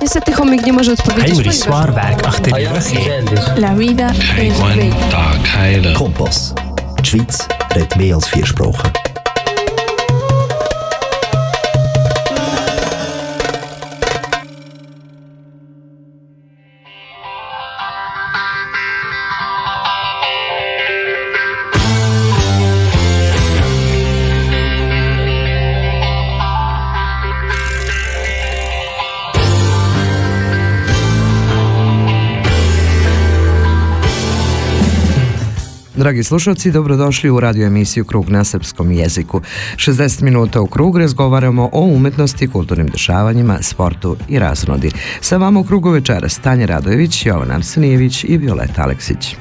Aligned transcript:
Niestety 0.00 0.32
chomik 0.32 0.66
nie 0.66 0.72
może 0.72 0.92
odpowiedzieć. 0.92 1.28
Heinrich 1.28 1.54
zwaar 1.54 1.94
werk 1.94 2.26
achter. 2.26 2.52
La 3.56 3.74
vida 3.74 4.10
es 4.38 4.60
bella. 4.60 5.98
Kompas. 5.98 6.54
Schweiz. 7.02 7.48
Dragi 35.98 36.24
slušalci, 36.24 36.70
dobrodošli 36.70 37.30
u 37.30 37.40
radio 37.40 37.66
emisiju 37.66 38.04
Krug 38.04 38.30
na 38.30 38.44
srpskom 38.44 38.92
jeziku. 38.92 39.40
60 39.76 40.22
minuta 40.22 40.60
u 40.60 40.66
krug 40.66 40.98
razgovaramo 40.98 41.70
o 41.72 41.80
umetnosti, 41.80 42.48
kulturnim 42.48 42.88
dešavanjima, 42.88 43.58
sportu 43.62 44.16
i 44.28 44.38
raznodi. 44.38 44.90
Sa 45.20 45.36
vama 45.36 45.60
u 45.60 45.64
krugu 45.64 45.90
večera 45.90 46.28
Stanje 46.28 46.66
Radojević, 46.66 47.26
Jovan 47.26 47.50
Arsenijević 47.50 48.24
i 48.24 48.36
Violeta 48.36 48.82
Aleksić. 48.82 49.36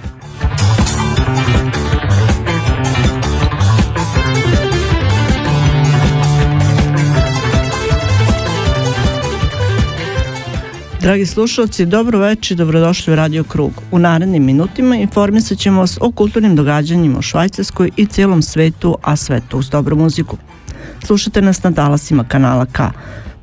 Dragi 11.02 11.26
slušalci, 11.26 11.86
dobro 11.86 12.20
večer 12.20 12.56
i 12.56 12.58
dobrodošli 12.58 13.14
u 13.14 13.16
Radio 13.16 13.44
Krug. 13.44 13.72
U 13.92 14.00
narednim 14.00 14.46
minutima 14.46 14.96
informisat 14.96 15.58
ćemo 15.58 15.80
vas 15.80 15.98
o 16.02 16.12
kulturnim 16.12 16.56
događanjima 16.56 17.20
u 17.20 17.22
Švajcarskoj 17.22 17.92
i 17.96 18.06
cijelom 18.06 18.42
svetu, 18.42 18.98
a 19.02 19.16
sve 19.16 19.42
to 19.50 19.58
uz 19.58 19.70
dobru 19.70 19.96
muziku. 19.96 20.38
Slušate 21.06 21.42
nas 21.42 21.64
na 21.64 21.72
talasima 21.72 22.24
kanala 22.24 22.66
K. 22.66 22.80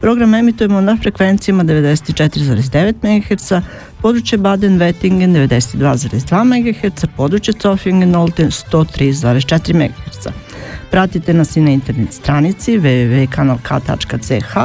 Program 0.00 0.34
emitujemo 0.34 0.80
na 0.80 0.96
frekvencijama 1.02 1.64
94,9 1.64 2.94
MHz, 3.02 3.52
područje 4.02 4.38
Baden-Wettingen 4.38 5.48
92,2 5.48 6.44
MHz, 6.44 7.04
područje 7.16 7.54
Zofingen-Olten 7.54 8.50
103,4 8.72 9.74
MHz. 9.74 10.26
Pratite 10.90 11.34
nas 11.34 11.56
i 11.56 11.60
na 11.60 11.70
internet 11.70 12.12
stranici 12.12 12.78
www.kanalk.ch 12.78 14.56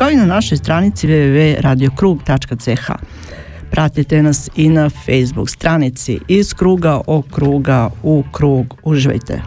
kao 0.00 0.10
i 0.10 0.16
na 0.16 0.26
našoj 0.26 0.58
stranici 0.58 1.06
www.radiokrug.ch. 1.06 2.90
Pratite 3.70 4.22
nas 4.22 4.50
i 4.56 4.68
na 4.68 4.90
Facebook 4.90 5.50
stranici 5.50 6.18
iz 6.28 6.54
kruga 6.54 7.00
o 7.06 7.22
kruga 7.22 7.90
u 8.02 8.24
krug. 8.32 8.74
Uživajte! 8.82 9.42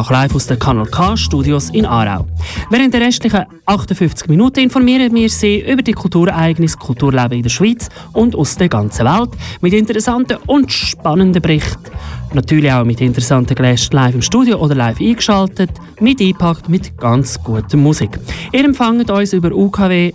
Live 0.00 0.34
aus 0.34 0.46
den 0.46 0.58
Kanal 0.58 0.86
K 0.86 1.16
Studios 1.16 1.68
in 1.70 1.84
Aarau. 1.84 2.26
Während 2.70 2.94
der 2.94 3.02
restlichen 3.02 3.44
58 3.66 4.28
Minuten 4.28 4.60
informieren 4.60 5.14
wir 5.14 5.28
Sie 5.28 5.60
über 5.60 5.82
die 5.82 5.92
Kulturereignisse, 5.92 6.78
Kulturleben 6.78 7.38
in 7.38 7.42
der 7.42 7.50
Schweiz 7.50 7.88
und 8.12 8.34
aus 8.34 8.56
der 8.56 8.68
ganzen 8.68 9.04
Welt 9.04 9.30
mit 9.60 9.74
interessanten 9.74 10.38
und 10.46 10.72
spannenden 10.72 11.42
Berichten. 11.42 11.90
Natürlich 12.32 12.72
auch 12.72 12.84
mit 12.84 13.00
interessanten 13.00 13.54
Gästen 13.54 13.96
live 13.96 14.14
im 14.14 14.22
Studio 14.22 14.58
oder 14.58 14.74
live 14.74 15.00
eingeschaltet, 15.00 15.70
mit 16.00 16.20
eingepackt 16.20 16.68
mit 16.68 16.96
ganz 16.96 17.42
guter 17.42 17.76
Musik. 17.76 18.18
Ihr 18.52 18.64
empfangt 18.64 19.10
uns 19.10 19.32
über 19.32 19.52
UKW 19.52 20.12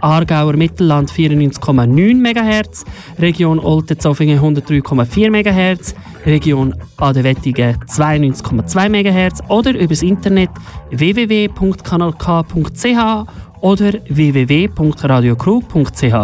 Aargauer 0.00 0.52
Mittelland 0.54 1.10
94,9 1.10 2.20
MHz, 2.20 2.84
Region 3.18 3.58
Olten-Zofingen 3.58 4.38
103,4 4.38 5.30
MHz, 5.30 5.94
Region 6.26 6.74
Baden-Wettigen 6.96 7.76
92,2 7.86 8.88
MHz 8.88 9.42
oder 9.48 9.78
übers 9.78 10.02
Internet 10.02 10.50
www.kanalk.ch 10.90 13.26
oder 13.60 13.92
www.radiokrug.ch. 14.08 16.14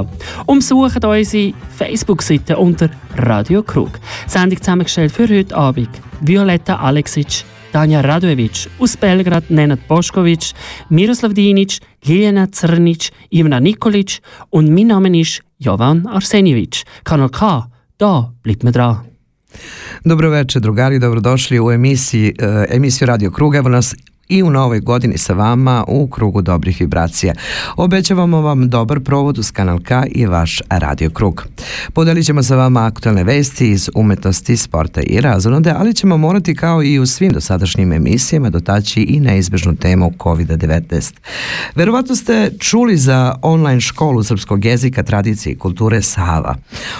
Umsuchen 0.46 1.04
unsere 1.04 1.52
Facebook-Seite 1.70 2.58
unter 2.58 2.90
Radio 3.16 3.62
Krug. 3.62 4.00
Sendung 4.26 4.58
zusammengestellt 4.58 5.12
für 5.12 5.28
heute 5.28 5.56
Abend 5.56 5.88
Violetta 6.20 6.74
Alexic, 6.76 7.44
Tanja 7.72 8.02
Radojevic, 8.02 8.68
aus 8.78 8.96
Belgrad 8.96 9.50
Nenad 9.50 9.86
Boškovic, 9.88 10.52
Miroslav 10.90 11.32
Dinic, 11.32 11.78
Liljana 12.04 12.46
Crnic, 12.46 13.10
Ivana 13.30 13.60
Nikolic 13.60 14.20
und 14.50 14.74
mein 14.74 14.88
Name 14.88 15.18
ist 15.18 15.40
Jovan 15.58 16.06
Arsenjevic. 16.06 16.84
Kanal 17.04 17.30
K, 17.30 17.70
da 17.96 18.34
bleibt 18.42 18.64
man 18.64 18.74
dran. 18.74 19.09
Dobro 20.04 20.30
večer, 20.30 20.62
drugari, 20.62 20.98
dobrodošli 20.98 21.60
u 21.60 21.70
emisiji, 21.70 22.34
uh, 22.38 22.46
emisiju 22.68 23.06
Radio 23.06 23.30
Krug. 23.30 23.54
Evo 23.54 23.68
nas 23.68 23.94
i 24.30 24.42
u 24.42 24.50
novoj 24.50 24.80
godini 24.80 25.18
sa 25.18 25.32
vama 25.32 25.84
u 25.88 26.06
krugu 26.06 26.42
dobrih 26.42 26.80
vibracija. 26.80 27.34
Obećavamo 27.76 28.40
vam 28.40 28.68
dobar 28.68 29.00
provod 29.00 29.38
uz 29.38 29.50
Kanal 29.50 29.78
K 29.78 30.02
i 30.06 30.26
vaš 30.26 30.60
Radio 30.70 31.10
Krug. 31.10 31.46
Podelit 31.92 32.26
ćemo 32.26 32.42
sa 32.42 32.56
vama 32.56 32.86
aktualne 32.86 33.24
vesti 33.24 33.70
iz 33.70 33.88
umetnosti, 33.94 34.56
sporta 34.56 35.00
i 35.00 35.20
razonode, 35.20 35.74
ali 35.76 35.94
ćemo 35.94 36.16
morati 36.16 36.54
kao 36.54 36.82
i 36.82 36.98
u 36.98 37.06
svim 37.06 37.32
dosadašnjim 37.32 37.92
emisijama 37.92 38.50
dotaći 38.50 39.00
i 39.02 39.20
neizbežnu 39.20 39.76
temu 39.76 40.12
COVID-19. 40.18 41.12
Verovatno 41.74 42.16
ste 42.16 42.50
čuli 42.58 42.96
za 42.96 43.34
online 43.42 43.80
školu 43.80 44.22
srpskog 44.22 44.64
jezika, 44.64 45.02
tradicije 45.02 45.52
i 45.52 45.58
kulture 45.58 46.02
Sava. 46.02 46.56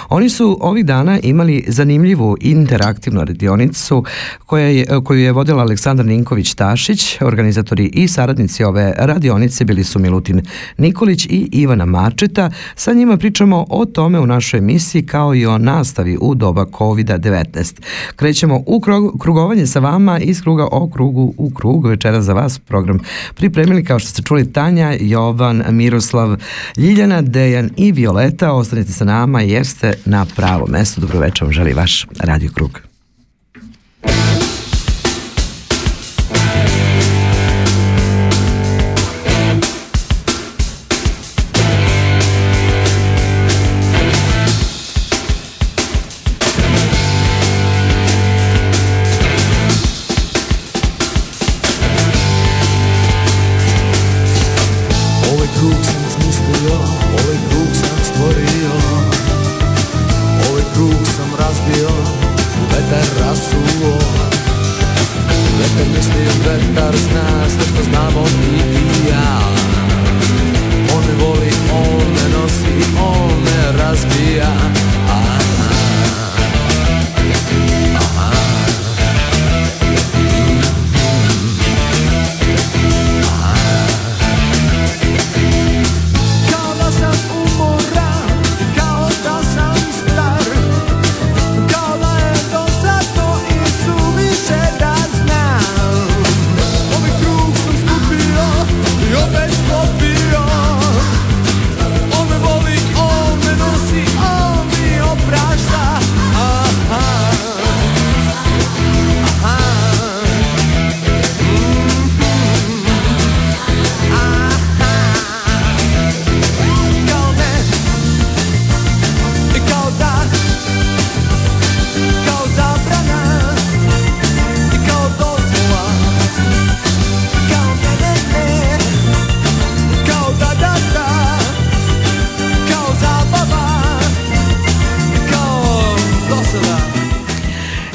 Oni 0.09 0.29
su 0.29 0.57
ovih 0.61 0.85
dana 0.85 1.19
imali 1.23 1.65
zanimljivu 1.67 2.37
interaktivnu 2.41 3.25
radionicu 3.25 4.03
koja 4.45 4.65
je, 4.67 4.85
koju 5.03 5.19
je 5.19 5.31
vodila 5.31 5.61
Aleksandar 5.61 6.05
Ninković-Tašić, 6.05 7.20
Organizatori 7.25 7.85
i 7.93 8.07
saradnici 8.07 8.63
ove 8.63 8.93
radionice 8.97 9.65
bili 9.65 9.83
su 9.83 9.99
Milutin 9.99 10.41
Nikolić 10.77 11.25
i 11.25 11.49
Ivana 11.51 11.85
Marčeta. 11.85 12.51
Sa 12.75 12.93
njima 12.93 13.17
pričamo 13.17 13.65
o 13.69 13.85
tome 13.85 14.19
u 14.19 14.25
našoj 14.25 14.57
emisiji 14.57 15.05
kao 15.05 15.35
i 15.35 15.45
o 15.45 15.57
nastavi 15.57 16.17
u 16.21 16.35
doba 16.35 16.65
COVID-19. 16.65 17.81
Krećemo 18.15 18.63
u 18.65 18.81
krugovanje 19.19 19.67
sa 19.67 19.79
vama 19.79 20.19
iz 20.19 20.41
kruga 20.41 20.67
o 20.71 20.89
krugu 20.89 21.33
u 21.37 21.49
krug. 21.49 21.87
Večera 21.87 22.21
za 22.21 22.33
vas 22.33 22.59
program 22.59 22.99
pripremili 23.35 23.83
kao 23.83 23.99
što 23.99 24.09
ste 24.09 24.21
čuli 24.21 24.53
Tanja, 24.53 24.93
Jovan, 24.99 25.63
Miroslav, 25.69 26.37
Ljiljana, 26.77 27.21
Dejan 27.21 27.69
i 27.77 27.91
Violeta. 27.91 28.51
Ostanite 28.51 28.91
sa 28.91 29.05
nama 29.05 29.41
jer 29.41 29.67
ste 29.67 29.93
na 30.05 30.25
pravo 30.35 30.65
mesto. 30.67 31.01
Dobro 31.01 31.19
večer 31.19 31.43
vam 31.43 31.53
želi 31.53 31.73
vaš 31.73 32.07
Radio 32.19 32.49
Krug. 32.53 32.90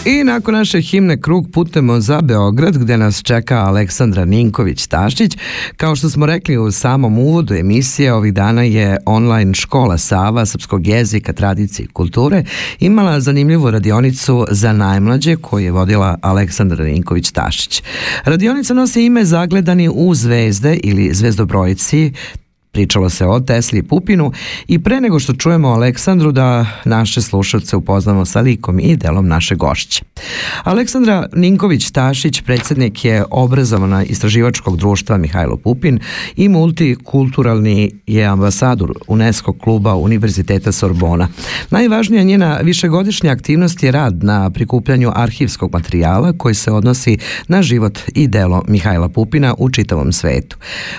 I 0.06 0.24
nakon 0.24 0.54
naše 0.54 0.80
himne 0.80 1.20
krug 1.20 1.50
putemo 1.52 2.00
za 2.00 2.20
Beograd 2.20 2.78
gde 2.78 2.96
nas 2.96 3.22
čeka 3.22 3.56
Aleksandra 3.56 4.24
Ninković-Tašić. 4.24 5.38
Kao 5.76 5.96
što 5.96 6.10
smo 6.10 6.26
rekli 6.26 6.58
u 6.58 6.70
samom 6.70 7.18
uvodu 7.18 7.54
emisije, 7.54 8.12
ovih 8.12 8.34
dana 8.34 8.62
je 8.62 8.98
online 9.06 9.54
škola 9.54 9.98
Sava 9.98 10.46
srpskog 10.46 10.86
jezika, 10.86 11.32
tradicije 11.32 11.84
i 11.84 11.88
kulture 11.88 12.44
imala 12.80 13.20
zanimljivu 13.20 13.70
radionicu 13.70 14.46
za 14.50 14.72
najmlađe 14.72 15.36
koju 15.36 15.64
je 15.64 15.72
vodila 15.72 16.18
Aleksandra 16.22 16.84
Ninković-Tašić. 16.84 17.82
Radionica 18.24 18.74
nosi 18.74 19.04
ime 19.04 19.24
Zagledani 19.24 19.88
u 19.88 20.14
zvezde 20.14 20.74
ili 20.74 21.14
zvezdobrojici, 21.14 22.12
Pričalo 22.76 23.10
se 23.10 23.26
o 23.26 23.40
Tesli 23.40 23.82
Pupinu 23.82 24.32
i 24.68 24.78
pre 24.78 25.00
nego 25.00 25.18
što 25.18 25.32
čujemo 25.32 25.68
Aleksandru 25.68 26.32
da 26.32 26.66
naše 26.84 27.22
slušalce 27.22 27.76
upoznamo 27.76 28.24
sa 28.24 28.40
likom 28.40 28.80
i 28.80 28.96
delom 28.96 29.28
naše 29.28 29.54
gošće. 29.54 30.02
Aleksandra 30.64 31.26
Ninković-Tašić, 31.32 32.42
predsednik 32.42 33.04
je 33.04 33.24
obrazovana 33.30 34.04
istraživačkog 34.04 34.76
društva 34.76 35.16
Mihajlo 35.16 35.56
Pupin 35.56 35.98
i 36.36 36.48
multikulturalni 36.48 37.90
je 38.06 38.24
ambasador 38.24 38.92
UNESCO 39.06 39.52
kluba 39.52 39.94
Univerziteta 39.94 40.72
Sorbona. 40.72 41.28
Najvažnija 41.70 42.22
njena 42.22 42.58
višegodišnja 42.62 43.32
aktivnost 43.32 43.82
je 43.82 43.90
rad 43.90 44.24
na 44.24 44.50
prikupljanju 44.50 45.12
arhivskog 45.14 45.72
materijala 45.72 46.32
koji 46.38 46.54
se 46.54 46.72
odnosi 46.72 47.18
na 47.48 47.62
život 47.62 47.98
i 48.14 48.28
delo 48.28 48.62
Mihajla 48.68 49.08
Pupina 49.08 49.54
u 49.58 49.70
čitavom 49.70 50.12
svetu. 50.12 50.56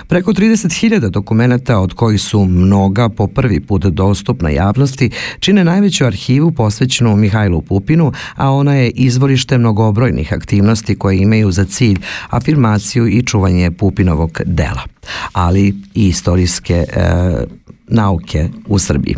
Preko 0.08 0.32
30.000 0.32 1.08
dokumenta 1.08 1.67
dokumenta, 1.68 1.78
od 1.78 1.92
kojih 1.94 2.20
su 2.20 2.44
mnoga 2.44 3.08
po 3.08 3.26
prvi 3.26 3.60
put 3.60 3.86
dostupna 3.86 4.50
javnosti, 4.50 5.10
čine 5.40 5.64
najveću 5.64 6.04
arhivu 6.04 6.52
posvećenu 6.52 7.16
Mihajlu 7.16 7.62
Pupinu, 7.62 8.12
a 8.36 8.50
ona 8.50 8.74
je 8.74 8.90
izvorište 8.90 9.58
mnogobrojnih 9.58 10.32
aktivnosti 10.32 10.96
koje 10.96 11.18
imaju 11.18 11.50
za 11.50 11.64
cilj 11.64 11.98
afirmaciju 12.30 13.08
i 13.08 13.22
čuvanje 13.22 13.70
Pupinovog 13.70 14.40
dela, 14.44 14.82
ali 15.32 15.74
i 15.94 16.08
istorijske 16.08 16.74
e, 16.74 17.44
nauke 17.88 18.48
u 18.66 18.78
Srbiji. 18.78 19.16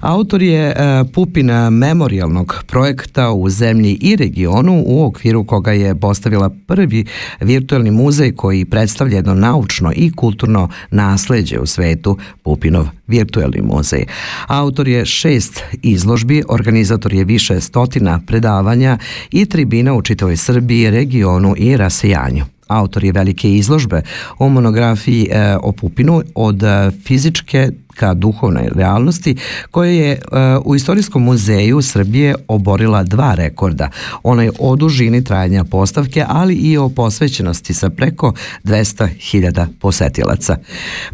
Autor 0.00 0.42
je 0.42 0.68
e, 0.68 0.74
Pupina 1.12 1.70
memorialnog 1.70 2.64
projekta 2.66 3.32
u 3.32 3.50
zemlji 3.50 3.98
i 4.00 4.16
regionu 4.16 4.82
u 4.86 5.04
okviru 5.04 5.44
koga 5.44 5.72
je 5.72 5.94
postavila 5.94 6.50
prvi 6.66 7.04
virtualni 7.40 7.90
muzej 7.90 8.32
koji 8.32 8.64
predstavlja 8.64 9.16
jedno 9.16 9.34
naučno 9.34 9.92
i 9.96 10.12
kulturno 10.12 10.68
nasleđe 10.90 11.58
u 11.58 11.66
svetu, 11.66 12.18
Pupinov 12.42 12.86
virtualni 13.06 13.62
muzej. 13.62 14.04
Autor 14.46 14.88
je 14.88 15.06
šest 15.06 15.62
izložbi, 15.82 16.42
organizator 16.48 17.12
je 17.12 17.24
više 17.24 17.60
stotina 17.60 18.20
predavanja 18.26 18.98
i 19.30 19.46
tribina 19.46 19.94
u 19.94 20.02
čitavoj 20.02 20.36
Srbiji, 20.36 20.90
regionu 20.90 21.54
i 21.56 21.76
rasejanju. 21.76 22.44
Autor 22.68 23.04
je 23.04 23.12
velike 23.12 23.50
izložbe 23.54 24.02
o 24.38 24.48
monografiji 24.48 25.28
e, 25.30 25.56
o 25.62 25.72
Pupinu 25.72 26.22
od 26.34 26.62
e, 26.62 26.90
fizičke 27.04 27.70
ka 27.96 28.14
duhovnoj 28.14 28.68
realnosti 28.74 29.36
koja 29.70 29.90
je 29.90 30.12
e, 30.12 30.18
u 30.64 30.74
Istorijskom 30.74 31.22
muzeju 31.22 31.82
Srbije 31.82 32.34
oborila 32.48 33.02
dva 33.02 33.34
rekorda. 33.34 33.90
Onaj 34.22 34.50
o 34.58 34.76
dužini 34.76 35.24
trajanja 35.24 35.64
postavke, 35.64 36.24
ali 36.28 36.54
i 36.54 36.76
o 36.76 36.88
posvećenosti 36.88 37.74
sa 37.74 37.90
preko 37.90 38.32
200.000 38.64 39.66
posetilaca. 39.80 40.56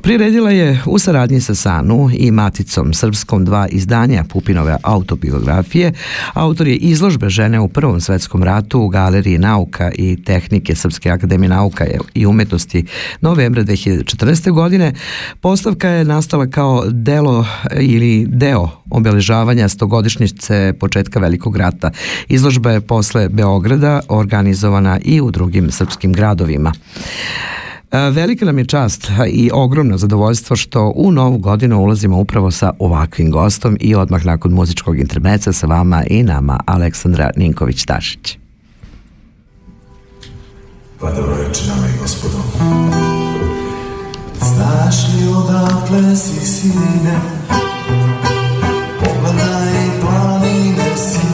Priredila 0.02 0.50
je 0.50 0.80
u 0.86 0.98
saradnji 0.98 1.40
sa 1.40 1.54
Sanu 1.54 2.10
i 2.12 2.30
Maticom 2.30 2.94
Srpskom 2.94 3.44
dva 3.44 3.68
izdanja 3.68 4.24
Pupinove 4.28 4.76
autobiografije. 4.82 5.92
Autor 6.32 6.68
je 6.68 6.76
izložbe 6.76 7.28
žene 7.28 7.60
u 7.60 7.68
Prvom 7.68 8.00
svetskom 8.00 8.42
ratu 8.42 8.80
u 8.80 8.88
Galeriji 8.88 9.38
nauka 9.38 9.90
i 9.94 10.24
tehnike 10.24 10.74
Srpske 10.74 11.10
akademije 11.10 11.48
nauka 11.48 11.86
i 12.14 12.26
umetnosti 12.26 12.84
novembra 13.20 13.62
2014. 13.64 14.52
godine. 14.52 14.92
Postavka 15.40 15.88
je 15.88 16.04
nastala 16.04 16.46
kao 16.46 16.71
kao 16.72 16.84
delo 16.90 17.46
ili 17.80 18.26
deo 18.28 18.68
obeležavanja 18.90 19.68
stogodišnjice 19.68 20.72
početka 20.80 21.20
Velikog 21.20 21.56
rata. 21.56 21.90
Izložba 22.28 22.70
je 22.70 22.80
posle 22.80 23.28
Beograda 23.28 24.00
organizovana 24.08 24.98
i 25.04 25.20
u 25.20 25.30
drugim 25.30 25.70
srpskim 25.70 26.12
gradovima. 26.12 26.72
E, 27.92 28.10
velika 28.10 28.44
nam 28.44 28.58
je 28.58 28.64
čast 28.64 29.10
i 29.28 29.50
ogromno 29.52 29.98
zadovoljstvo 29.98 30.56
što 30.56 30.92
u 30.96 31.12
novu 31.12 31.38
godinu 31.38 31.80
ulazimo 31.80 32.18
upravo 32.18 32.50
sa 32.50 32.72
ovakvim 32.78 33.30
gostom 33.30 33.76
i 33.80 33.94
odmah 33.94 34.26
nakon 34.26 34.52
muzičkog 34.52 34.98
intermeca 34.98 35.52
sa 35.52 35.66
vama 35.66 36.04
i 36.10 36.22
nama 36.22 36.60
Aleksandra 36.66 37.30
Ninković-Tašić. 37.36 38.36
Pa 41.00 41.12
dobro 41.12 41.34
večer, 41.48 41.68
nama 41.68 41.86
i 41.88 41.98
gospodo. 42.02 43.01
Znaš 44.62 44.96
li 45.08 45.28
odakle 45.28 46.16
si 46.16 46.46
sine? 46.46 47.20
Pogledaj 49.00 50.00
planine 50.00 50.96
sive 50.96 51.31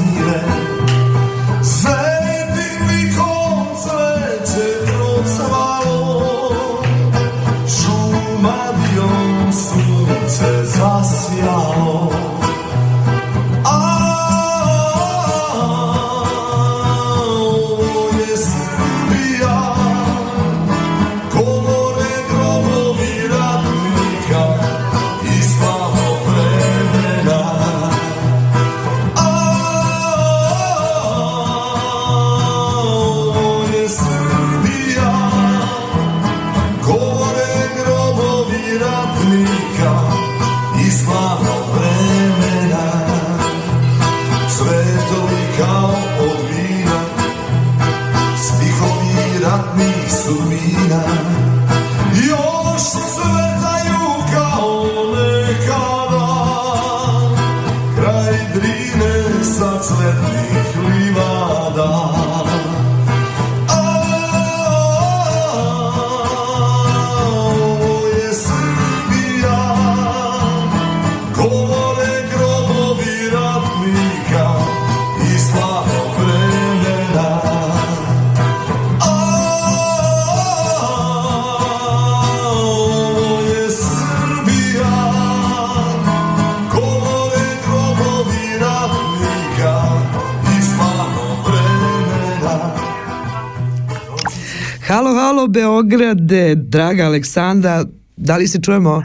Beograde, 95.89 96.55
draga 96.55 97.05
Aleksandra, 97.05 97.85
da 98.17 98.37
li 98.37 98.49
se 98.49 98.59
čujemo? 98.63 99.03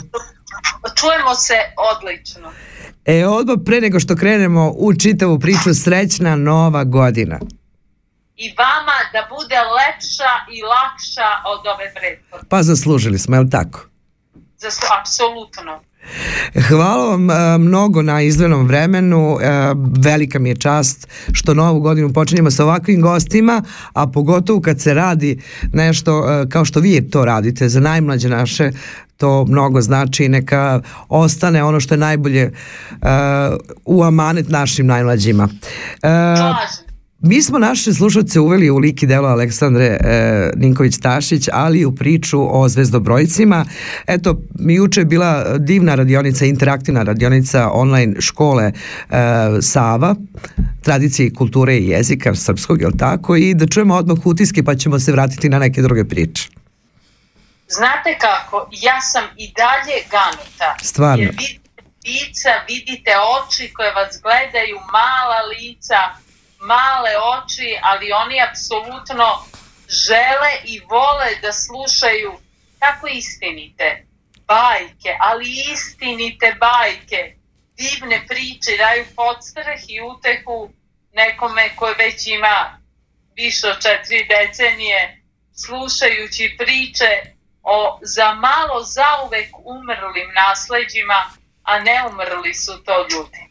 Čujemo 0.96 1.36
se 1.36 1.54
odlično. 1.94 2.52
E, 3.06 3.26
odmah 3.26 3.58
pre 3.66 3.82
nego 3.82 4.00
što 4.00 4.16
krenemo 4.16 4.74
u 4.78 4.94
čitavu 4.94 5.40
priču, 5.40 5.74
srećna 5.84 6.36
nova 6.36 6.84
godina. 6.84 7.40
I 8.36 8.54
vama 8.58 8.98
da 9.14 9.28
bude 9.30 9.56
lepša 9.56 10.32
i 10.52 10.60
lakša 10.62 11.30
od 11.46 11.68
ove 11.68 11.94
prethodne. 11.96 12.50
Pa 12.50 12.64
zaslužili 12.64 13.20
smo, 13.20 13.36
je 13.36 13.40
li 13.40 13.50
tako? 13.50 13.80
Zaslu, 14.58 14.88
apsolutno. 15.00 15.82
Hvala 16.68 17.06
vam 17.06 17.30
e, 17.30 17.58
mnogo 17.58 18.02
na 18.02 18.22
izdvenom 18.22 18.68
vremenu. 18.68 19.38
E, 19.42 19.48
velika 19.98 20.40
mi 20.40 20.50
je 20.50 20.56
čast 20.56 21.08
što 21.32 21.54
novu 21.54 21.80
godinu 21.80 22.14
počinjemo 22.14 22.52
sa 22.52 22.64
ovakvim 22.64 23.02
gostima, 23.02 23.64
a 23.94 24.08
pogotovo 24.08 24.62
kad 24.62 24.82
se 24.82 24.94
radi 24.94 25.42
nešto 25.74 26.26
e, 26.30 26.50
kao 26.50 26.66
što 26.66 26.80
vi 26.80 27.10
to 27.10 27.26
radite 27.26 27.70
za 27.70 27.80
najmlađe 27.80 28.30
naše 28.30 28.72
to 29.18 29.46
mnogo 29.46 29.82
znači 29.82 30.30
neka 30.30 30.82
ostane 31.10 31.64
ono 31.64 31.80
što 31.80 31.94
je 31.94 31.98
najbolje 31.98 32.52
u 33.86 34.04
amanet 34.04 34.50
našim 34.50 34.88
najmlađima. 34.88 35.44
Uh, 35.44 36.83
Mi 37.26 37.42
smo 37.42 37.60
naše 37.60 37.94
slušalce 37.94 38.40
uveli 38.40 38.70
u 38.70 38.78
lik 38.78 39.04
i 39.04 39.08
delo 39.08 39.28
Aleksandre 39.28 39.86
e, 39.86 39.98
Ninković-Tašić, 40.56 41.50
ali 41.54 41.80
i 41.80 41.86
u 41.86 41.96
priču 41.96 42.62
o 42.62 42.70
zvezdobrojcima. 42.70 43.66
Eto, 44.08 44.42
mi 44.60 44.76
juče 44.76 45.02
je 45.02 45.06
bila 45.06 45.58
divna 45.58 45.96
radionica, 45.96 46.46
interaktivna 46.46 47.04
radionica 47.04 47.70
online 47.74 48.22
škole 48.22 48.64
e, 48.64 48.74
Sava, 49.62 50.16
tradicije 50.82 51.34
kulture 51.34 51.78
i 51.78 51.88
jezika 51.88 52.36
srpskog, 52.36 52.82
je 52.82 52.88
li 52.88 52.98
tako? 52.98 53.36
I 53.36 53.54
da 53.54 53.68
čujemo 53.68 53.96
odmah 53.96 54.18
utiske 54.26 54.64
pa 54.64 54.76
ćemo 54.76 55.00
se 55.00 55.12
vratiti 55.12 55.50
na 55.50 55.60
neke 55.60 55.82
druge 55.82 56.06
priče. 56.06 56.50
Znate 57.68 58.18
kako, 58.22 58.70
ja 58.72 59.02
sam 59.02 59.24
i 59.38 59.54
dalje 59.58 59.98
ganuta. 60.12 60.76
Stvarno. 60.82 61.24
Jer 61.24 61.36
vidite 61.38 61.64
lica, 62.06 62.50
vidite 62.68 63.12
oči 63.36 63.74
koje 63.74 63.92
vas 63.94 64.20
gledaju, 64.24 64.76
mala 64.92 65.40
lica, 65.54 66.23
male 66.64 67.14
oči, 67.18 67.78
ali 67.82 68.12
oni 68.12 68.42
apsolutno 68.42 69.46
žele 69.88 70.52
i 70.64 70.80
vole 70.80 71.30
da 71.42 71.52
slušaju 71.54 72.34
tako 72.80 73.08
istinite 73.08 74.06
bajke, 74.48 75.18
ali 75.20 75.46
istinite 75.74 76.56
bajke, 76.60 77.36
divne 77.78 78.26
priče, 78.28 78.78
daju 78.78 79.06
podstrah 79.16 79.82
i 79.88 80.02
utehu 80.02 80.70
nekome 81.14 81.76
koji 81.76 81.96
već 81.98 82.28
ima 82.28 82.80
više 83.36 83.68
od 83.68 83.82
četiri 83.82 84.28
decenije, 84.28 85.24
slušajući 85.56 86.56
priče 86.58 87.12
o 87.64 88.00
za 88.02 88.34
malo 88.34 88.84
zauvek 88.84 89.50
umrlim 89.64 90.30
nasleđima, 90.36 91.20
a 91.64 91.80
ne 91.80 92.04
umrli 92.10 92.54
su 92.54 92.84
to 92.84 93.08
ljudi. 93.12 93.43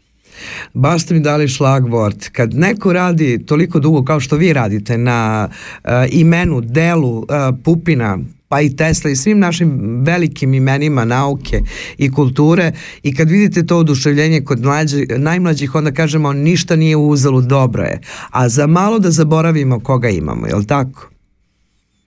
Baš 0.75 1.03
ste 1.03 1.15
mi 1.15 1.21
dali 1.21 1.49
šlagvort. 1.49 2.29
Kad 2.29 2.55
neko 2.55 2.93
radi 2.93 3.47
toliko 3.47 3.79
dugo 3.79 4.05
kao 4.05 4.21
što 4.21 4.37
vi 4.37 4.53
radite 4.53 4.99
na 4.99 5.49
uh, 5.49 5.91
imenu, 6.11 6.61
delu 6.61 7.19
uh, 7.19 7.27
Pupina, 7.65 8.19
pa 8.53 8.61
i 8.61 8.77
Tesla 8.77 9.11
i 9.11 9.17
svim 9.17 9.39
našim 9.39 10.01
velikim 10.05 10.55
imenima 10.55 11.05
nauke 11.05 11.61
i 11.99 12.13
kulture 12.13 12.73
i 13.03 13.15
kad 13.15 13.31
vidite 13.31 13.67
to 13.67 13.79
oduševljenje 13.79 14.45
kod 14.45 14.61
mlađi, 14.61 15.07
najmlađih 15.17 15.75
onda 15.75 15.93
kažemo 15.93 16.33
ništa 16.33 16.77
nije 16.77 16.97
uzalo 16.97 17.41
dobro 17.41 17.83
je. 17.83 18.01
A 18.31 18.49
za 18.49 18.67
malo 18.67 18.99
da 18.99 19.11
zaboravimo 19.11 19.81
koga 19.81 20.09
imamo, 20.09 20.47
je 20.47 20.55
li 20.55 20.67
tako? 20.67 21.09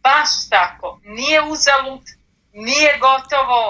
Baš 0.03 0.49
tako. 0.49 0.99
Nije 1.05 1.41
uzalud, 1.41 2.05
nije 2.53 2.91
gotovo, 3.05 3.61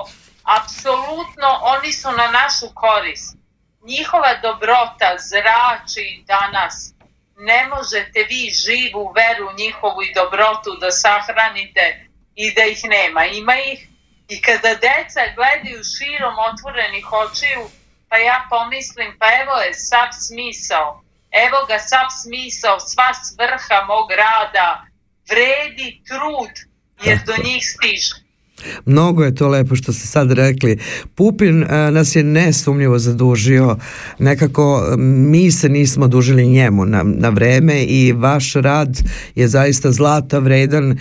apsolutno 0.58 1.50
oni 1.74 1.92
su 1.94 2.08
na 2.08 2.28
našu 2.40 2.66
korist. 2.74 3.38
Njihova 3.86 4.34
dobrota 4.42 5.16
zrači 5.30 6.24
danas. 6.28 6.94
Ne 7.38 7.68
možete 7.68 8.24
vi 8.30 8.44
živu 8.66 9.14
veru 9.16 9.48
njihovu 9.58 10.04
i 10.04 10.14
dobrotu 10.14 10.72
da 10.82 10.92
sahranite 10.92 12.08
i 12.36 12.54
da 12.54 12.64
ih 12.64 12.82
nema. 12.84 13.26
Ima 13.26 13.56
ih 13.56 13.88
i 14.28 14.42
kada 14.42 14.76
deca 14.76 15.22
gledaju 15.36 15.84
širom 15.98 16.36
otvorenih 16.50 17.06
očiju, 17.14 17.70
pa 18.10 18.18
ja 18.18 18.48
pomislim, 18.50 19.18
pa 19.20 19.28
evo 19.42 19.56
je 19.58 19.74
sav 19.74 20.10
smisao. 20.12 21.02
Evo 21.32 21.66
ga 21.68 21.80
sav 21.80 22.08
smisao, 22.22 22.80
sva 22.80 23.14
svrha 23.14 23.86
mog 23.88 24.12
rada, 24.12 24.86
vredi 25.30 26.02
trud, 26.08 26.54
jer 27.04 27.18
do 27.26 27.34
njih 27.44 27.64
stiže. 27.74 28.25
Mnogo 28.86 29.24
je 29.24 29.36
to 29.36 29.48
lepo 29.48 29.76
što 29.76 29.94
ste 29.94 30.08
sad 30.08 30.32
rekli. 30.32 30.78
Pupin 31.16 31.64
a, 31.64 31.90
nas 31.92 32.16
je 32.16 32.24
nesumnjivo 32.24 33.00
zadužio, 33.00 33.78
nekako 34.20 34.96
mi 34.98 35.52
se 35.52 35.70
nismo 35.70 36.08
dužili 36.08 36.48
njemu 36.48 36.86
na, 36.86 37.04
na 37.04 37.30
vreme 37.30 37.84
i 37.84 38.14
vaš 38.14 38.54
rad 38.54 39.00
je 39.36 39.48
zaista 39.48 39.92
zlata 39.92 40.40
vredan 40.40 40.98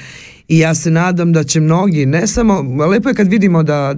i 0.49 0.59
ja 0.59 0.75
se 0.75 0.91
nadam 0.91 1.33
da 1.33 1.45
će 1.45 1.61
mnogi, 1.61 2.07
ne 2.07 2.27
samo, 2.27 2.85
lepo 2.87 3.09
je 3.09 3.15
kad 3.15 3.29
vidimo 3.29 3.63
da 3.63 3.95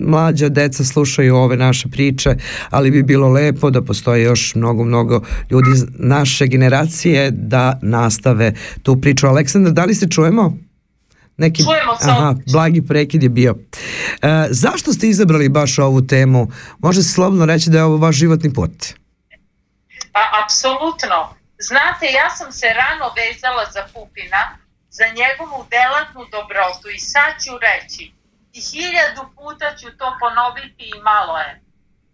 mlađa 0.00 0.48
deca 0.48 0.84
slušaju 0.84 1.36
ove 1.36 1.56
naše 1.56 1.88
priče, 1.88 2.30
ali 2.70 2.90
bi 2.90 3.02
bilo 3.02 3.28
lepo 3.28 3.70
da 3.70 3.82
postoje 3.82 4.22
još 4.22 4.54
mnogo, 4.54 4.84
mnogo 4.84 5.22
ljudi 5.50 5.70
naše 5.98 6.46
generacije 6.46 7.30
da 7.30 7.78
nastave 7.82 8.54
tu 8.82 9.00
priču. 9.00 9.26
Aleksandar, 9.26 9.72
da 9.72 9.84
li 9.84 9.94
se 9.94 10.08
čujemo? 10.08 10.69
Neki, 11.40 11.64
Čujemo 11.64 11.96
se 11.96 12.10
aha, 12.10 12.34
blagi 12.52 12.82
prekid 12.88 13.22
je 13.22 13.28
bio. 13.28 13.54
E, 13.54 14.46
zašto 14.50 14.92
ste 14.92 15.08
izabrali 15.08 15.48
baš 15.48 15.78
ovu 15.78 16.00
temu? 16.02 16.48
Može 16.78 17.02
se 17.02 17.12
slobodno 17.12 17.46
reći 17.46 17.70
da 17.70 17.78
je 17.78 17.84
ovo 17.84 17.96
vaš 17.96 18.16
životni 18.16 18.52
put. 18.52 18.76
Pa, 20.12 20.22
apsolutno. 20.42 21.18
Znate, 21.68 22.06
ja 22.20 22.28
sam 22.38 22.52
se 22.52 22.66
rano 22.80 23.06
vezala 23.20 23.64
za 23.74 23.82
Pupina, 23.92 24.42
za 24.98 25.06
njegovu 25.20 25.58
delatnu 25.76 26.22
dobrotu 26.36 26.86
i 26.96 26.98
sad 26.98 27.32
ću 27.44 27.52
reći, 27.68 28.02
i 28.56 28.60
hiljadu 28.68 29.22
puta 29.36 29.68
ću 29.80 29.88
to 29.98 30.08
ponoviti 30.22 30.84
i 30.94 31.02
malo 31.10 31.34
je. 31.44 31.52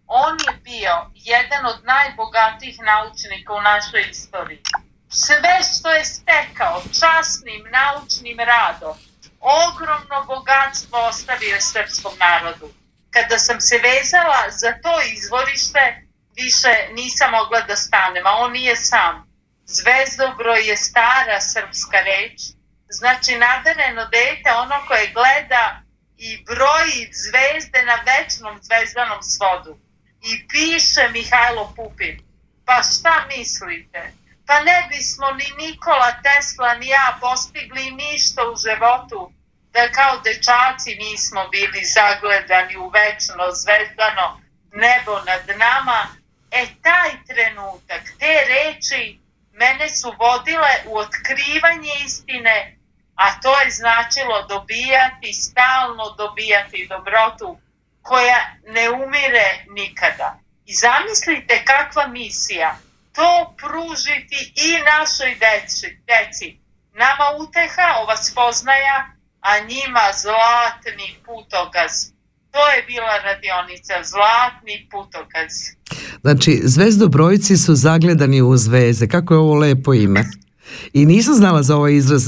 On 0.07 0.33
je 0.45 0.53
bio 0.69 0.95
jedan 1.33 1.63
od 1.71 1.79
najbogatijih 1.93 2.77
naučnika 2.91 3.51
u 3.53 3.61
našoj 3.71 4.01
istoriji. 4.11 4.61
Sve 5.09 5.55
što 5.71 5.87
je 5.97 6.05
stekao 6.05 6.75
časnim 6.99 7.61
naučnim 7.79 8.37
radom, 8.53 8.95
ogromno 9.39 10.23
bogatstvo 10.27 10.99
ostavio 10.99 11.61
srpskom 11.61 12.13
narodu. 12.19 12.69
Kada 13.11 13.39
sam 13.39 13.61
se 13.61 13.77
vezala 13.77 14.49
za 14.49 14.73
to 14.83 15.01
izvorište, 15.13 16.07
više 16.35 16.73
nisam 16.93 17.31
mogla 17.31 17.61
da 17.61 17.75
stanem, 17.75 18.27
a 18.27 18.35
on 18.35 18.51
nije 18.51 18.75
sam. 18.75 19.27
Zvezdobroj 19.65 20.67
je 20.69 20.77
stara 20.77 21.41
srpska 21.41 21.97
reč, 22.01 22.41
znači 22.89 23.37
nadareno 23.37 24.05
dete, 24.05 24.51
ono 24.51 24.75
koje 24.87 25.07
gleda 25.07 25.81
i 26.17 26.43
broji 26.43 27.09
zvezde 27.13 27.83
na 27.83 27.97
večnom 28.11 28.59
zvezdanom 28.61 29.23
svodu. 29.23 29.77
I 30.21 30.47
piše 30.47 31.09
Mihajlo 31.09 31.73
Pupin. 31.75 32.19
Pa 32.65 32.81
šta 32.83 33.25
mislite? 33.37 34.11
Pa 34.47 34.59
ne 34.59 34.87
bismo 34.89 35.31
ni 35.31 35.45
Nikola 35.57 36.11
Tesla 36.23 36.73
ni 36.73 36.87
ja 36.87 37.17
postigli 37.21 37.91
ništa 37.91 38.41
u 38.49 38.55
životu 38.55 39.31
da 39.73 39.91
kao 39.91 40.17
dečaci 40.17 40.95
nismo 40.95 41.47
bili 41.47 41.81
zagledani 41.85 42.77
u 42.77 42.89
večno 42.89 43.51
zvezdano 43.51 44.41
nebo 44.71 45.19
nad 45.25 45.57
nama. 45.57 46.07
E 46.51 46.65
taj 46.81 47.11
trenutak, 47.27 48.03
te 48.19 48.33
reči 48.47 49.19
mene 49.51 49.89
su 49.89 50.13
vodile 50.19 50.73
u 50.85 50.97
otkrivanje 50.97 51.91
istine, 52.05 52.77
a 53.15 53.41
to 53.41 53.59
je 53.61 53.71
značilo 53.71 54.45
dobijati, 54.49 55.33
stalno 55.33 56.09
dobijati 56.17 56.87
dobrotu 56.89 57.59
koja 58.01 58.55
ne 58.67 58.89
umire 58.89 59.65
nikada. 59.69 60.39
I 60.65 60.73
zamislite 60.73 61.65
kakva 61.65 62.07
misija 62.07 62.77
to 63.17 63.31
pružiti 63.61 64.39
i 64.67 64.69
našoj 64.93 65.31
deci, 65.45 65.87
deci. 66.11 66.47
Nama 67.03 67.27
uteha, 67.43 67.87
ova 68.03 68.17
spoznaja, 68.17 68.97
a 69.49 69.51
njima 69.71 70.05
zlatni 70.23 71.09
putokaz. 71.25 71.91
To 72.53 72.61
je 72.73 72.79
bila 72.91 73.13
radionica, 73.29 73.93
zlatni 74.13 74.75
putokaz. 74.91 75.51
Znači, 76.21 76.51
zvezdobrojci 76.63 77.57
su 77.57 77.75
zagledani 77.75 78.41
u 78.41 78.57
zvezde. 78.57 79.07
Kako 79.07 79.33
je 79.33 79.37
ovo 79.37 79.55
lepo 79.55 79.93
ime? 79.93 80.23
I 80.97 81.05
nisam 81.05 81.33
znala 81.33 81.63
za 81.63 81.75
ovaj 81.75 81.93
izraz, 81.93 82.25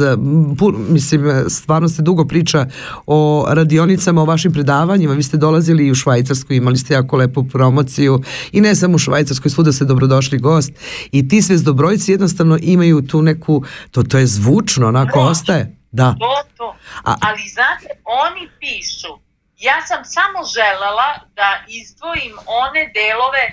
pu, 0.58 0.72
mislim, 0.90 1.22
stvarno 1.50 1.90
se 1.90 2.02
dugo 2.02 2.26
priča 2.26 2.66
o 3.08 3.46
radionicama, 3.50 4.22
o 4.22 4.26
vašim 4.26 4.54
predavanjima, 4.54 5.14
vi 5.14 5.24
ste 5.24 5.38
dolazili 5.38 5.88
i 5.88 5.92
u 5.92 5.96
Švajcarsku, 5.96 6.54
imali 6.54 6.78
ste 6.78 6.94
jako 6.94 7.18
lepu 7.18 7.44
promociju 7.44 8.22
i 8.52 8.62
ne 8.62 8.76
samo 8.76 8.96
u 8.96 9.00
Švajcarskoj, 9.00 9.52
svuda 9.52 9.72
ste 9.72 9.86
dobrodošli 9.86 10.38
gost 10.38 10.72
i 11.12 11.28
ti 11.28 11.42
zvezdobrojci 11.42 12.12
jednostavno 12.12 12.58
imaju 12.62 13.02
tu 13.02 13.22
neku, 13.22 13.64
to, 13.92 14.04
to 14.04 14.18
je 14.18 14.28
zvučno, 14.28 14.88
onako 14.88 15.20
Moć. 15.20 15.32
ostaje. 15.32 15.76
Da. 15.92 16.16
To, 16.20 16.50
to. 16.58 16.76
A- 17.04 17.16
Ali 17.22 17.42
znate, 17.48 17.88
oni 18.24 18.50
pišu. 18.60 19.14
Ja 19.58 19.78
sam 19.88 20.06
samo 20.06 20.40
želela 20.58 21.10
da 21.36 21.50
izdvojim 21.70 22.36
one 22.64 22.84
delove 23.00 23.46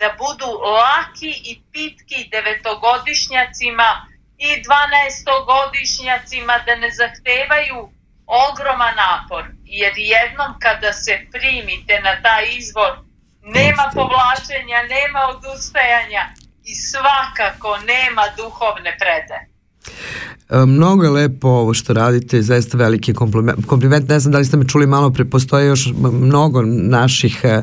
da 0.00 0.08
budu 0.22 0.48
laki 0.80 1.30
i 1.50 1.52
pitki 1.72 2.18
devetogodišnjacima 2.34 3.88
i 4.48 4.62
dvanaestogodišnjacima, 4.66 6.54
da 6.66 6.74
ne 6.76 6.90
zahtevaju 6.90 7.78
ogroman 8.26 8.94
napor. 8.96 9.44
Jer 9.64 9.92
jednom 9.96 10.50
kada 10.58 10.92
se 10.92 11.26
primite 11.32 12.00
na 12.00 12.22
taj 12.22 12.44
izvor, 12.58 12.92
nema 13.42 13.90
povlačenja, 13.94 14.82
nema 14.96 15.20
odustajanja 15.28 16.24
i 16.64 16.74
svakako 16.74 17.78
nema 17.78 18.24
duhovne 18.36 18.96
predaje. 18.98 19.48
E, 20.52 20.66
Mnogo 20.66 21.04
je 21.04 21.10
lepo 21.10 21.48
ovo 21.48 21.74
što 21.74 21.92
radite, 21.92 22.42
zaista 22.42 22.76
veliki 22.78 23.14
kompliment. 23.14 23.66
kompliment. 23.66 24.08
Ne 24.08 24.20
znam 24.20 24.32
da 24.32 24.38
li 24.38 24.44
ste 24.44 24.56
me 24.56 24.68
čuli 24.68 24.86
malo 24.86 25.10
pre, 25.10 25.24
postoje 25.24 25.66
još 25.66 25.92
mnogo 26.12 26.62
naših 26.62 27.40
e, 27.44 27.48
e, 27.48 27.62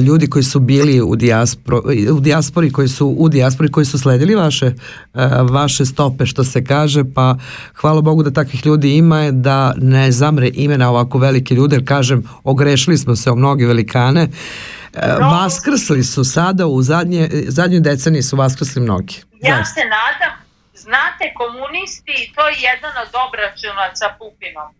ljudi 0.00 0.26
koji 0.26 0.42
su 0.42 0.60
bili 0.60 1.00
u, 1.00 1.16
dijaspro, 1.16 1.82
u 2.12 2.20
dijaspori, 2.20 2.72
koji 2.72 2.88
su 2.88 3.06
u 3.06 3.28
dijaspori, 3.28 3.70
koji 3.70 3.86
su 3.86 3.98
sledili 3.98 4.34
vaše, 4.34 4.66
e, 4.66 4.74
vaše 5.50 5.84
stope, 5.86 6.26
što 6.26 6.44
se 6.44 6.64
kaže, 6.64 7.04
pa 7.14 7.36
hvala 7.74 8.00
Bogu 8.00 8.22
da 8.22 8.30
takvih 8.30 8.66
ljudi 8.66 8.96
ima, 8.96 9.30
da 9.30 9.74
ne 9.76 10.12
zamre 10.12 10.50
imena 10.54 10.90
ovako 10.90 11.18
velike 11.18 11.54
ljude, 11.54 11.76
jer 11.76 11.84
kažem, 11.88 12.22
ogrešili 12.44 12.98
smo 12.98 13.16
se 13.16 13.30
o 13.30 13.36
mnoge 13.36 13.66
velikane, 13.66 14.28
E, 14.94 15.16
Vaskrsli 15.20 16.04
su 16.04 16.24
sada 16.24 16.66
u 16.66 16.82
zadnje, 16.82 17.30
zadnjoj 17.48 17.80
deceniji 17.80 18.22
su 18.22 18.36
vaskrsli 18.36 18.82
mnogi. 18.82 19.14
Ja 19.42 19.56
Zaista. 19.56 19.74
se 19.74 19.80
nadam, 19.80 20.41
znate, 20.84 21.34
komunisti, 21.34 22.32
to 22.34 22.48
je 22.48 22.56
jedan 22.70 22.94
od 23.04 23.12
obračunaca 23.26 24.06
Pupinom. 24.18 24.70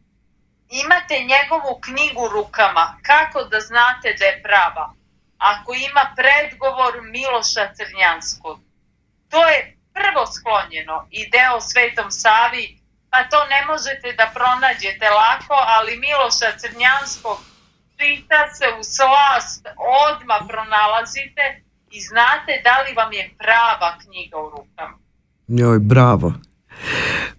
Imate 0.82 1.16
njegovu 1.32 1.80
knjigu 1.86 2.28
rukama, 2.28 2.86
kako 3.02 3.44
da 3.44 3.60
znate 3.60 4.08
da 4.18 4.24
je 4.24 4.42
prava. 4.42 4.86
Ako 5.38 5.74
ima 5.74 6.04
predgovor 6.16 6.94
Miloša 7.14 7.64
Crnjanskog. 7.76 8.58
To 9.30 9.48
je 9.48 9.76
prvo 9.94 10.26
sklonjeno 10.26 11.06
ide 11.10 11.44
o 11.56 11.60
Svetom 11.60 12.10
Savi, 12.10 12.78
pa 13.10 13.24
to 13.30 13.44
ne 13.44 13.64
možete 13.70 14.08
da 14.12 14.30
pronađete 14.34 15.10
lako, 15.10 15.56
ali 15.76 16.02
Miloša 16.06 16.50
Crnjanskog 16.58 17.38
čita 17.98 18.40
se 18.54 18.66
u 18.80 18.82
slast, 18.82 19.66
odma 20.06 20.38
pronalazite 20.48 21.62
i 21.90 22.00
znate 22.00 22.60
da 22.64 22.74
li 22.82 22.94
vam 22.94 23.12
je 23.12 23.34
prava 23.38 23.98
knjiga 24.02 24.38
u 24.38 24.50
rukama. 24.50 25.01
Joj, 25.58 25.78
bravo. 25.78 26.32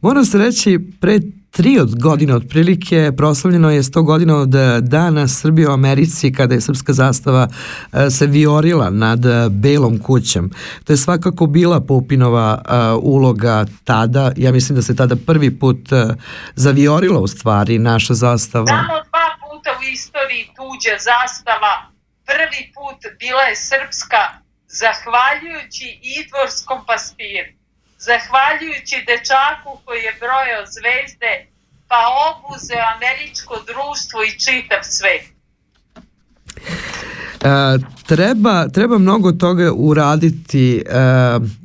Moram 0.01 0.25
se 0.25 0.37
reći, 0.37 0.79
pre 1.01 1.19
tri 1.51 1.79
od 1.79 2.01
godina 2.01 2.35
otprilike 2.35 3.11
proslavljeno 3.17 3.71
je 3.71 3.83
100 3.83 4.03
godina 4.05 4.37
od 4.37 4.55
eh, 4.55 4.81
dana 4.81 5.27
Srbije 5.27 5.69
u 5.69 5.71
Americi 5.71 6.33
kada 6.33 6.53
je 6.53 6.61
srpska 6.61 6.93
zastava 6.93 7.47
eh, 7.47 8.09
se 8.09 8.27
viorila 8.27 8.89
nad 8.89 9.25
eh, 9.25 9.49
Belom 9.49 9.99
kućom. 9.99 10.51
To 10.83 10.93
je 10.93 10.97
svakako 10.97 11.45
bila 11.45 11.81
Pupinova 11.81 12.61
eh, 12.61 12.73
uloga 13.01 13.65
tada. 13.83 14.31
Ja 14.37 14.51
mislim 14.51 14.75
da 14.75 14.81
se 14.81 14.95
tada 14.95 15.15
prvi 15.15 15.59
put 15.59 15.79
zaviorila 16.55 17.19
u 17.19 17.27
stvari 17.27 17.79
naša 17.79 18.13
zastava. 18.13 18.67
Samo 18.67 18.97
dva 19.09 19.27
puta 19.41 19.69
u 19.79 19.83
istoriji 19.93 20.45
tuđa 20.55 20.95
zastava, 21.11 21.73
prvi 22.25 22.61
put 22.75 22.99
bila 23.19 23.41
je 23.41 23.55
srpska, 23.55 24.23
zahvaljujući 24.67 25.99
idvorskom 26.19 26.79
pastiru, 26.87 27.62
zahvaljujući 28.07 28.97
dečaku 29.09 29.71
koji 29.85 30.01
je 30.07 30.17
brojao 30.19 30.63
zvezde, 30.75 31.33
pa 31.89 32.01
obuzeo 32.29 32.83
američko 32.95 33.55
društvo 33.69 34.17
i 34.23 34.37
čitav 34.43 34.81
svet. 34.97 35.23
E, 37.43 37.77
treba, 38.07 38.67
treba 38.67 38.97
mnogo 38.97 39.31
toga 39.31 39.71
uraditi 39.75 40.77
e, 40.77 40.83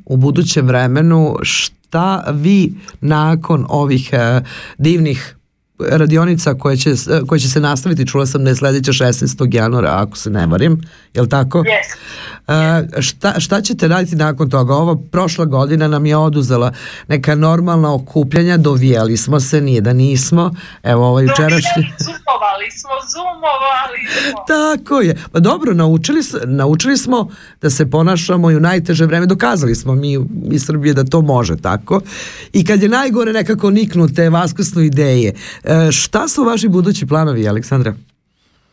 u 0.05 0.17
budućem 0.17 0.67
vremenu. 0.67 1.35
Šta 1.43 2.23
vi 2.33 2.73
nakon 3.01 3.65
ovih 3.69 4.09
e, 4.13 4.41
divnih 4.77 5.35
radionica 5.79 6.53
koje 6.53 6.77
će, 6.77 6.93
koje 7.27 7.39
će 7.39 7.49
se 7.49 7.59
nastaviti, 7.59 8.07
čula 8.07 8.25
sam 8.25 8.43
da 8.43 8.49
je 8.49 8.55
sledeća 8.55 8.91
16. 8.91 9.55
januara, 9.55 9.89
ako 9.95 10.17
se 10.17 10.29
ne 10.29 10.45
varim, 10.45 10.81
je 11.13 11.21
li 11.21 11.29
tako? 11.29 11.59
Yes. 11.59 11.97
E, 12.49 13.01
šta, 13.01 13.39
šta 13.39 13.61
ćete 13.61 13.87
raditi 13.87 14.15
nakon 14.15 14.49
toga? 14.49 14.73
Ova 14.73 14.97
prošla 15.11 15.45
godina 15.45 15.87
nam 15.87 16.05
je 16.05 16.17
oduzela 16.17 16.71
neka 17.07 17.35
normalna 17.35 17.93
okupljanja, 17.93 18.57
dovijali 18.57 19.17
smo 19.17 19.39
se, 19.39 19.61
nije 19.61 19.81
da 19.81 19.93
nismo. 19.93 20.55
Evo 20.83 21.07
ovaj 21.07 21.23
jučerašnji... 21.23 21.83
Zumovali 21.99 22.71
smo, 22.71 22.91
zumovali 23.13 24.29
smo. 24.29 24.43
Tako 24.55 25.01
je. 25.01 25.15
Pa 25.31 25.39
dobro, 25.39 25.73
naučili, 25.73 26.21
naučili 26.45 26.97
smo 26.97 27.29
da 27.61 27.69
se 27.69 27.89
ponašamo 27.89 28.51
i 28.51 28.55
u 28.55 28.59
najteže 28.59 29.05
vreme. 29.05 29.25
Dokazali 29.25 29.75
smo 29.75 29.95
mi 29.95 30.17
iz 30.51 30.65
Srbije 30.65 30.93
da 30.93 31.03
to 31.03 31.21
može 31.21 31.57
tako. 31.57 32.01
I 32.53 32.65
kad 32.65 32.83
je 32.83 32.89
najgore 32.89 33.33
nekako 33.33 33.69
niknu 33.69 34.07
te 34.07 34.29
ideje. 34.85 35.33
E, 35.69 35.91
šta 35.91 36.27
su 36.27 36.43
vaši 36.43 36.67
budući 36.67 37.07
planovi, 37.07 37.49
Aleksandra? 37.49 37.93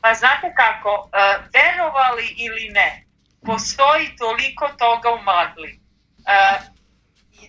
Pa 0.00 0.14
znate 0.14 0.54
kako, 0.62 1.10
e, 1.12 1.18
verovali 1.56 2.34
ili 2.36 2.68
ne, 2.68 3.04
postoji 3.46 4.16
toliko 4.18 4.68
toga 4.78 5.08
u 5.10 5.22
magli. 5.22 5.72
E, 5.72 5.78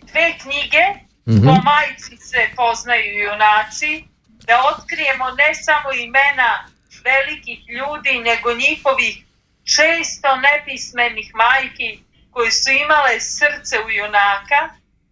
dve 0.01 0.33
knjige, 0.41 0.83
po 1.45 1.53
majici 1.69 2.17
se 2.17 2.41
poznaju 2.55 3.23
junaci, 3.23 4.05
da 4.47 4.55
otkrijemo 4.71 5.25
ne 5.31 5.55
samo 5.55 5.89
imena 5.93 6.51
velikih 7.09 7.59
ljudi, 7.69 8.13
nego 8.29 8.53
njihovih 8.53 9.15
često 9.75 10.29
nepismenih 10.47 11.31
majki 11.35 12.03
koji 12.31 12.51
su 12.51 12.71
imale 12.71 13.19
srce 13.19 13.75
u 13.85 13.89
junaka. 13.89 14.61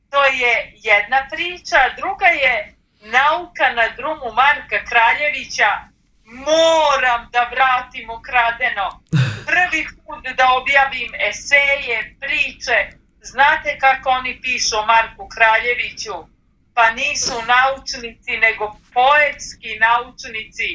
To 0.10 0.24
je 0.26 0.74
jedna 0.84 1.20
priča, 1.32 1.80
druga 1.98 2.26
je 2.26 2.75
nauka 3.06 3.70
na 3.74 3.88
drumu 3.98 4.32
Marka 4.34 4.80
Kraljevića, 4.90 5.72
moram 6.26 7.30
da 7.32 7.50
vratim 7.52 8.10
ukradeno. 8.10 9.02
Prvi 9.46 9.88
put 10.06 10.24
da 10.38 10.54
objavim 10.54 11.12
eseje, 11.30 12.16
priče. 12.20 12.78
Znate 13.22 13.78
kako 13.80 14.10
oni 14.10 14.42
pišu 14.42 14.78
o 14.78 14.86
Marku 14.86 15.28
Kraljeviću? 15.28 16.16
Pa 16.74 16.92
nisu 16.92 17.34
naučnici, 17.56 18.38
nego 18.38 18.76
poetski 18.94 19.80
naučnici. 19.80 20.70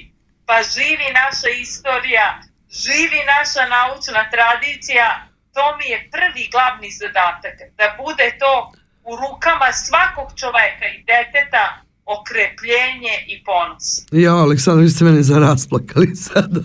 Pa 0.46 0.62
živi 0.62 1.08
naša 1.22 1.48
istorija, 1.48 2.42
živi 2.70 3.20
naša 3.36 3.66
naučna 3.66 4.30
tradicija. 4.30 5.26
To 5.54 5.76
mi 5.76 5.86
je 5.88 6.08
prvi 6.10 6.48
glavni 6.52 6.90
zadatak, 6.90 7.54
da 7.76 7.96
bude 7.98 8.38
to 8.38 8.72
u 9.04 9.16
rukama 9.16 9.72
svakog 9.72 10.28
čoveka 10.40 10.86
i 10.86 11.02
deteta 11.02 11.82
okrepljenje 12.10 13.14
i 13.28 13.44
ponos. 13.44 14.06
Ja, 14.12 14.36
Aleksandra, 14.36 14.82
vi 14.82 14.90
ste 14.90 15.04
mene 15.04 15.22
zarasplakali 15.22 16.16
sada. 16.26 16.60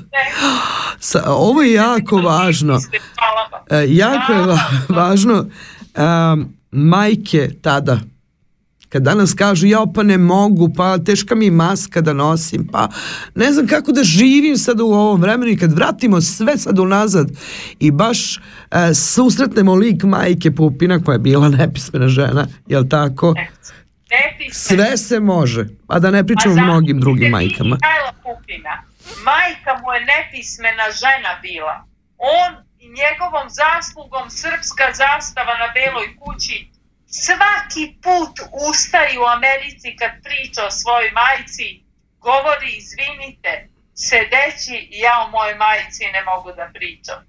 Sa, 0.99 1.23
ovo 1.27 1.61
je 1.61 1.73
jako 1.73 2.17
važno. 2.17 2.79
E, 3.69 3.85
jako 3.87 4.31
je 4.31 4.41
va- 4.41 4.69
važno 4.89 5.45
um, 5.97 6.53
majke 6.71 7.49
tada 7.61 7.99
kad 8.89 9.03
danas 9.03 9.33
kažu 9.33 9.67
ja 9.67 9.85
pa 9.95 10.03
ne 10.03 10.17
mogu, 10.17 10.73
pa 10.73 10.97
teška 10.97 11.35
mi 11.35 11.51
maska 11.51 12.01
da 12.01 12.13
nosim, 12.13 12.67
pa 12.71 12.87
ne 13.35 13.53
znam 13.53 13.67
kako 13.67 13.91
da 13.91 14.03
živim 14.03 14.57
sad 14.57 14.79
u 14.81 14.85
ovom 14.85 15.21
vremenu 15.21 15.51
i 15.51 15.57
kad 15.57 15.71
vratimo 15.71 16.21
sve 16.21 16.57
sad 16.57 16.79
unazad 16.79 17.31
i 17.79 17.91
baš 17.91 18.37
e, 18.37 18.39
susretnemo 18.93 19.75
lik 19.75 20.03
majke 20.03 20.51
Pupina 20.51 20.99
koja 21.03 21.13
je 21.13 21.19
bila 21.19 21.49
nepismena 21.49 22.07
žena, 22.07 22.47
jel 22.67 22.87
tako? 22.89 23.33
Sve 24.51 24.97
se 24.97 25.19
može, 25.19 25.65
a 25.87 25.99
da 25.99 26.11
ne 26.11 26.27
pričamo 26.27 26.55
o 26.55 26.57
A 26.57 26.61
zato 26.61 26.71
mnogim 26.71 26.99
drugim 26.99 27.31
majkama. 27.31 27.75
Mihajla 27.75 28.13
Pupina, 28.23 28.83
majka 29.29 29.71
mu 29.81 29.93
je 29.93 30.01
nepismena 30.13 30.87
žena 31.01 31.31
bila. 31.41 31.75
On 32.17 32.51
i 32.79 32.85
njegovom 33.01 33.47
zaslugom 33.61 34.29
srpska 34.29 34.87
zastava 35.01 35.53
na 35.57 35.67
Beloj 35.77 36.07
kući 36.19 36.57
svaki 37.23 37.85
put 38.03 38.35
ustaje 38.69 39.19
u 39.19 39.25
Americi 39.37 39.95
kad 39.99 40.11
priča 40.23 40.61
o 40.65 40.71
svojoj 40.71 41.11
majci, 41.11 41.67
govori 42.19 42.69
izvinite, 42.81 43.53
sedeći 43.93 44.75
ja 44.91 45.13
o 45.25 45.31
mojoj 45.31 45.55
majci 45.55 46.03
ne 46.15 46.23
mogu 46.23 46.49
da 46.59 46.65
pričam. 46.73 47.19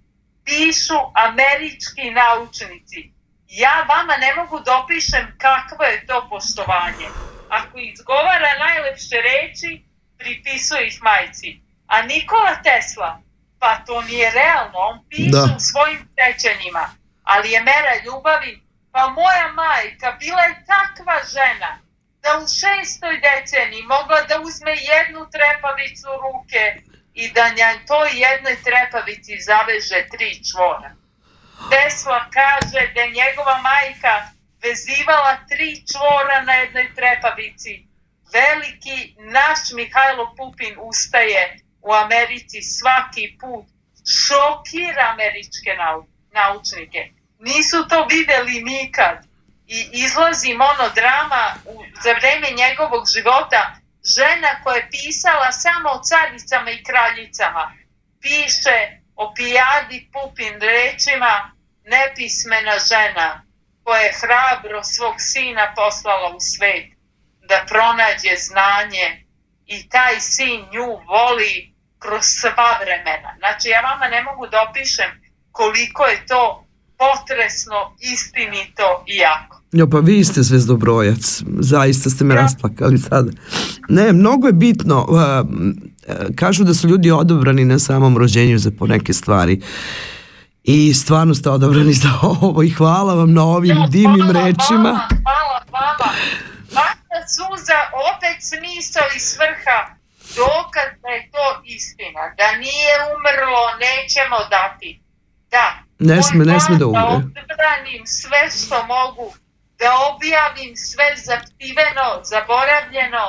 Pišu 0.45 0.99
američki 1.29 2.05
naučnici. 2.21 3.16
Ja 3.49 3.87
vama 3.89 4.17
ne 4.17 4.35
mogu 4.35 4.61
da 4.61 4.79
opišem 4.79 5.35
kakvo 5.39 5.85
je 5.85 6.07
to 6.07 6.27
poštovanje. 6.31 7.09
Ako 7.49 7.79
izgovara 7.79 8.59
najlepše 8.59 9.17
reči, 9.17 9.83
pripisuje 10.19 10.87
ih 10.87 10.99
majci. 11.03 11.61
A 11.87 12.03
Nikola 12.03 12.55
Tesla, 12.63 13.21
pa 13.59 13.79
to 13.87 14.03
nije 14.03 14.31
realno, 14.31 14.79
on 14.79 15.05
piše 15.09 15.31
Da. 15.31 15.55
u 15.57 15.61
svojim 15.61 16.09
sećanjima, 16.19 16.89
ali 17.23 17.51
je 17.51 17.61
mera 17.61 17.95
ljubavi, 18.05 18.63
pa 18.93 19.09
moja 19.09 19.49
majka 19.53 20.17
bila 20.21 20.43
je 20.43 20.65
takva 20.67 21.19
žena 21.35 21.79
da 22.23 22.39
u 22.39 22.47
šestoj 22.61 23.21
deceniji 23.27 23.83
mogla 23.83 24.21
da 24.23 24.41
uzme 24.41 24.71
jednu 24.71 25.21
trepavicu 25.35 26.09
ruke 26.25 26.63
i 27.15 27.33
da 27.33 27.45
na 27.49 27.71
toj 27.87 28.09
jednoj 28.13 28.57
trepavici 28.63 29.41
zaveže 29.41 30.07
tri 30.13 30.31
čvora. 30.51 30.91
Tesla 31.71 32.31
kaže 32.31 32.93
da 32.95 33.01
je 33.01 33.11
njegova 33.11 33.57
majka 33.63 34.15
vezivala 34.63 35.39
tri 35.49 35.83
čvora 35.93 36.43
na 36.43 36.53
jednoj 36.53 36.95
trepavici. 36.95 37.87
Veliki 38.33 39.15
naš 39.19 39.59
Mihajlo 39.75 40.35
Pupin 40.37 40.75
ustaje 40.81 41.59
u 41.83 41.93
Americi 41.93 42.63
svaki 42.63 43.37
put, 43.41 43.67
šokira 44.19 45.05
američke 45.13 45.71
nau- 45.79 46.07
naučnike. 46.33 47.11
Nisu 47.39 47.89
to 47.89 48.07
videli 48.11 48.63
nikad. 48.63 49.27
i 49.69 49.89
izlazi 49.93 50.55
monodrama 50.55 51.55
u, 51.65 51.85
za 52.03 52.13
vreme 52.13 52.51
njegovog 52.51 53.05
života 53.15 53.77
žena 54.17 54.63
koja 54.63 54.77
je 54.77 54.89
pisala 54.91 55.53
samo 55.53 55.89
o 55.91 56.03
caricama 56.03 56.71
i 56.71 56.85
kraljicama. 56.85 57.73
Piše 58.21 58.79
o 59.23 59.33
pijadi 59.37 59.99
Pupin 60.13 60.55
rečima 60.61 61.35
nepismena 61.95 62.77
žena 62.91 63.29
koja 63.85 64.01
je 64.01 64.17
hrabro 64.21 64.81
svog 64.85 65.15
sina 65.19 65.65
poslala 65.77 66.29
u 66.37 66.41
svet 66.41 66.87
da 67.49 67.65
pronađe 67.71 68.33
znanje 68.49 69.07
i 69.67 69.89
taj 69.89 70.21
sin 70.21 70.61
nju 70.73 70.89
voli 71.13 71.55
kroz 71.99 72.25
sva 72.41 72.71
vremena. 72.83 73.31
Znači 73.39 73.69
ja 73.69 73.81
vama 73.81 74.07
ne 74.09 74.23
mogu 74.23 74.47
da 74.47 74.67
opišem 74.71 75.11
koliko 75.53 76.03
je 76.05 76.27
to 76.27 76.67
potresno, 76.99 77.97
istinito 78.01 79.05
i 79.07 79.17
jako. 79.17 79.63
Jo, 79.73 79.91
pa 79.91 79.99
vi 79.99 80.25
ste 80.25 80.43
zvezdobrojac, 80.43 81.43
zaista 81.61 82.11
ste 82.11 82.25
me 82.25 82.35
Ja. 82.35 82.41
rasplakali 82.41 82.99
sada. 82.99 83.31
Ne, 83.89 84.13
mnogo 84.13 84.47
je 84.47 84.53
bitno, 84.53 85.07
uh, 85.09 85.19
kažu 86.35 86.65
da 86.65 86.75
su 86.75 86.89
ljudi 86.89 87.11
odobrani 87.13 87.65
na 87.65 87.79
samom 87.79 88.19
rođenju 88.19 88.59
za 88.59 88.71
poneke 88.71 89.13
stvari. 89.13 89.61
I 90.65 90.95
stvarno 90.95 91.35
ste 91.35 91.51
odobrani 91.51 91.93
za 91.95 92.09
ovo 92.43 92.63
i 92.63 92.71
hvala 92.71 93.15
vam 93.15 93.33
na 93.33 93.45
ovim 93.45 93.77
Ja, 93.77 93.87
divnim 93.89 94.23
hvala 94.23 94.47
rečima. 94.47 94.91
Vama, 94.91 95.09
hvala 95.23 95.61
vama. 95.73 96.13
Vaša 96.73 97.19
suza, 97.29 97.79
opet 98.09 98.37
smisao 98.43 99.07
i 99.17 99.21
svrha, 99.21 99.79
dokaz 100.37 100.89
da 101.03 101.09
je 101.09 101.31
to 101.31 101.45
istina. 101.67 102.23
Da 102.39 102.49
nije 102.57 102.93
umrlo, 103.13 103.63
nećemo 103.85 104.39
dati. 104.51 105.01
Da. 105.51 105.67
Ne 106.01 106.23
sme- 106.23 106.45
ne 106.45 106.61
sme 106.61 106.77
da 106.77 106.87
umre. 106.87 107.01
Da 107.01 107.07
odbranim 107.07 108.03
sve 108.07 108.41
što 108.51 108.77
mogu, 108.87 109.27
da 109.81 109.89
objavim 110.11 110.73
sve 110.89 111.07
zaptiveno, 111.29 112.07
zaboravljeno 112.25 113.25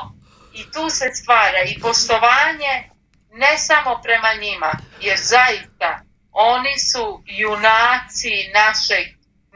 i 0.60 0.62
tu 0.74 0.90
se 0.90 1.08
stvara 1.20 1.62
i 1.72 1.80
poštovanje 1.80 2.74
ne 3.42 3.54
samo 3.58 3.92
prema 4.04 4.32
njima, 4.44 4.72
jer 5.02 5.18
zaista 5.36 5.90
oni 6.32 6.76
su 6.90 7.06
junaci 7.42 8.34
našeg 8.62 9.06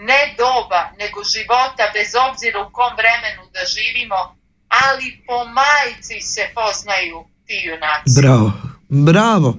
ne 0.10 0.22
doba, 0.38 0.82
nego 1.00 1.20
života, 1.34 1.84
bez 1.98 2.10
obzira 2.28 2.58
u 2.66 2.72
kom 2.78 2.92
vremenu 3.02 3.44
da 3.56 3.62
živimo, 3.76 4.20
ali 4.84 5.08
po 5.28 5.38
majci 5.60 6.18
se 6.22 6.44
poznaju 6.60 7.18
ti 7.46 7.58
junaci. 7.70 8.22
Bravo, 8.22 8.52
bravo. 8.90 9.50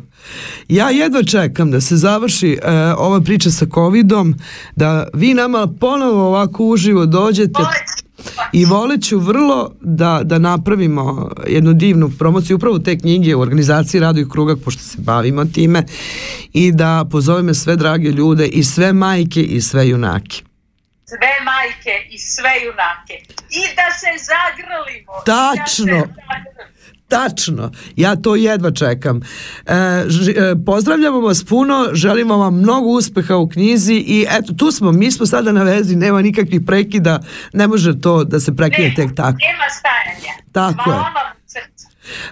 Ja 0.69 0.91
jedva 0.91 1.23
čekam 1.23 1.71
da 1.71 1.81
se 1.81 1.97
završi 1.97 2.59
e, 2.63 2.71
ova 2.97 3.21
priča 3.21 3.51
sa 3.51 3.67
covidom, 3.75 4.35
da 4.77 5.07
vi 5.15 5.35
nama 5.35 5.69
ponovo 5.81 6.27
ovako 6.27 6.65
uživo 6.65 7.07
dođete 7.07 7.63
i 8.53 8.65
voleću 8.65 9.19
vrlo 9.19 9.73
da, 9.81 10.21
da 10.25 10.39
napravimo 10.39 11.31
jednu 11.47 11.73
divnu 11.73 12.11
promociju 12.19 12.57
upravo 12.57 12.79
te 12.79 12.99
knjige 12.99 13.35
u 13.35 13.41
organizaciji 13.41 14.01
Rado 14.01 14.21
i 14.21 14.29
Krugak, 14.29 14.59
pošto 14.65 14.83
se 14.83 14.99
bavimo 14.99 15.45
time, 15.45 15.83
i 16.53 16.73
da 16.73 17.05
pozoveme 17.11 17.55
sve 17.55 17.77
drage 17.77 18.09
ljude 18.09 18.47
i 18.47 18.65
sve 18.65 18.93
majke 18.93 19.43
i 19.43 19.61
sve 19.61 19.89
junake. 19.89 20.43
sve 21.05 21.33
majke 21.45 22.09
i 22.11 22.19
sve 22.19 22.51
junake. 22.65 23.15
I 23.51 23.63
da 23.77 23.89
se 24.01 24.13
zagrlimo. 24.33 25.13
i 25.23 25.25
Tačno. 25.27 25.87
Da 25.87 26.07
se 26.07 26.13
zagrlimo. 26.13 26.72
Tačno, 27.13 27.71
ja 27.97 28.17
to 28.17 28.37
jedva 28.37 28.71
čekam. 28.71 29.21
E, 29.67 29.75
ž- 30.09 30.33
e, 30.37 30.55
pozdravljamo 30.67 31.21
vas 31.21 31.45
puno, 31.45 31.89
želimo 31.93 32.37
vam 32.37 32.59
mnogo 32.59 32.89
uspeha 32.89 33.37
u 33.37 33.49
knjizi 33.49 33.95
i 33.95 34.27
eto, 34.31 34.53
tu 34.53 34.71
smo, 34.71 34.93
mi 34.93 35.11
smo 35.13 35.27
sada 35.27 35.53
na 35.53 35.63
vezi, 35.63 35.97
nema 35.97 36.23
nikakvih 36.23 36.61
prekida, 36.67 37.21
ne 37.53 37.67
može 37.67 38.01
to 38.01 38.25
da 38.25 38.41
se 38.41 38.57
prekine 38.57 38.89
Nema, 38.89 38.97
tek 38.97 39.17
tako. 39.17 39.37
Nema 39.41 39.65
stajanja. 39.79 40.33
Tako 40.53 40.91
je. 40.91 40.97
Hvala 40.97 41.03
vam 41.03 41.37
u 41.37 41.49
srcu. 41.49 41.87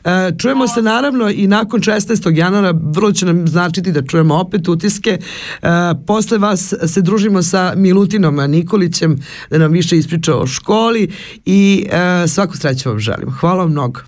E, 0.05 0.39
čujemo 0.39 0.69
se 0.69 0.83
naravno 0.83 1.31
i 1.31 1.47
nakon 1.47 1.81
16. 1.81 2.37
januara, 2.37 2.75
vrlo 2.83 3.13
će 3.13 3.27
nam 3.27 3.49
značiti 3.49 3.93
da 3.93 4.03
čujemo 4.03 4.35
opet 4.35 4.69
utiske. 4.69 5.11
E, 5.11 5.69
posle 6.07 6.39
vas 6.39 6.75
se 6.87 7.03
družimo 7.03 7.43
sa 7.43 7.73
Milutinom 7.77 8.51
Nikolićem 8.51 9.19
da 9.51 9.59
nam 9.59 9.73
više 9.73 9.97
ispriča 9.97 10.37
o 10.37 10.47
školi 10.47 11.13
i 11.45 11.87
e, 11.91 12.29
svaku 12.29 12.57
sreću 12.57 12.89
vam 12.89 12.99
želimo. 12.99 13.31
Hvala 13.31 13.63
vam 13.63 13.71
mnogo. 13.71 14.01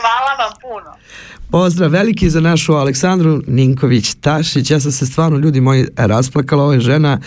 Hvala 0.00 0.32
vam 0.38 0.52
puno. 0.62 0.96
Pozdrav 1.50 1.90
veliki 1.90 2.30
za 2.30 2.40
našu 2.40 2.74
Aleksandru 2.74 3.42
Ninković 3.46 4.14
Tašić. 4.14 4.70
Ja 4.70 4.80
sam 4.80 4.92
se 4.92 5.06
stvarno, 5.06 5.38
ljudi 5.38 5.60
moji, 5.60 5.86
rasplakala. 5.96 6.64
Ova 6.64 6.74
je 6.74 6.80
žena 6.80 7.20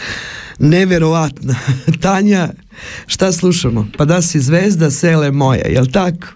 neverovatna. 0.60 1.56
Tanja, 2.02 2.50
šta 3.08 3.32
slušamo? 3.32 3.88
Pa 3.98 4.06
da 4.06 4.22
si 4.22 4.40
zvezda 4.40 4.92
sele 4.92 5.32
moje, 5.32 5.66
jel 5.70 5.86
tako? 5.86 6.28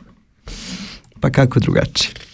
Pa 1.19 1.29
kako 1.29 1.59
drugačije? 1.59 2.24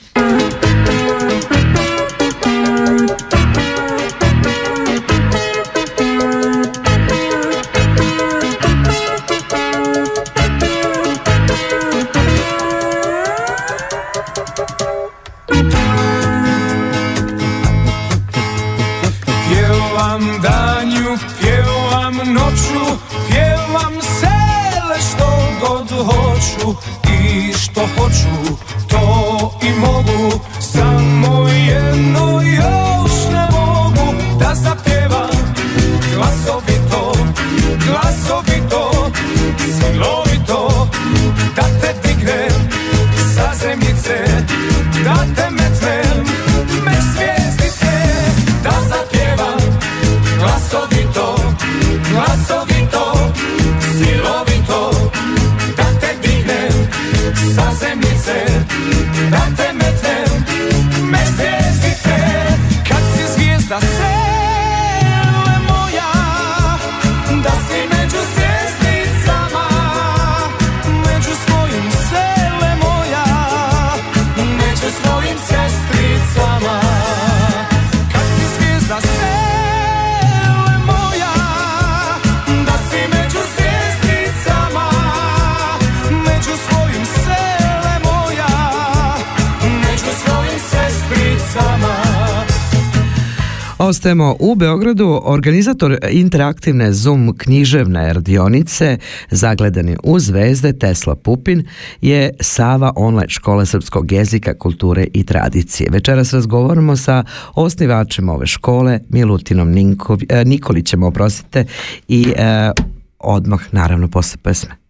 Ostajemo 93.91 94.35
u 94.39 94.55
Beogradu. 94.55 95.21
Organizator 95.23 95.97
interaktivne 96.11 96.93
Zoom 96.93 97.37
književne 97.37 98.13
radionice 98.13 98.97
Zagledani 99.29 99.97
u 100.03 100.19
zvezde 100.19 100.73
Tesla 100.79 101.15
Pupin 101.15 101.63
je 102.01 102.29
Sava 102.39 102.93
online 102.95 103.29
škole 103.29 103.65
srpskog 103.65 104.11
jezika, 104.11 104.53
kulture 104.53 105.07
i 105.13 105.23
tradicije. 105.23 105.89
Večeras 105.91 106.33
razgovaramo 106.33 106.95
sa 106.97 107.23
osnivačem 107.55 108.29
ove 108.29 108.47
škole 108.47 108.99
Milutinom 109.09 109.71
Ninkovi, 109.71 110.25
e, 110.29 110.45
Nikolićem, 110.45 111.03
oprostite, 111.03 111.65
i 112.07 112.33
e, 112.37 112.71
odmah 113.19 113.61
naravno 113.71 114.07
posle 114.07 114.37
pesme. 114.43 114.80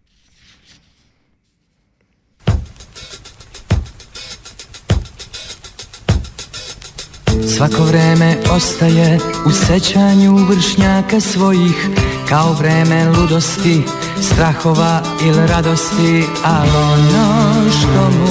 Svako 7.56 7.84
vreme 7.84 8.36
ostaje 8.50 9.18
u 9.46 9.50
sećanju 9.50 10.36
vršnjaka 10.36 11.20
svojih 11.20 11.88
Kao 12.28 12.52
vreme 12.52 13.08
ludosti, 13.08 13.82
strahova 14.20 15.02
ili 15.22 15.46
radosti 15.46 16.24
Ali 16.44 16.70
ono 16.70 17.70
što 17.70 18.10
mu 18.18 18.26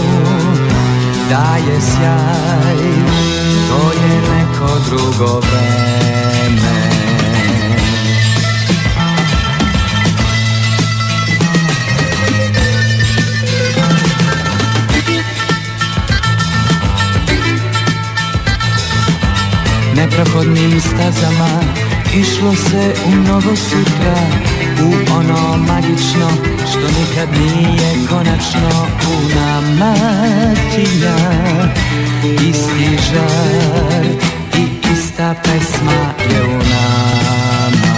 daje 1.30 1.82
sjaj 1.82 2.78
To 3.70 3.92
je 4.04 4.22
neko 4.22 4.80
drugo 4.90 5.40
vreme 5.40 6.21
neprohodnim 20.02 20.82
stazama 20.82 21.62
Išlo 22.14 22.56
se 22.56 22.94
u 23.08 23.12
mnogo 23.12 23.56
sutra 23.56 24.16
U 24.84 25.14
ono 25.18 25.58
magično 25.58 26.30
što 26.72 26.80
nikad 26.80 27.30
nije 27.40 28.08
konačno. 28.10 28.88
U 29.12 29.36
nama 29.36 29.96
tilja 30.76 31.16
Isti 32.50 32.98
žar 33.12 34.06
i 34.58 34.94
ista 34.94 35.36
pesma 35.44 36.14
je 36.34 36.44
u 36.44 36.58
nama 36.58 37.91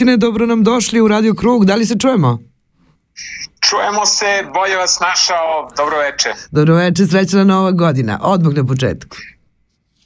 halo, 0.00 0.06
Milutine, 0.06 0.16
dobro 0.16 0.46
nam 0.46 0.64
došli 0.64 1.00
u 1.00 1.08
Radio 1.08 1.34
Krug. 1.34 1.64
Da 1.64 1.74
li 1.74 1.86
se 1.86 1.94
čujemo? 1.98 2.38
Čujemo 3.60 4.06
se, 4.06 4.44
bolje 4.54 4.76
vas 4.76 5.00
našao, 5.00 5.68
dobro 5.76 5.98
veče. 5.98 6.28
Dobro 6.50 6.74
večer, 6.74 7.08
srećna 7.08 7.44
nova 7.44 7.70
godina. 7.70 8.18
Odmah 8.22 8.54
na 8.54 8.66
početku. 8.66 9.16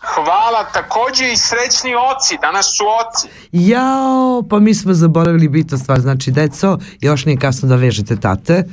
Hvala, 0.01 0.65
takođe 0.73 1.33
i 1.33 1.37
srećni 1.37 1.95
oci, 1.95 2.39
danas 2.43 2.67
su 2.77 2.85
oci. 2.85 3.29
Jao, 3.53 4.43
pa 4.51 4.59
mi 4.59 4.75
smo 4.75 4.95
zaboravili 4.95 5.49
bitnu 5.49 5.79
stvar. 5.79 6.01
Znači, 6.01 6.31
deco, 6.31 6.79
još 7.01 7.25
nije 7.25 7.39
kasno 7.39 7.69
da 7.69 7.77
vežete 7.77 8.17
tate. 8.17 8.65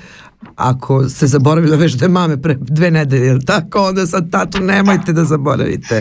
Ako 0.56 1.10
ste 1.10 1.28
zaboravili 1.28 1.72
da 1.72 1.78
vežete 1.78 2.08
mame 2.08 2.42
pre 2.42 2.56
dve 2.60 2.92
nedelje, 2.92 3.46
tako, 3.46 3.88
onda 3.88 4.08
sad 4.08 4.32
tatu 4.32 4.60
nemojte 4.60 5.14
da 5.14 5.24
zaboravite. 5.24 5.96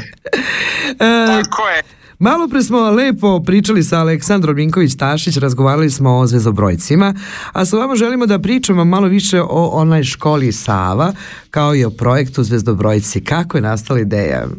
E, 1.00 1.26
Tako 1.26 1.68
je. 1.68 1.99
Malo 2.20 2.48
pre 2.48 2.62
smo 2.62 2.90
lepo 2.90 3.42
pričali 3.46 3.82
sa 3.82 3.98
Aleksandrom 3.98 4.56
Minković-Tašić, 4.56 5.40
razgovarali 5.40 5.90
smo 5.90 6.18
o 6.18 6.26
zvezobrojcima, 6.26 7.14
a 7.52 7.64
sa 7.64 7.76
vama 7.76 7.96
želimo 7.96 8.26
da 8.26 8.38
pričamo 8.38 8.84
malo 8.84 9.08
više 9.08 9.40
o 9.42 9.70
online 9.72 10.04
školi 10.04 10.52
Sava, 10.52 11.12
kao 11.50 11.74
i 11.74 11.84
o 11.84 11.90
projektu 11.90 12.42
Zvezdobrojci. 12.42 13.24
Kako 13.24 13.56
je 13.56 13.60
nastala 13.60 14.00
ideja? 14.00 14.46
Uh, 14.46 14.52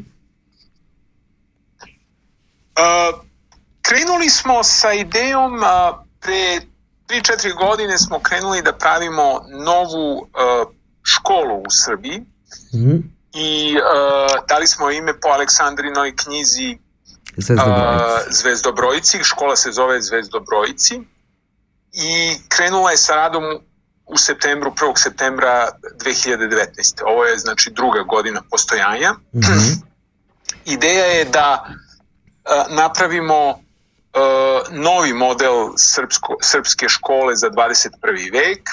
krenuli 3.82 4.30
smo 4.30 4.64
sa 4.64 4.94
idejom, 4.94 5.54
uh, 5.54 5.62
pre 6.20 6.62
3-4 7.08 7.58
godine 7.68 7.98
smo 7.98 8.20
krenuli 8.20 8.62
da 8.62 8.74
pravimo 8.74 9.42
novu 9.66 10.18
uh, 10.18 10.28
školu 11.04 11.58
u 11.60 11.70
Srbiji 11.70 12.22
Mhm. 12.74 12.98
i 13.34 13.76
uh, 13.76 14.46
dali 14.48 14.68
smo 14.68 14.92
ime 14.92 15.14
po 15.20 15.28
Aleksandrinoj 15.28 16.16
knjizi 16.16 16.78
Zvezdobrojci. 17.38 18.04
a, 18.04 18.20
Zvezdobrojci, 18.30 19.24
škola 19.24 19.56
se 19.56 19.72
zove 19.72 20.02
Zvezdobrojci 20.02 21.02
i 21.94 22.36
krenula 22.48 22.92
je 22.92 22.98
sa 22.98 23.16
radom 23.16 23.44
u 24.06 24.18
septembru, 24.18 24.72
1. 24.72 24.94
septembra 24.96 25.70
2019. 26.04 27.02
Ovo 27.06 27.26
je 27.26 27.38
znači 27.38 27.72
druga 27.72 28.04
godina 28.04 28.42
postojanja. 28.52 29.14
Mhm. 29.36 29.60
Ideja 30.76 31.06
je 31.06 31.26
da 31.26 31.66
napravimo 32.70 33.60
novi 34.72 35.14
model 35.14 35.70
srpsko, 35.78 36.38
srpske 36.42 36.90
škole 36.90 37.36
za 37.36 37.50
21. 37.50 38.32
vek, 38.32 38.70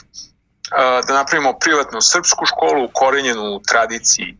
da 1.07 1.14
napravimo 1.14 1.59
privatnu 1.61 2.01
srpsku 2.01 2.47
školu 2.47 2.85
ukorenjenu 2.85 3.42
u 3.42 3.62
tradiciji 3.62 4.38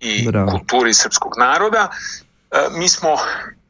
i 0.00 0.26
Bravo. 0.28 0.50
kulturi 0.50 0.94
srpskog 0.94 1.32
naroda. 1.38 1.88
E, 2.50 2.68
mi 2.78 2.88
smo 2.88 3.16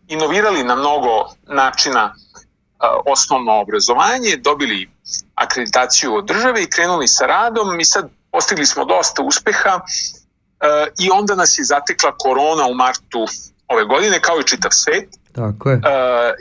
inovirali 0.08 0.64
na 0.64 0.74
mnogo 0.74 1.28
načina 1.46 2.14
e, 2.14 2.86
osnovno 3.06 3.60
obrazovanje, 3.60 4.36
dobili 4.36 4.90
akreditaciju 5.34 6.14
od 6.14 6.26
države 6.26 6.62
i 6.62 6.70
krenuli 6.70 7.08
sa 7.08 7.26
radom. 7.26 7.76
Mi 7.76 7.84
sad 7.84 8.08
postigli 8.32 8.66
smo 8.66 8.84
dosta 8.84 9.22
uspeha 9.22 9.80
e, 9.80 10.86
i 10.98 11.10
onda 11.12 11.34
nas 11.34 11.58
je 11.58 11.64
zatekla 11.64 12.16
korona 12.16 12.66
u 12.66 12.74
martu 12.74 13.26
ove 13.68 13.84
godine, 13.84 14.20
kao 14.20 14.40
i 14.40 14.46
čitav 14.46 14.70
svet. 14.70 15.08
Tako 15.32 15.70
je. 15.70 15.80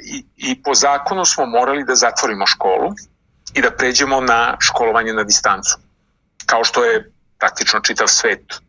I, 0.06 0.26
i 0.38 0.64
po 0.64 0.74
zakonu 0.74 1.26
smo 1.26 1.46
morali 1.46 1.84
da 1.84 1.96
zatvorimo 1.96 2.48
školu 2.48 2.94
i 3.54 3.62
da 3.62 3.72
pređemo 3.72 4.22
na 4.22 4.58
školovanje 4.60 5.14
na 5.14 5.24
distancu. 5.24 5.78
Kao 6.46 6.64
što 6.64 6.84
je 6.86 7.12
praktično 7.40 7.80
čitav 7.80 8.08
svet 8.08 8.62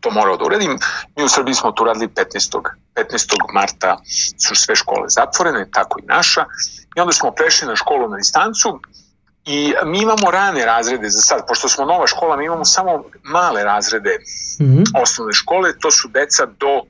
to 0.00 0.10
morao 0.10 0.36
da 0.36 0.44
uradim. 0.44 0.78
Mi 1.16 1.24
u 1.24 1.28
Srbiji 1.28 1.54
smo 1.54 1.72
to 1.72 1.84
radili 1.84 2.08
15. 2.08 2.62
15. 2.94 3.06
marta 3.54 3.98
su 4.38 4.54
sve 4.54 4.76
škole 4.76 5.08
zatvorene, 5.08 5.70
tako 5.70 5.98
i 5.98 6.06
naša. 6.06 6.44
I 6.96 7.00
onda 7.00 7.12
smo 7.12 7.30
prešli 7.30 7.68
na 7.68 7.76
školu 7.76 8.08
na 8.08 8.16
distancu 8.16 8.80
i 9.46 9.58
mi 9.84 9.98
imamo 9.98 10.30
rane 10.30 10.64
razrede 10.64 11.08
za 11.08 11.20
sad, 11.20 11.40
pošto 11.48 11.68
smo 11.68 11.84
nova 11.84 12.06
škola, 12.06 12.36
mi 12.36 12.44
imamo 12.44 12.64
samo 12.64 12.90
male 13.24 13.64
razrede 13.64 14.16
Mhm. 14.60 14.82
osnovne 14.94 15.32
škole, 15.32 15.78
to 15.78 15.90
su 15.90 16.08
deca 16.08 16.46
do 16.46 16.76
uh, 16.76 16.84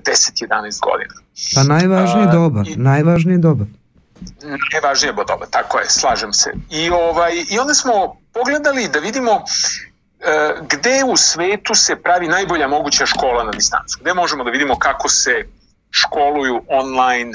10-11 0.00 0.48
godina. 0.82 1.14
Pa 1.54 1.62
najvažnije 1.64 2.26
A, 2.26 2.32
doba, 2.32 2.64
i- 2.66 2.76
najvažnije 2.76 3.38
doba. 3.38 3.64
Najvažnije 4.72 5.12
bodoba, 5.12 5.46
tako 5.46 5.78
je, 5.78 5.90
slažem 5.90 6.32
se. 6.32 6.50
I, 6.70 6.90
ovaj, 6.90 7.32
I 7.50 7.58
onda 7.58 7.74
smo 7.74 7.92
pogledali 8.32 8.88
da 8.88 8.98
vidimo 8.98 9.30
e, 9.30 9.40
gde 10.62 11.04
u 11.06 11.16
svetu 11.16 11.74
se 11.74 12.02
pravi 12.02 12.28
najbolja 12.28 12.68
moguća 12.68 13.06
škola 13.06 13.44
na 13.44 13.50
distancu. 13.50 13.98
Gde 14.00 14.14
možemo 14.14 14.44
da 14.44 14.50
vidimo 14.50 14.78
kako 14.78 15.08
se 15.08 15.44
školuju 15.90 16.62
online 16.68 17.32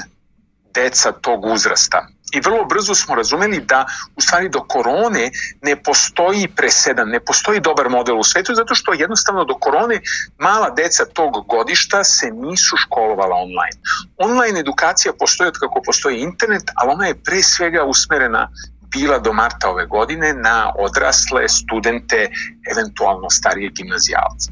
deca 0.74 1.12
tog 1.12 1.44
uzrasta. 1.44 2.06
I 2.32 2.40
vrlo 2.40 2.64
brzo 2.64 2.94
smo 2.94 3.14
razumeli 3.14 3.60
da 3.60 3.86
u 4.16 4.20
stvari 4.20 4.48
do 4.48 4.60
korone 4.60 5.30
ne 5.62 5.82
postoji 5.82 6.48
presedan, 6.56 7.08
ne 7.08 7.20
postoji 7.20 7.60
dobar 7.60 7.88
model 7.88 8.18
u 8.18 8.24
svetu 8.24 8.54
zato 8.54 8.74
što 8.74 8.92
jednostavno 8.92 9.44
do 9.44 9.54
korone 9.54 10.00
mala 10.38 10.70
deca 10.70 11.04
tog 11.04 11.46
godišta 11.48 12.04
se 12.04 12.30
nisu 12.30 12.76
školovala 12.76 13.36
online. 13.36 13.78
Online 14.16 14.60
edukacija 14.60 15.12
postoji 15.18 15.48
od 15.48 15.58
kako 15.58 15.82
postoji 15.86 16.20
internet, 16.20 16.62
ali 16.74 16.92
ona 16.92 17.06
je 17.06 17.22
pre 17.24 17.42
svega 17.42 17.84
usmerena 17.84 18.48
bila 18.94 19.18
do 19.18 19.32
marta 19.32 19.68
ove 19.68 19.86
godine 19.86 20.34
na 20.34 20.72
odrasle 20.78 21.48
studente, 21.48 22.28
eventualno 22.72 23.30
starije 23.30 23.70
gimnazijalce. 23.70 24.50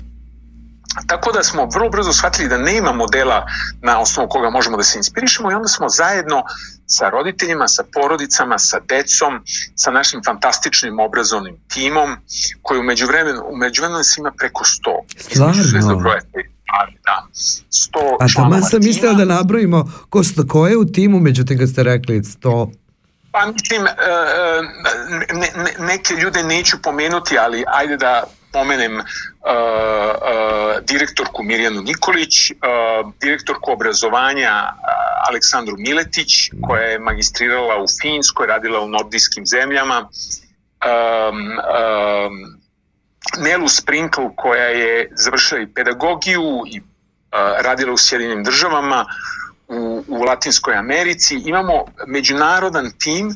Tako 1.06 1.32
da 1.32 1.42
smo 1.42 1.68
vrlo 1.74 1.90
brzo 1.90 2.12
shvatili 2.12 2.48
da 2.48 2.58
nema 2.58 2.92
modela 2.92 3.46
na 3.82 4.00
osnovu 4.00 4.28
koga 4.28 4.50
možemo 4.50 4.76
da 4.76 4.82
se 4.82 4.98
inspirišemo 4.98 5.50
i 5.50 5.54
onda 5.54 5.68
smo 5.68 5.88
zajedno 5.88 6.42
sa 6.86 7.10
roditeljima, 7.10 7.68
sa 7.68 7.84
porodicama, 7.94 8.58
sa 8.58 8.80
decom, 8.88 9.40
sa 9.74 9.90
našim 9.90 10.20
fantastičnim 10.24 11.00
obrazovnim 11.00 11.56
timom, 11.68 12.16
koji 12.62 12.80
u 12.80 12.82
međuvremenu, 12.82 13.42
u 13.52 13.56
međuvremenu 13.56 13.98
nas 13.98 14.18
ima 14.18 14.32
preko 14.38 14.64
100. 14.64 15.22
Stvarno? 15.32 15.62
Da, 17.04 17.26
100 17.70 18.16
A 18.20 18.26
tamo 18.36 18.60
sam 18.60 18.80
mislila 18.82 19.12
da 19.12 19.24
nabrojimo 19.24 19.92
ko, 20.08 20.24
sto, 20.24 20.46
ko 20.46 20.66
je 20.66 20.76
u 20.76 20.84
timu, 20.84 21.20
međutim 21.20 21.58
kad 21.58 21.68
ste 21.68 21.82
rekli 21.82 22.20
100. 22.20 22.81
Pa 23.32 23.46
mislim, 23.46 23.86
e, 23.86 23.90
e, 23.90 24.62
ne, 25.32 25.48
ne, 25.54 25.72
neke 25.78 26.14
ljude 26.14 26.42
neću 26.42 26.82
pomenuti, 26.82 27.38
ali 27.38 27.64
ajde 27.66 27.96
da 27.96 28.24
pomenem 28.52 28.96
uh, 28.96 29.02
uh, 29.02 30.84
direktorku 30.84 31.42
Mirjanu 31.42 31.82
Nikolić, 31.82 32.50
uh, 32.50 33.12
direktorku 33.20 33.72
obrazovanja 33.72 34.52
uh, 34.64 35.28
Aleksandru 35.28 35.76
Miletić, 35.78 36.50
koja 36.62 36.82
je 36.82 36.98
magistrirala 36.98 37.82
u 37.82 37.86
Finskoj, 38.02 38.46
radila 38.46 38.80
u 38.80 38.88
nordijskim 38.88 39.46
zemljama, 39.46 39.98
um, 40.00 41.38
Nelu 43.38 43.68
Sprinkle, 43.68 44.30
koja 44.36 44.64
je 44.64 45.08
završila 45.16 45.60
i 45.60 45.74
pedagogiju 45.74 46.62
i 46.66 46.80
uh, 46.80 46.84
radila 47.60 47.92
u 47.92 47.96
Sjedinim 47.96 48.44
državama, 48.44 49.06
u, 49.72 50.04
u 50.08 50.22
Latinskoj 50.22 50.74
Americi. 50.74 51.42
Imamo 51.44 51.84
međunarodan 52.06 52.90
tim, 52.98 53.26
uh, 53.26 53.34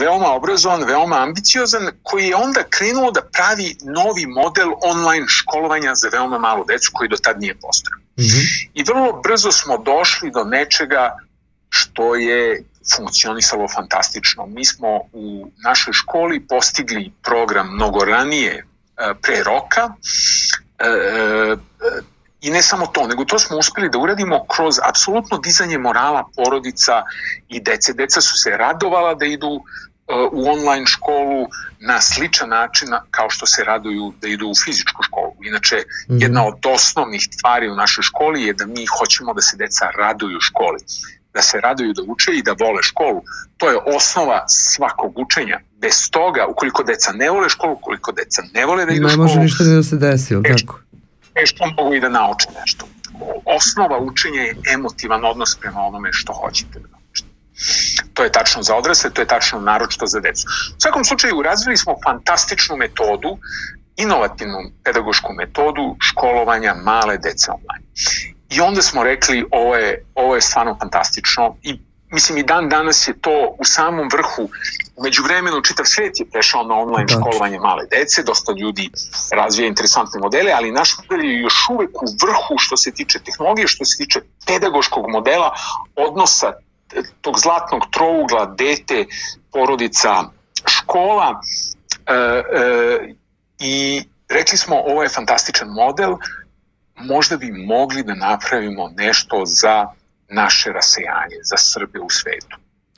veoma 0.00 0.32
obrazovan, 0.32 0.84
veoma 0.84 1.22
ambiciozan, 1.22 1.88
koji 2.02 2.26
je 2.26 2.36
onda 2.36 2.62
krenuo 2.70 3.10
da 3.10 3.22
pravi 3.32 3.76
novi 3.84 4.26
model 4.26 4.68
online 4.82 5.28
školovanja 5.28 5.94
za 5.94 6.08
veoma 6.08 6.38
malu 6.38 6.64
decu 6.64 6.90
koji 6.94 7.08
do 7.08 7.16
tad 7.16 7.40
nije 7.40 7.54
postojao. 7.54 7.98
I 8.74 8.82
vrlo 8.82 9.20
brzo 9.22 9.52
smo 9.52 9.78
došli 9.78 10.30
do 10.30 10.44
nečega 10.44 11.16
što 11.68 12.14
je 12.14 12.64
funkcionisalo 12.96 13.68
fantastično. 13.68 14.46
Mi 14.46 14.64
smo 14.64 14.88
u 15.12 15.50
našoj 15.64 15.92
školi 15.92 16.46
postigli 16.46 17.12
program 17.22 17.74
mnogo 17.74 18.04
ranije 18.04 18.52
e, 18.54 19.14
pre 19.22 19.42
roka 19.42 19.94
e, 20.78 20.88
e, 20.88 21.56
i 22.40 22.50
ne 22.50 22.62
samo 22.62 22.86
to, 22.86 23.06
nego 23.06 23.24
to 23.24 23.38
smo 23.38 23.56
uspeli 23.58 23.90
da 23.90 23.98
uradimo 23.98 24.44
kroz 24.46 24.74
apsolutno 24.88 25.38
dizanje 25.38 25.78
morala 25.78 26.24
porodica 26.36 27.02
i 27.48 27.60
dece. 27.60 27.92
Deca 27.92 28.20
su 28.20 28.36
se 28.36 28.50
radovala 28.50 29.14
da 29.14 29.26
idu 29.26 29.46
e, 29.56 29.60
u 30.32 30.48
online 30.48 30.86
školu 30.86 31.46
na 31.80 32.00
sličan 32.00 32.48
način 32.48 32.88
kao 33.10 33.30
što 33.30 33.46
se 33.46 33.64
raduju 33.64 34.12
da 34.20 34.28
idu 34.28 34.46
u 34.48 34.54
fizičku 34.64 35.02
školu. 35.02 35.32
Inače, 35.44 35.76
Mhm. 36.08 36.18
jedna 36.22 36.46
od 36.46 36.66
osnovnih 36.66 37.28
stvari 37.32 37.68
u 37.70 37.74
našoj 37.74 38.02
školi 38.02 38.42
je 38.42 38.52
da 38.52 38.66
mi 38.66 38.86
hoćemo 38.98 39.34
da 39.34 39.42
se 39.42 39.56
deca 39.56 39.84
raduju 39.98 40.40
školi 40.40 40.78
da 41.34 41.42
se 41.42 41.60
raduju 41.60 41.92
da 41.92 42.02
uče 42.02 42.32
i 42.32 42.42
da 42.42 42.54
vole 42.60 42.82
školu. 42.82 43.22
To 43.56 43.70
je 43.70 43.78
osnova 43.86 44.44
svakog 44.48 45.18
učenja. 45.18 45.60
Bez 45.80 46.10
toga, 46.10 46.46
ukoliko 46.46 46.82
deca 46.82 47.12
ne 47.12 47.30
vole 47.30 47.48
školu, 47.48 47.72
ukoliko 47.72 48.12
deca 48.12 48.42
ne 48.54 48.66
vole 48.66 48.86
da 48.86 48.92
idu 48.92 49.02
u 49.04 49.06
Ne 49.06 49.12
školu, 49.12 49.26
može 49.28 49.40
ništa 49.40 49.64
ni 49.64 49.74
da 49.76 49.82
se 49.82 49.96
desi, 49.96 50.34
ili 50.34 50.42
tako? 50.42 50.80
Teško 51.40 51.66
mogu 51.76 51.94
i 51.94 52.00
da 52.00 52.08
nauče 52.08 52.48
nešto. 52.60 52.86
Osnova 53.44 53.98
učenja 53.98 54.42
je 54.42 54.56
emotivan 54.74 55.24
odnos 55.24 55.56
prema 55.60 55.80
onome 55.80 56.12
što 56.12 56.32
hoćete 56.32 56.80
da 56.80 56.88
naučite. 56.88 57.28
To 58.14 58.24
je 58.24 58.32
tačno 58.32 58.62
za 58.62 58.76
odrasle, 58.76 59.10
to 59.10 59.22
je 59.22 59.26
tačno 59.26 59.60
naročito 59.60 60.06
za 60.06 60.20
decu. 60.20 60.46
U 60.76 60.80
svakom 60.80 61.04
slučaju 61.04 61.42
razvili 61.42 61.76
smo 61.76 61.94
fantastičnu 62.06 62.76
metodu, 62.76 63.38
inovativnu 63.96 64.58
pedagošku 64.84 65.32
metodu 65.32 65.96
školovanja 66.00 66.74
male 66.74 67.18
dece 67.18 67.50
online. 67.50 67.86
I 68.50 68.60
onda 68.60 68.82
smo 68.82 69.04
rekli 69.04 69.44
ovo 69.50 69.76
je, 69.76 70.04
ovo 70.14 70.34
je 70.34 70.40
stvarno 70.40 70.76
fantastično 70.80 71.56
i 71.62 71.80
mislim 72.10 72.38
i 72.38 72.42
dan 72.42 72.68
danas 72.68 73.08
je 73.08 73.20
to 73.20 73.56
u 73.58 73.64
samom 73.64 74.08
vrhu. 74.12 74.48
Umeđu 74.96 75.22
vremenu 75.22 75.62
čitav 75.62 75.86
svet 75.86 76.20
je 76.20 76.30
prešao 76.30 76.62
na 76.62 76.74
online 76.74 77.06
Tačno. 77.06 77.20
školovanje 77.20 77.58
male 77.58 77.86
dece, 77.90 78.22
dosta 78.22 78.52
ljudi 78.52 78.90
razvija 79.32 79.68
interesantne 79.68 80.20
modele, 80.20 80.52
ali 80.52 80.72
naš 80.72 80.96
model 80.98 81.24
je 81.24 81.40
još 81.40 81.68
uvek 81.70 82.02
u 82.02 82.06
vrhu 82.22 82.58
što 82.58 82.76
se 82.76 82.90
tiče 82.92 83.18
tehnologije, 83.18 83.68
što 83.68 83.84
se 83.84 83.96
tiče 83.96 84.20
pedagoškog 84.46 85.08
modela, 85.08 85.54
odnosa 85.96 86.52
tog 87.20 87.38
zlatnog 87.38 87.82
trougla, 87.90 88.46
dete, 88.46 89.06
porodica, 89.52 90.24
škola. 90.66 91.40
E, 92.06 92.14
e, 92.14 93.14
i 93.58 94.02
rekli 94.28 94.58
smo 94.58 94.76
ovo 94.76 95.02
je 95.02 95.08
fantastičan 95.08 95.68
model, 95.68 96.16
možda 96.96 97.36
bi 97.36 97.52
mogli 97.52 98.02
da 98.02 98.14
napravimo 98.14 98.88
nešto 98.96 99.42
za 99.44 99.86
naše 100.28 100.72
rasejanje, 100.72 101.36
za 101.42 101.56
Srbe 101.56 102.00
u 102.00 102.10
svetu. 102.10 102.56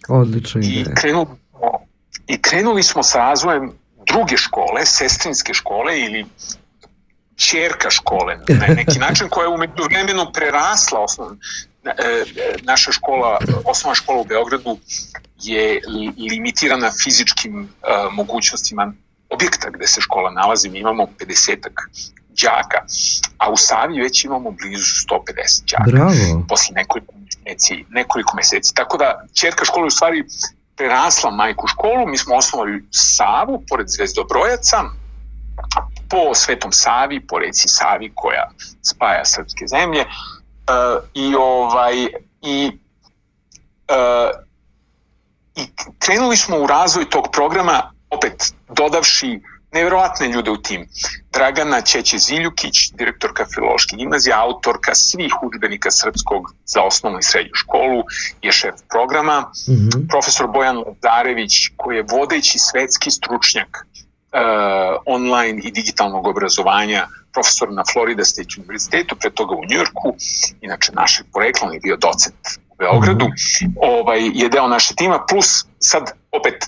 Odlična 0.08 0.60
I 0.64 0.84
krenuli 0.94 1.26
i 2.26 2.42
krenuli 2.42 2.82
smo 2.82 3.02
sa 3.02 3.18
razvojem 3.18 3.72
druge 4.06 4.36
škole, 4.36 4.86
sestrinske 4.86 5.54
škole 5.54 6.00
ili 6.00 6.26
čerka 7.36 7.90
škole 7.90 8.36
na 8.48 8.74
neki 8.74 8.98
način 9.06 9.28
koja 9.28 9.44
je 9.44 9.54
umeđu 9.54 9.82
vremenu 9.84 10.26
prerasla 10.32 11.00
osnovno. 11.00 11.36
E, 11.84 12.24
naša 12.62 12.92
škola, 12.92 13.38
osnovna 13.64 13.94
škola 13.94 14.20
u 14.20 14.24
Beogradu 14.24 14.78
je 15.42 15.80
li- 15.88 16.28
limitirana 16.30 16.90
fizičkim 17.04 17.62
e, 17.62 17.66
mogućnostima 18.12 18.92
objekta 19.30 19.70
gde 19.70 19.86
se 19.86 20.00
škola 20.00 20.30
nalazi. 20.30 20.68
Mi 20.68 20.78
imamo 20.78 21.06
50 21.18 21.68
đaka, 22.42 22.84
a 23.38 23.50
u 23.50 23.56
Savi 23.56 24.00
već 24.02 24.24
imamo 24.24 24.50
blizu 24.50 24.84
150 25.08 25.70
đaka 25.70 25.90
Bravo. 25.90 26.44
posle 26.48 26.74
nekoliko 26.74 27.12
meseci, 27.14 27.84
nekoliko 27.88 28.36
meseci. 28.36 28.74
Tako 28.74 28.96
da 28.96 29.26
čerka 29.34 29.64
škola 29.64 29.84
je 29.84 29.86
u 29.86 29.90
stvari 29.90 30.24
prerasla 30.76 31.30
majku 31.30 31.66
školu, 31.66 32.06
mi 32.06 32.18
smo 32.18 32.34
osnovali 32.34 32.84
Savu, 32.90 33.62
pored 33.68 33.88
Zvezdobrojaca, 33.88 34.84
po 36.10 36.34
Svetom 36.34 36.72
Savi, 36.72 37.26
po 37.26 37.38
reci 37.38 37.68
Savi 37.68 38.12
koja 38.14 38.50
spaja 38.82 39.24
srpske 39.24 39.66
zemlje, 39.66 40.00
uh, 40.00 41.08
i 41.14 41.34
ovaj, 41.34 41.94
i 42.42 42.70
uh, 43.90 44.50
i 45.56 45.66
krenuli 45.98 46.36
smo 46.36 46.56
u 46.56 46.66
razvoj 46.66 47.10
tog 47.10 47.28
programa, 47.32 47.92
opet 48.10 48.54
dodavši 48.68 49.40
neverovatne 49.72 50.28
ljude 50.28 50.50
u 50.50 50.56
tim. 50.56 50.88
Dragana 51.32 51.80
Ćeće 51.80 52.18
Ziljukić, 52.18 52.90
direktorka 52.92 53.46
Filološke 53.54 53.96
gimnazije, 53.96 54.34
autorka 54.34 54.94
svih 54.94 55.32
udžbenika 55.42 55.90
srpskog 55.90 56.54
za 56.66 56.82
osnovnu 56.82 57.18
i 57.18 57.22
srednju 57.22 57.54
školu, 57.54 58.02
je 58.42 58.52
šef 58.52 58.74
programa. 58.88 59.52
Mhm. 59.68 60.06
Profesor 60.08 60.46
Bojan 60.46 60.76
Lazarević, 60.76 61.52
koji 61.76 61.96
je 61.96 62.06
vodeći 62.10 62.58
svetski 62.58 63.10
stručnjak 63.10 63.86
uh, 64.32 65.02
online 65.06 65.60
i 65.64 65.70
digitalnog 65.70 66.26
obrazovanja, 66.26 67.06
profesor 67.32 67.72
na 67.72 67.82
Florida 67.92 68.24
State 68.24 68.48
Universitetu, 68.58 69.16
pre 69.16 69.30
toga 69.30 69.54
u 69.54 69.64
Njujorku, 69.70 70.14
inače 70.60 70.92
našeg 70.92 71.26
porekla, 71.32 71.68
on 71.68 71.74
je 71.74 71.80
bio 71.80 71.96
docent 71.96 72.42
u 72.70 72.74
Beogradu, 72.78 73.26
ovaj, 73.76 74.20
je 74.34 74.48
deo 74.48 74.68
naše 74.68 74.94
tima, 74.94 75.24
plus 75.28 75.64
sad 75.78 76.10
opet 76.32 76.54
e, 76.64 76.66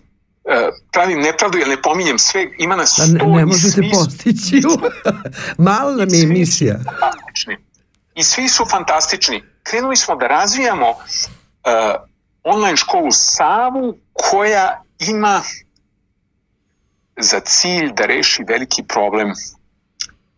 pravim 0.93 1.21
nepravdu, 1.21 1.59
jer 1.59 1.69
ne 1.69 1.83
pominjem 1.83 2.19
sve, 2.19 2.47
ima 2.59 2.77
nas 2.77 2.97
Pa 2.97 3.03
ne, 3.03 3.19
sto 3.19 3.27
ne 3.27 3.43
i 3.43 3.45
možete 3.45 3.71
svi 3.73 3.91
su 3.91 3.99
postići. 3.99 4.63
Mala 5.69 5.97
nam 5.97 6.09
je 6.15 6.23
emisija. 6.23 6.79
I 8.15 8.23
svi 8.23 8.49
su 8.49 8.65
fantastični. 8.71 9.43
Krenuli 9.63 9.97
smo 9.97 10.17
da 10.17 10.27
razvijamo 10.27 10.91
uh, 10.91 10.97
online 12.43 12.77
školu 12.77 13.09
Savu 13.11 13.99
koja 14.13 14.83
ima 14.99 15.43
za 17.17 17.41
cilj 17.41 17.93
da 17.97 18.07
reši 18.07 18.45
veliki 18.49 18.83
problem 18.83 19.33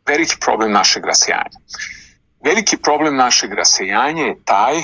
veliki 0.06 0.36
problem 0.40 0.72
našeg 0.72 1.04
rasejanja. 1.04 1.58
Veliki 2.44 2.76
problem 2.76 3.16
našeg 3.16 3.52
rasejanja 3.52 4.22
je 4.22 4.44
taj 4.44 4.82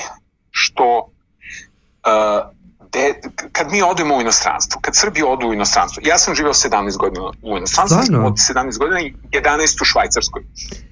što 0.50 0.98
uh, 0.98 2.50
de, 2.92 3.14
kad 3.52 3.72
mi 3.72 3.82
odemo 3.82 4.16
u 4.16 4.20
inostranstvo, 4.20 4.80
kad 4.80 4.96
Srbi 4.96 5.22
odu 5.22 5.46
u 5.46 5.52
inostranstvo, 5.52 6.02
ja 6.06 6.18
sam 6.18 6.34
živeo 6.34 6.52
17 6.52 6.96
godina 6.96 7.30
u 7.42 7.56
inostranstvu, 7.56 8.02
Stvarno? 8.02 8.26
od 8.26 8.34
17 8.34 8.78
godina 8.78 9.00
i 9.00 9.14
11 9.30 9.82
u 9.82 9.84
Švajcarskoj. 9.84 10.42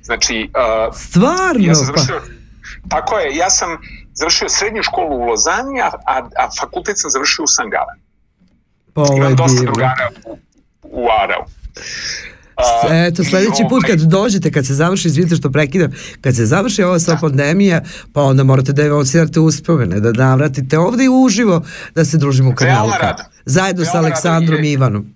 Znači, 0.03 0.51
uh, 0.88 0.94
Stvarno? 0.96 1.61
ja 1.66 1.74
sam 1.74 1.86
Pa, 1.86 2.01
završio, 2.01 2.22
tako 2.88 3.18
je, 3.18 3.36
ja 3.36 3.51
sam 3.51 3.68
završio 4.14 4.49
srednju 4.49 4.82
školu 4.82 5.16
u 5.16 5.24
Lozani, 5.24 5.80
a, 5.82 5.90
a, 6.07 6.28
a 6.36 6.49
fakultet 6.61 7.01
sam 7.01 7.11
završio 7.11 7.42
u 7.42 7.46
Sangara. 7.46 7.94
pa 8.94 9.03
Imam 9.16 9.36
dosta 9.36 9.61
divno. 9.61 9.72
drugara 9.72 10.09
u, 10.26 10.38
u 10.82 11.07
Arau. 11.22 11.44
Eto, 12.91 13.25
sledeći 13.25 13.63
put 13.69 13.85
kad 13.87 13.99
dođete, 13.99 14.53
kad 14.53 14.67
se 14.67 14.75
završi, 14.75 15.09
izvinite 15.09 15.37
što 15.37 15.51
prekidam, 15.51 15.93
kad 16.21 16.37
se 16.37 16.47
završi 16.47 16.83
ova 16.83 16.99
sva 16.99 17.19
pandemija, 17.21 17.83
pa 18.13 18.23
onda 18.23 18.45
morate 18.45 18.73
da 18.73 18.83
evocirate 18.83 19.41
uspomene, 19.41 20.01
da 20.01 20.13
navratite 20.13 20.79
ovde 20.79 21.05
i 21.05 21.09
uživo 21.09 21.65
da 21.95 22.05
se 22.05 22.17
družimo 22.17 22.51
u 22.51 22.55
rado. 22.61 23.23
Zajedno 23.45 23.85
sa 23.85 23.99
Aleksandrom 23.99 24.65
i- 24.65 24.73
Ivanom. 24.73 25.15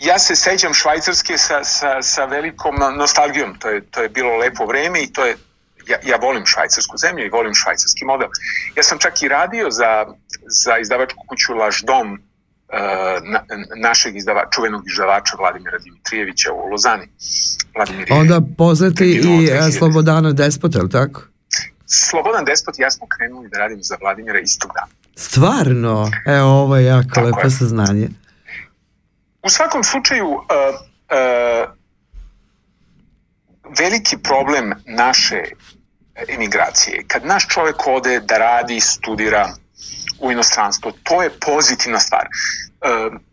ja 0.00 0.18
se 0.18 0.36
sećam 0.36 0.74
Švajcarske 0.74 1.38
sa, 1.38 1.64
sa, 1.64 2.02
sa 2.02 2.24
velikom 2.24 2.74
no- 2.78 2.90
nostalgijom, 2.90 3.58
to 3.58 3.68
je, 3.68 3.80
to 3.90 4.02
je 4.02 4.08
bilo 4.08 4.36
lepo 4.36 4.66
vreme 4.66 5.02
i 5.02 5.12
to 5.12 5.24
je 5.24 5.36
ja, 5.88 5.96
ja 6.06 6.16
volim 6.16 6.46
švajcarsku 6.46 6.96
zemlju 6.96 7.26
i 7.26 7.28
volim 7.28 7.54
švajcarski 7.54 8.04
model. 8.04 8.28
Ja 8.76 8.82
sam 8.82 8.98
čak 8.98 9.22
i 9.22 9.28
radio 9.28 9.70
za, 9.70 10.06
za 10.48 10.78
izdavačku 10.78 11.24
kuću 11.28 11.52
Laš 11.54 11.82
dom 11.82 12.12
uh, 12.12 12.18
na, 13.22 13.40
našeg 13.76 14.16
izdava, 14.16 14.44
čuvenog 14.50 14.82
izdavača 14.90 15.36
Vladimira 15.38 15.78
Dimitrijevića 15.78 16.52
u 16.52 16.66
Lozani. 16.70 17.08
Vladimir 17.74 18.08
je 18.10 18.16
Onda 18.16 18.40
poznati 18.58 19.04
i 19.04 19.22
2000. 19.22 19.68
e, 19.68 19.72
Slobodana 19.72 20.32
Despot, 20.32 20.74
je 20.74 20.82
li 20.82 20.90
tako? 20.90 21.22
Slobodan 21.86 22.44
Despot 22.44 22.78
i 22.78 22.82
ja 22.82 22.90
smo 22.90 23.06
krenuli 23.16 23.48
da 23.48 23.58
radimo 23.58 23.82
za 23.82 23.96
Vladimira 24.00 24.40
istog 24.40 24.70
dana. 24.74 24.92
Stvarno? 25.16 26.10
Evo, 26.26 26.48
ovo 26.48 26.76
je 26.76 26.84
jako 26.84 27.08
Tako 27.14 27.26
lepo 27.26 27.40
je. 27.40 27.50
saznanje. 27.50 28.08
U 29.42 29.48
svakom 29.48 29.84
slučaju, 29.84 30.26
uh, 30.28 30.38
uh, 30.38 31.70
veliki 33.78 34.16
problem 34.18 34.72
naše 34.86 35.42
emigracije, 36.28 37.04
kad 37.08 37.26
naš 37.26 37.48
čovek 37.48 37.86
ode 37.86 38.20
da 38.20 38.38
radi, 38.38 38.80
studira 38.80 39.54
u 40.20 40.32
inostranstvo, 40.32 40.92
to 41.02 41.22
je 41.22 41.30
pozitivna 41.40 42.00
stvar. 42.00 42.26
U 42.82 43.32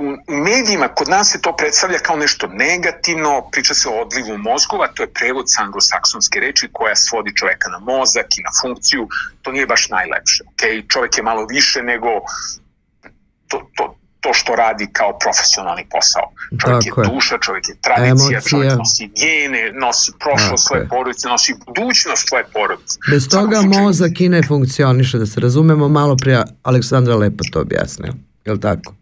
u 0.00 0.16
medijima 0.26 0.88
kod 0.88 1.08
nas 1.08 1.30
se 1.32 1.40
to 1.40 1.56
predstavlja 1.56 1.98
kao 1.98 2.16
nešto 2.16 2.46
negativno, 2.46 3.48
priča 3.52 3.74
se 3.74 3.88
o 3.88 4.00
odlivu 4.00 4.38
mozgova, 4.38 4.88
to 4.88 5.02
je 5.02 5.12
prevod 5.12 5.44
sa 5.46 5.62
anglosaksonske 5.62 6.40
reči 6.40 6.68
koja 6.72 6.96
svodi 6.96 7.36
čoveka 7.36 7.68
na 7.68 7.78
mozak 7.78 8.26
i 8.38 8.42
na 8.42 8.50
funkciju, 8.60 9.08
to 9.42 9.52
nije 9.52 9.66
baš 9.66 9.88
najlepše. 9.88 10.44
Okay? 10.44 10.92
Čovek 10.92 11.16
je 11.16 11.22
malo 11.22 11.46
više 11.46 11.82
nego 11.82 12.08
to, 13.48 13.70
to, 13.76 13.96
to 14.20 14.30
što 14.34 14.54
radi 14.56 14.86
kao 14.92 15.18
profesionalni 15.18 15.84
posao. 15.90 16.26
Čovjek 16.60 16.84
Tako 16.84 17.00
je 17.00 17.04
je. 17.04 17.10
duša, 17.14 17.38
čovjek 17.38 17.68
je 17.68 17.74
tradicija, 17.80 18.10
Emocija. 18.10 18.40
čovjek 18.40 18.78
nosi 18.78 19.10
gene, 19.20 19.62
nosi 19.86 20.12
prošlost 20.22 20.66
svoje 20.66 20.82
je. 20.82 20.88
porodice, 20.88 21.28
nosi 21.28 21.54
budućnost 21.66 22.28
svoje 22.28 22.44
porodice. 22.54 22.98
Bez 23.10 23.28
toga 23.28 23.56
slučaju, 23.60 23.82
mozak 23.82 24.20
i 24.20 24.28
ne 24.28 24.42
funkcioniše, 24.42 25.18
da 25.18 25.26
se 25.26 25.40
razumemo, 25.40 25.88
malo 25.88 26.16
prije 26.16 26.42
Aleksandra 26.62 27.14
lepo 27.16 27.44
to 27.52 27.60
objasnila. 27.60 28.14
Je 28.44 28.52
li 28.52 28.60
tako? 28.60 28.94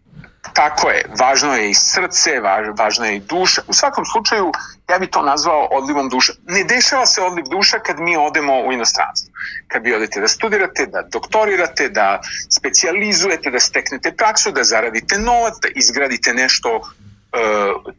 Tako 0.59 0.91
je, 0.91 1.03
važno 1.19 1.53
je 1.55 1.71
i 1.71 1.75
srce, 1.75 2.41
važ, 2.43 2.67
važna 2.79 3.07
je 3.07 3.17
i 3.17 3.21
duša. 3.21 3.63
U 3.69 3.73
svakom 3.73 4.05
slučaju, 4.05 4.49
ja 4.91 4.99
bi 4.99 5.07
to 5.07 5.23
nazvao 5.23 5.69
odlivom 5.71 6.09
duša. 6.09 6.33
Ne 6.49 6.65
dešava 6.65 7.07
se 7.07 7.23
odliv 7.23 7.45
duša 7.51 7.79
kad 7.79 8.01
mi 8.01 8.17
odemo 8.17 8.57
u 8.67 8.73
inostranstvo. 8.73 9.31
Kad 9.69 9.85
vi 9.85 9.95
odete 9.95 10.21
da 10.21 10.29
studirate, 10.29 10.87
da 10.87 11.03
doktorirate, 11.03 11.89
da 11.89 12.21
specijalizujete, 12.59 13.51
da 13.51 13.61
steknete 13.61 14.13
praksu, 14.17 14.51
da 14.53 14.65
zaradite 14.65 15.19
novac, 15.19 15.55
da 15.63 15.69
izgradite 15.75 16.35
nešto 16.35 16.75
e, 16.75 16.83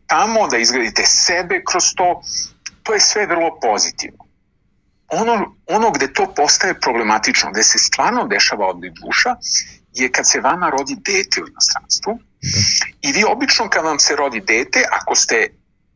tamo, 0.08 0.48
da 0.48 0.58
izgradite 0.58 1.06
sebe 1.06 1.64
kroz 1.72 1.94
to, 1.96 2.22
to 2.84 2.94
je 2.94 3.00
sve 3.00 3.26
vrlo 3.26 3.60
pozitivno. 3.62 4.26
Ono, 5.08 5.56
ono 5.68 5.92
gde 5.92 6.14
to 6.14 6.34
postaje 6.36 6.80
problematično, 6.80 7.52
gde 7.52 7.64
se 7.64 7.80
stvarno 7.80 8.28
dešava 8.28 8.68
odliv 8.68 8.92
duša, 9.06 9.36
je 9.94 10.12
kad 10.12 10.30
se 10.30 10.40
vama 10.40 10.70
rodi 10.70 10.96
dete 10.96 11.44
u 11.44 11.48
inostranstvu 11.48 12.20
i 13.02 13.12
vi 13.12 13.24
obično 13.24 13.70
kad 13.70 13.84
vam 13.84 14.00
se 14.00 14.16
rodi 14.16 14.40
dete, 14.40 14.84
ako 14.92 15.16
ste 15.16 15.48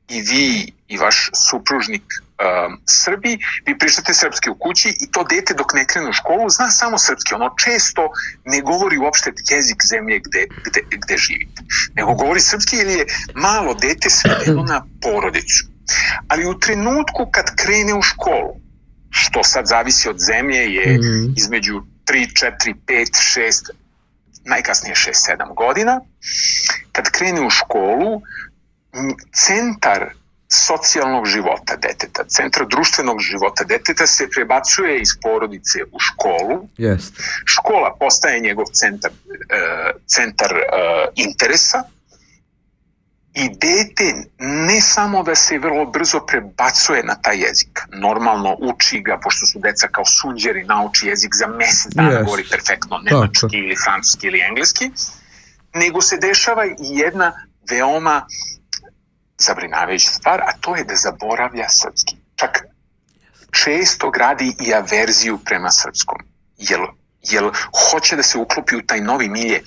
i 0.10 0.22
vi 0.22 0.74
i 0.88 0.98
vaš 0.98 1.30
supružnik 1.50 2.04
um, 2.04 2.82
Srbi, 2.86 3.38
vi 3.66 3.78
pričate 3.78 4.14
srpski 4.14 4.50
u 4.50 4.56
kući 4.56 4.90
i 4.90 5.12
to 5.12 5.24
dete 5.24 5.54
dok 5.54 5.74
ne 5.74 5.86
krene 5.86 6.10
u 6.10 6.14
školu 6.14 6.50
zna 6.50 6.72
samo 6.72 6.98
srpski. 6.98 7.34
Ono 7.34 7.56
često 7.64 8.10
ne 8.46 8.62
govori 8.62 8.98
uopšte 8.98 9.32
jezik 9.50 9.78
zemlje 9.90 10.20
gde, 10.20 10.48
gde, 10.66 10.82
gde 10.90 11.18
živite. 11.18 11.62
Nego 11.96 12.14
govori 12.14 12.40
srpski 12.40 12.76
jer 12.76 12.88
je 12.88 13.06
malo 13.36 13.74
dete 13.74 14.10
svedeno 14.10 14.64
na 14.64 14.86
porodicu. 15.02 15.66
Ali 16.28 16.46
u 16.46 16.60
trenutku 16.60 17.30
kad 17.32 17.56
krene 17.56 17.94
u 17.94 18.02
školu, 18.02 18.56
što 19.10 19.44
sad 19.44 19.68
zavisi 19.68 20.10
od 20.10 20.20
zemlje, 20.20 20.74
je 20.74 20.98
Mhm. 20.98 21.34
između 21.38 21.82
3, 22.06 22.28
4, 22.34 22.74
5, 22.88 23.08
6, 23.16 23.70
najkasnije 24.46 24.96
6-7 24.96 25.54
godina, 25.56 26.02
kad 26.92 27.12
krene 27.12 27.42
u 27.42 27.50
školu, 27.50 28.22
centar 29.34 30.14
socijalnog 30.54 31.26
života 31.26 31.76
deteta, 31.76 32.24
centar 32.28 32.68
društvenog 32.68 33.20
života 33.20 33.64
deteta 33.64 34.08
se 34.08 34.30
prebacuje 34.30 35.02
iz 35.02 35.10
porodice 35.22 35.80
u 35.92 36.00
školu. 36.00 36.68
Jest. 36.78 37.14
Škola 37.46 37.96
postaje 38.00 38.40
njegov 38.40 38.66
centar, 38.66 39.12
e, 39.12 39.92
centar 40.06 40.52
e, 40.52 40.64
interesa 41.16 41.84
i 43.34 43.50
dete 43.50 44.14
ne 44.40 44.82
samo 44.82 45.24
da 45.24 45.36
se 45.36 45.58
vrlo 45.58 45.86
brzo 45.86 46.20
prebacuje 46.28 47.04
na 47.04 47.16
taj 47.16 47.38
jezik, 47.38 47.80
normalno 47.92 48.56
uči 48.60 49.02
ga, 49.02 49.20
pošto 49.24 49.46
su 49.46 49.60
deca 49.60 49.88
kao 49.88 50.06
sunđeri, 50.06 50.64
nauči 50.64 51.08
jezik 51.08 51.36
za 51.36 51.48
mesec 51.48 51.94
dana, 51.94 52.10
Jest. 52.12 52.26
govori 52.26 52.44
perfektno 52.50 52.98
Tako. 52.98 53.16
nemački 53.16 53.58
ili 53.58 53.76
francuski 53.84 54.28
ili 54.28 54.40
engleski, 54.40 54.92
nego 55.74 56.02
se 56.02 56.18
dešava 56.18 56.66
i 56.66 56.74
jedna 56.80 57.48
veoma 57.70 58.28
zabrinavajuća 59.38 60.10
stvar, 60.10 60.42
a 60.42 60.52
to 60.62 60.76
je 60.76 60.84
da 60.84 60.96
zaboravlja 60.96 61.70
srpski. 61.70 62.16
Čak 62.36 62.64
često 63.52 64.12
gradi 64.12 64.56
i 64.60 64.74
averziju 64.74 65.40
prema 65.46 65.72
srpskom. 65.72 66.18
Jel, 66.58 66.86
jel 67.22 67.52
hoće 67.92 68.16
da 68.16 68.24
se 68.24 68.38
uklopi 68.38 68.76
u 68.76 68.86
taj 68.86 69.02
novi 69.02 69.30
milje. 69.30 69.62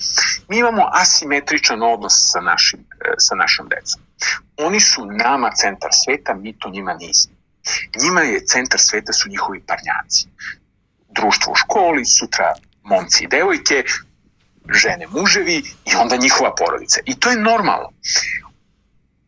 Mi 0.47 0.57
imamo 0.57 0.89
asimetričan 0.93 1.83
odnos 1.83 2.13
sa, 2.31 2.41
našim, 2.41 2.85
sa 3.17 3.35
našom 3.35 3.69
decom. 3.69 4.01
Oni 4.57 4.79
su 4.79 5.05
nama 5.05 5.51
centar 5.51 5.89
sveta, 6.03 6.33
mi 6.33 6.59
to 6.59 6.69
njima 6.69 6.93
nismo. 6.93 7.33
Njima 8.03 8.21
je 8.21 8.45
centar 8.45 8.79
sveta 8.79 9.13
su 9.13 9.29
njihovi 9.29 9.63
parnjaci. 9.67 10.27
Društvo 11.09 11.51
u 11.51 11.55
školi, 11.55 12.05
sutra 12.05 12.53
momci 12.83 13.23
i 13.23 13.27
devojke, 13.27 13.83
žene, 14.73 15.07
muževi 15.07 15.57
i 15.85 15.95
onda 15.95 16.15
njihova 16.15 16.55
porodica. 16.55 16.99
I 17.05 17.19
to 17.19 17.29
je 17.29 17.37
normalno. 17.37 17.89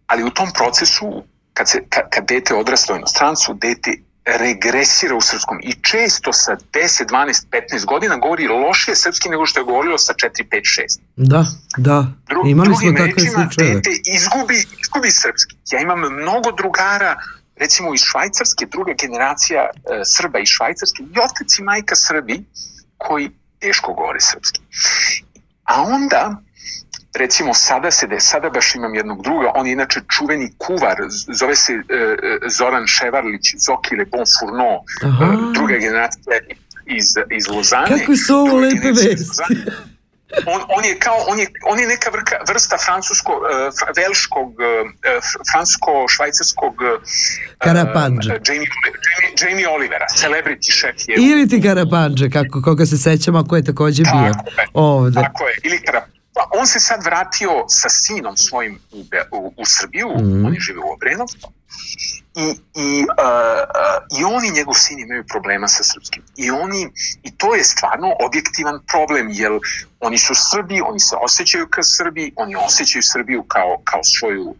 Ali 0.07 0.23
u 0.23 0.29
tom 0.29 0.51
procesu, 0.53 1.23
kad, 1.53 1.69
se, 1.69 1.79
kad, 1.89 2.09
kad 2.09 2.25
dete 2.25 2.55
odrasta 2.55 2.93
u 2.93 2.97
inostrancu, 2.97 3.53
dete 3.53 3.97
regresira 4.37 5.15
u 5.15 5.21
srpskom 5.21 5.59
i 5.63 5.73
često 5.73 6.33
sa 6.33 6.57
10, 6.73 7.09
12, 7.09 7.45
15 7.51 7.85
godina 7.85 8.15
govori 8.15 8.47
lošije 8.47 8.95
srpski 8.95 9.29
nego 9.29 9.45
što 9.45 9.59
je 9.59 9.63
govorilo 9.63 9.97
sa 9.97 10.13
4, 10.13 10.29
5, 10.51 10.81
6. 10.81 10.99
Da, 11.15 11.45
da. 11.77 12.07
Dru, 12.27 12.41
Imali 12.45 12.67
smo 12.67 12.75
drugim 12.75 12.95
takve 12.95 13.23
rečima, 13.23 13.43
slučajeve. 13.43 13.75
dete 13.75 13.89
izgubi, 14.05 14.65
izgubi 14.81 15.11
srpski. 15.11 15.55
Ja 15.71 15.81
imam 15.81 15.99
mnogo 15.99 16.51
drugara, 16.51 17.15
recimo 17.55 17.93
iz 17.93 18.01
Švajcarske, 18.01 18.65
druga 18.65 18.93
generacija 19.01 19.61
e, 19.61 20.01
Srba 20.05 20.39
iz 20.39 20.47
Švajcarske, 20.47 21.03
i 21.03 21.19
otac 21.19 21.59
i 21.59 21.63
majka 21.63 21.95
Srbi, 21.95 22.43
koji 22.97 23.31
teško 23.59 23.93
govore 23.93 24.19
srpski. 24.19 24.61
A 25.63 25.81
onda, 25.81 26.41
recimo 27.15 27.53
sada 27.53 27.91
se 27.91 28.07
de, 28.07 28.19
sada 28.19 28.49
baš 28.49 28.75
imam 28.75 28.95
jednog 28.95 29.23
druga, 29.23 29.51
on 29.55 29.67
je 29.67 29.73
inače 29.73 29.99
čuveni 30.09 30.53
kuvar, 30.57 30.97
zove 31.39 31.55
se 31.55 31.73
e, 31.73 31.77
e, 31.77 31.79
Zoran 32.49 32.87
Ševarlić, 32.87 33.55
Zoki 33.57 33.95
Le 33.95 34.05
Bon 34.05 34.25
Fourneau, 34.39 34.77
Aha. 35.03 35.25
e, 35.25 35.53
druga 35.53 35.77
generacija 35.77 36.37
iz, 36.85 37.05
iz 37.31 37.47
Lozane. 37.47 37.87
Kakve 37.87 38.17
su 38.17 38.35
ovo 38.35 38.57
lepe 38.57 38.87
vesti. 38.87 39.41
On, 40.45 40.61
on 40.77 40.85
je 40.85 40.99
kao, 40.99 41.17
on 41.27 41.39
je, 41.39 41.47
on 41.65 41.79
je 41.79 41.87
neka 41.87 42.09
vrka, 42.09 42.35
vrsta 42.47 42.77
francusko, 42.77 43.31
uh, 43.33 43.41
velškog, 43.97 44.47
uh, 44.49 44.89
francusko-švajcarskog 45.51 46.73
uh, 46.73 47.01
Karapandže. 47.57 48.29
Jamie, 48.29 48.67
Jamie, 49.05 49.31
Jamie 49.41 49.67
Olivera, 49.67 50.05
celebrity 50.17 50.71
šef 50.71 50.95
je 51.07 51.15
Ili 51.17 51.47
ti 51.49 51.61
Karapandže, 51.61 52.29
kako, 52.29 52.61
koga 52.61 52.85
se 52.85 52.97
sećamo, 52.97 53.43
ko 53.43 53.55
je 53.55 53.63
takođe 53.63 54.03
bio 54.03 54.33
Tako 54.33 54.61
je. 54.61 54.67
ovde. 54.73 55.21
Tako 55.21 55.47
je, 55.47 55.55
ili 55.63 55.77
Kara- 55.77 56.05
Pa 56.05 56.18
on 56.59 56.67
se 56.67 56.79
sad 56.79 57.03
vratio 57.03 57.51
sa 57.67 57.89
sinom 57.89 58.37
svojim 58.37 58.79
u, 58.91 59.03
Be- 59.03 59.27
u, 59.31 59.53
u 59.57 59.65
Srbiju, 59.65 60.09
Mhm. 60.09 60.45
oni 60.45 60.57
žive 60.59 60.79
u 60.79 60.93
Obrenovcu, 60.93 61.47
i, 62.35 62.47
i, 62.75 63.01
uh, 63.01 63.25
uh, 63.79 64.19
i 64.19 64.23
on 64.23 64.45
i 64.45 64.51
njegov 64.51 64.73
sin 64.73 64.99
imaju 64.99 65.23
problema 65.27 65.67
sa 65.67 65.83
srpskim. 65.83 66.23
I, 66.37 66.51
oni, 66.51 66.89
I 67.23 67.37
to 67.37 67.55
je 67.55 67.63
stvarno 67.63 68.15
objektivan 68.25 68.79
problem, 68.91 69.27
jer 69.31 69.51
oni 69.99 70.17
su 70.17 70.33
Srbi, 70.51 70.81
oni 70.81 70.99
se 70.99 71.15
osjećaju 71.21 71.67
kao 71.69 71.83
Srbi, 71.83 72.31
oni 72.35 72.55
osjećaju 72.55 73.03
Srbiju 73.03 73.43
kao, 73.43 73.81
kao 73.83 74.03
svoju 74.03 74.41
uh, 74.43 74.55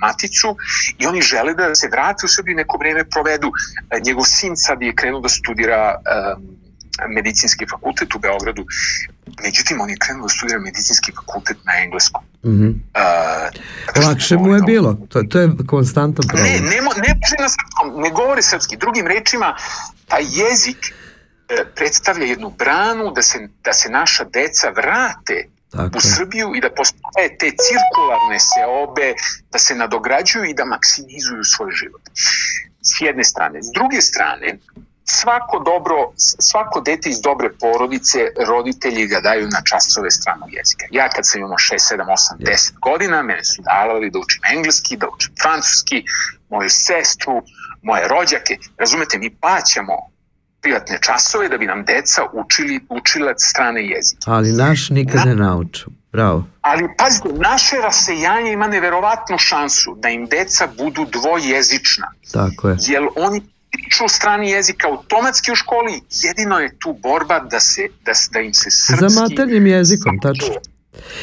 maticu 0.00 0.56
i 0.98 1.06
oni 1.06 1.22
žele 1.22 1.54
da 1.54 1.74
se 1.74 1.88
vrate 1.88 2.26
u 2.26 2.28
Srbiju 2.28 2.56
neko 2.56 2.76
vreme 2.78 3.04
provedu. 3.04 3.48
Uh, 3.48 4.06
njegov 4.06 4.24
sin 4.24 4.56
sad 4.56 4.82
je 4.82 4.94
krenuo 4.94 5.20
da 5.20 5.28
studira 5.28 5.94
um, 5.96 6.59
medicinski 7.08 7.66
fakultet 7.70 8.14
u 8.14 8.18
Beogradu. 8.18 8.66
Međutim, 9.42 9.80
on 9.80 9.90
je 9.90 9.96
krenuo 9.96 10.22
da 10.22 10.28
studira 10.28 10.58
medicinski 10.58 11.12
fakultet 11.12 11.56
na 11.64 11.72
engleskom. 11.84 12.22
Mhm. 12.44 12.68
Uh, 12.68 14.04
Lakše 14.04 14.36
mu 14.36 14.54
je 14.54 14.62
bilo. 14.62 14.98
To, 15.08 15.22
to 15.22 15.40
je 15.40 15.48
konstantan 15.66 16.24
Ne, 16.24 16.28
problem. 16.28 16.52
ne, 16.52 16.76
ne 17.06 17.10
na 17.42 17.48
srpskom, 17.48 18.02
ne 18.02 18.10
govore 18.10 18.42
srpski. 18.42 18.76
Drugim 18.76 19.06
rečima, 19.06 19.56
taj 20.06 20.22
jezik 20.22 20.78
e, 21.48 21.64
predstavlja 21.74 22.26
jednu 22.26 22.50
branu 22.58 23.12
da 23.14 23.22
se, 23.22 23.48
da 23.64 23.72
se 23.72 23.88
naša 23.90 24.24
deca 24.24 24.70
vrate 24.70 25.48
Tako 25.70 25.98
u. 25.98 26.00
Srbiju 26.00 26.54
i 26.54 26.60
da 26.60 26.70
postoje 26.70 27.28
te 27.38 27.50
cirkularne 27.66 28.38
seobe, 28.38 29.14
da 29.52 29.58
se 29.58 29.74
nadograđuju 29.74 30.44
i 30.44 30.54
da 30.54 30.64
maksimizuju 30.64 31.44
svoj 31.44 31.72
život. 31.72 32.02
S 32.82 33.00
jedne 33.00 33.24
strane. 33.24 33.62
S 33.62 33.70
druge 33.74 34.00
strane, 34.00 34.58
svako 35.18 35.58
dobro, 35.58 35.96
svako 36.48 36.80
dete 36.80 37.10
iz 37.10 37.20
dobre 37.20 37.48
porodice, 37.60 38.18
roditelji 38.48 39.06
ga 39.06 39.20
daju 39.20 39.48
na 39.48 39.60
časove 39.70 40.10
stranog 40.10 40.48
jezika. 40.52 40.84
Ja 40.90 41.08
kad 41.08 41.26
sam 41.26 41.40
imao 41.40 41.58
6, 41.58 41.94
7, 41.94 42.04
8, 42.38 42.52
10 42.52 42.78
godina, 42.80 43.22
mene 43.22 43.44
su 43.44 43.62
davali 43.62 44.10
da 44.10 44.18
učim 44.18 44.42
engleski, 44.54 44.96
da 44.96 45.06
učim 45.14 45.32
francuski, 45.42 46.04
moju 46.50 46.70
sestru, 46.70 47.42
moje 47.82 48.08
rođake. 48.08 48.56
Razumete, 48.78 49.18
mi 49.18 49.30
plaćamo 49.30 49.96
privatne 50.62 50.98
časove 51.00 51.48
da 51.48 51.58
bi 51.58 51.66
nam 51.66 51.84
deca 51.84 52.22
učili 52.32 52.80
učila 52.88 53.32
strane 53.38 53.80
jezike. 53.86 54.22
Ali 54.26 54.52
naš 54.52 54.90
nikad 54.90 55.26
ne 55.26 55.34
nauču. 55.34 55.90
Bravo. 56.12 56.44
Ali 56.60 56.88
pazite, 56.98 57.28
naše 57.32 57.76
rasejanje 57.76 58.52
ima 58.52 58.66
neverovatnu 58.66 59.38
šansu 59.38 59.94
da 59.98 60.08
im 60.08 60.26
deca 60.26 60.68
budu 60.78 61.04
dvojezična, 61.04 62.12
Tako 62.32 62.68
je. 62.68 62.76
jer 62.80 63.02
oni 63.16 63.42
priču 63.72 64.08
strani 64.08 64.50
jezik 64.50 64.84
automatski 64.84 65.52
u 65.52 65.54
školi, 65.54 66.02
jedino 66.10 66.58
je 66.58 66.78
tu 66.78 66.92
borba 67.02 67.38
da 67.40 67.60
se 67.60 67.88
da, 68.04 68.12
da 68.32 68.40
im 68.40 68.54
se 68.54 68.70
srpski 68.70 69.08
Za 69.08 69.20
maternjim 69.20 69.66
jezikom, 69.66 70.20
tačno. 70.20 70.54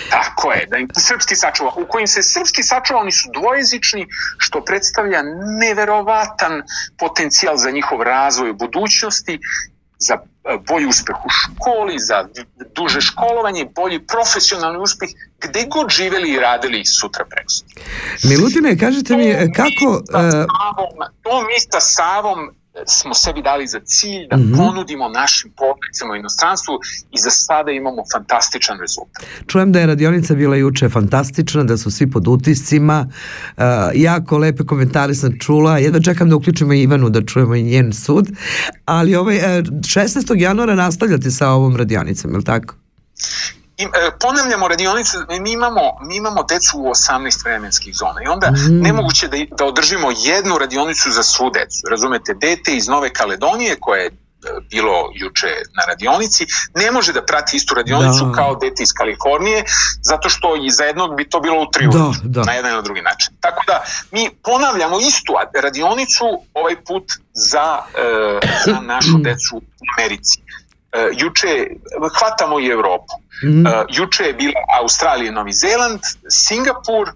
Tako 0.10 0.52
je, 0.52 0.66
da 0.66 0.78
im 0.78 0.88
se 0.96 1.02
srpski 1.02 1.36
sačuva. 1.36 1.74
U 1.76 1.86
kojim 1.88 2.08
se 2.08 2.24
srpski 2.24 2.64
sačuva, 2.64 3.00
oni 3.00 3.12
su 3.12 3.30
dvojezični, 3.34 4.08
što 4.38 4.64
predstavlja 4.66 5.22
neverovatan 5.60 6.62
potencijal 6.98 7.58
za 7.58 7.72
njihov 7.72 8.02
razvoj 8.02 8.50
u 8.50 8.54
budućnosti, 8.54 9.40
za 10.00 10.14
e, 10.14 10.58
bolji 10.68 10.86
uspeh 10.86 11.16
u 11.26 11.30
školi, 11.30 12.00
za 12.00 12.28
duže 12.76 13.02
školovanje, 13.02 13.66
bolji 13.76 14.00
profesionalni 14.00 14.80
uspeh, 14.80 15.10
gde 15.42 15.66
god 15.70 15.90
živeli 15.90 16.30
i 16.34 16.40
radili 16.40 16.86
sutra 16.86 17.26
preko. 17.26 17.54
Milutine, 18.24 18.78
kažete 18.78 19.18
mi 19.18 19.28
e, 19.30 19.48
kako... 19.56 20.02
Sa 20.12 20.20
e, 20.20 20.32
Savom, 20.32 20.98
to 21.24 21.42
mi 21.42 21.60
sa 21.72 21.80
Savom 21.80 22.40
smo 22.86 23.14
sebi 23.14 23.42
dali 23.42 23.68
za 23.68 23.80
cilj 23.80 24.28
da 24.30 24.38
Mhm. 24.38 24.54
ponudimo 24.56 25.10
našim 25.10 25.52
porodicama 25.52 26.14
u 26.14 26.16
inostranstvu 26.16 26.74
i 27.12 27.18
za 27.20 27.30
sada 27.30 27.72
imamo 27.72 28.04
fantastičan 28.14 28.80
rezultat. 28.80 29.24
Čujem 29.48 29.72
da 29.72 29.80
je 29.80 29.88
radionica 29.88 30.36
bila 30.36 30.56
juče 30.56 30.90
fantastična, 30.90 31.64
da 31.64 31.78
su 31.78 31.92
svi 31.92 32.12
pod 32.12 32.28
utiscima, 32.28 33.08
uh, 33.58 33.64
jako 33.94 34.38
lepe 34.38 34.64
komentare 34.64 35.16
sam 35.16 35.40
čula, 35.40 35.78
jedno 35.78 36.00
čekam 36.00 36.30
da 36.30 36.36
uključimo 36.36 36.74
Ivanu 36.74 37.10
da 37.10 37.22
čujemo 37.26 37.56
i 37.56 37.64
njen 37.64 37.94
sud, 37.94 38.28
ali 38.86 39.16
ovaj, 39.16 39.38
uh, 39.38 39.44
16. 39.82 40.36
januara 40.38 40.76
nastavljate 40.76 41.32
sa 41.32 41.50
ovom 41.50 41.76
radionicom, 41.76 42.32
je 42.32 42.38
li 42.38 42.44
tako? 42.44 42.76
I, 43.78 43.84
e, 43.84 43.88
ponavljamo 44.20 44.68
radionice, 44.68 45.12
mi 45.40 45.52
imamo, 45.52 45.82
mi 46.02 46.16
imamo 46.16 46.44
decu 46.44 46.78
u 46.78 46.86
18 46.86 47.44
vremenskih 47.44 47.96
zona 47.96 48.24
i 48.24 48.28
onda 48.28 48.52
Mm. 48.52 48.82
nemoguće 48.82 49.28
da, 49.28 49.38
da 49.52 49.66
održimo 49.66 50.12
jednu 50.18 50.58
radionicu 50.58 51.12
za 51.12 51.24
svu 51.24 51.50
decu. 51.50 51.88
Razumete, 51.90 52.34
dete 52.34 52.76
iz 52.76 52.88
Nove 52.88 53.10
Kaledonije 53.10 53.76
koje 53.80 54.02
je 54.02 54.08
e, 54.08 54.12
bilo 54.70 54.94
juče 55.16 55.48
na 55.48 55.84
radionici, 55.88 56.46
ne 56.76 56.92
može 56.92 57.14
da 57.14 57.26
prati 57.26 57.58
istu 57.58 57.76
radionicu 57.76 58.26
Da. 58.26 58.32
kao 58.32 58.56
dete 58.56 58.84
iz 58.84 58.94
Kalifornije, 58.94 59.64
zato 60.02 60.30
što 60.30 60.56
i 60.58 60.70
za 60.70 60.84
jednog 60.84 61.16
bi 61.16 61.30
to 61.30 61.40
bilo 61.40 61.62
u 61.62 61.72
tri 61.72 61.88
Da, 61.88 62.12
da. 62.24 62.44
na 62.44 62.54
jedan 62.54 62.72
ili 62.72 62.78
na 62.78 62.82
drugi 62.82 63.02
način. 63.02 63.34
Tako 63.40 63.64
da 63.68 63.84
mi 64.12 64.30
ponavljamo 64.44 65.00
istu 65.00 65.34
radionicu 65.62 66.26
ovaj 66.54 66.76
put 66.84 67.04
za, 67.34 67.80
e, 67.96 68.40
za 68.66 68.80
našu 68.82 69.18
decu 69.28 69.56
u 69.56 69.62
Americi. 69.98 70.42
E, 70.94 71.10
juče 71.14 71.68
hvatamo 72.20 72.60
i 72.60 72.68
Evropu. 72.68 73.14
Mhm. 73.44 73.66
Uh, 73.66 73.72
juče 73.90 74.24
je 74.24 74.34
bila 74.34 74.54
Australija, 74.82 75.32
Novi 75.32 75.54
Zeland, 75.54 76.00
Singapur, 76.30 77.08
uh, 77.08 77.14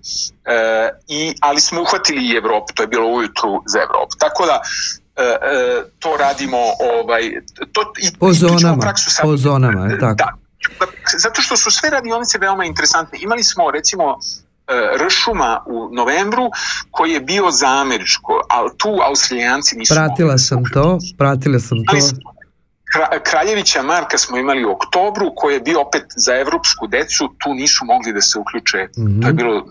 i, 1.08 1.34
ali 1.40 1.62
smo 1.62 1.82
uhvatili 1.82 2.22
i 2.24 2.38
Evropu, 2.38 2.74
to 2.74 2.84
je 2.84 2.88
bilo 2.88 3.08
ujutru 3.08 3.64
za 3.66 3.80
Evropu. 3.80 4.14
Tako 4.20 4.46
da 4.46 4.62
uh, 4.62 5.24
uh, 5.24 5.92
to 6.00 6.18
radimo 6.18 6.58
ovaj, 6.96 7.32
to, 7.72 7.82
i, 7.98 8.18
Po 8.20 8.34
zonama, 8.34 8.82
praksu 8.82 9.12
sad- 9.12 9.24
po 9.24 9.38
zonama, 9.38 9.86
je 9.86 10.00
tako? 10.00 10.16
Da, 10.16 10.32
zato 11.18 11.42
što 11.42 11.58
su 11.58 11.72
sve 11.72 11.90
radionice 11.90 12.38
veoma 12.38 12.66
interesantne. 12.66 13.18
Imali 13.22 13.44
smo 13.44 13.72
recimo 13.72 14.06
uh, 14.06 15.08
Ršuma 15.08 15.64
u 15.68 15.96
novembru 15.96 16.50
koji 16.92 17.12
je 17.12 17.20
bio 17.20 17.52
za 17.52 17.68
američko, 17.68 18.42
ali 18.50 18.70
tu 18.78 18.98
australijanci 19.10 19.78
nisu 19.78 19.94
Pratila 19.94 20.38
sam 20.38 20.64
to, 20.74 21.00
pratila 21.18 21.60
sam 21.60 21.78
to. 21.78 21.96
Ali 21.96 22.02
Kraljevića 23.24 23.82
Marka 23.84 24.18
smo 24.18 24.38
imali 24.38 24.66
u 24.66 24.72
oktobru, 24.72 25.32
koji 25.36 25.54
je 25.54 25.60
bio 25.62 25.82
opet 25.82 26.04
za 26.16 26.36
evropsku 26.36 26.88
decu, 26.88 27.30
tu 27.38 27.54
nisu 27.54 27.86
mogli 27.86 28.14
da 28.14 28.22
se 28.22 28.40
uključe, 28.40 28.78
Mhm. 28.98 29.22
to 29.22 29.28
je 29.28 29.34
bilo 29.34 29.66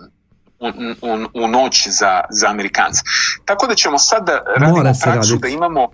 u, 0.61 0.66
u, 1.03 1.45
u 1.45 1.49
noć 1.49 1.89
za, 1.89 2.21
za 2.31 2.49
Amerikance. 2.49 3.01
Tako 3.45 3.66
da 3.66 3.75
ćemo 3.75 3.99
sad 3.99 4.27
da 4.27 4.43
radimo 4.57 4.77
Mora 4.77 4.95
praksu 5.03 5.09
raditi. 5.33 5.39
da 5.43 5.49
imamo 5.49 5.89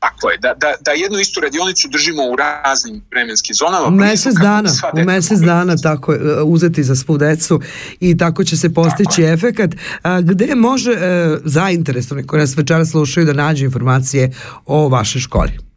Tako 0.00 0.30
je, 0.30 0.38
da, 0.38 0.54
da, 0.56 0.72
da 0.80 0.90
jednu 0.90 1.18
istu 1.18 1.40
radionicu 1.40 1.88
držimo 1.88 2.22
u 2.22 2.36
raznim 2.36 3.02
vremenskim 3.10 3.54
zonama. 3.54 3.86
U 3.86 3.90
blizu 3.90 4.04
mesec 4.04 4.34
dana, 4.34 4.70
u 4.92 5.04
mesec 5.04 5.38
dana 5.40 5.76
tako 5.76 6.12
je, 6.12 6.18
e, 6.18 6.42
uzeti 6.42 6.84
za 6.84 6.96
svu 6.96 7.18
decu 7.18 7.60
i 8.00 8.16
tako 8.16 8.44
će 8.44 8.56
se 8.56 8.74
postići 8.74 9.22
efekat. 9.22 9.70
A, 10.02 10.20
gde 10.20 10.54
može 10.54 10.92
e, 10.92 10.96
zainteresovani 11.44 12.26
koji 12.26 12.40
nas 12.40 12.56
večera 12.56 12.84
slušaju 12.84 13.26
da 13.26 13.32
nađu 13.32 13.64
informacije 13.64 14.32
o 14.66 14.88
vašoj 14.88 15.20
školi? 15.20 15.69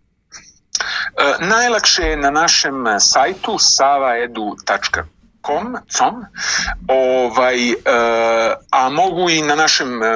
E, 1.18 1.45
najlakše 1.45 2.03
je 2.03 2.18
na 2.18 2.32
našem 2.32 2.88
e, 2.88 2.99
sajtu 2.99 3.57
savaedu.com 3.59 5.14
com, 5.43 6.26
ovaj, 6.88 7.72
e, 7.72 7.76
a 8.72 8.89
mogu 8.89 9.30
i 9.30 9.41
na 9.41 9.55
našem 9.55 10.03
e, 10.03 10.16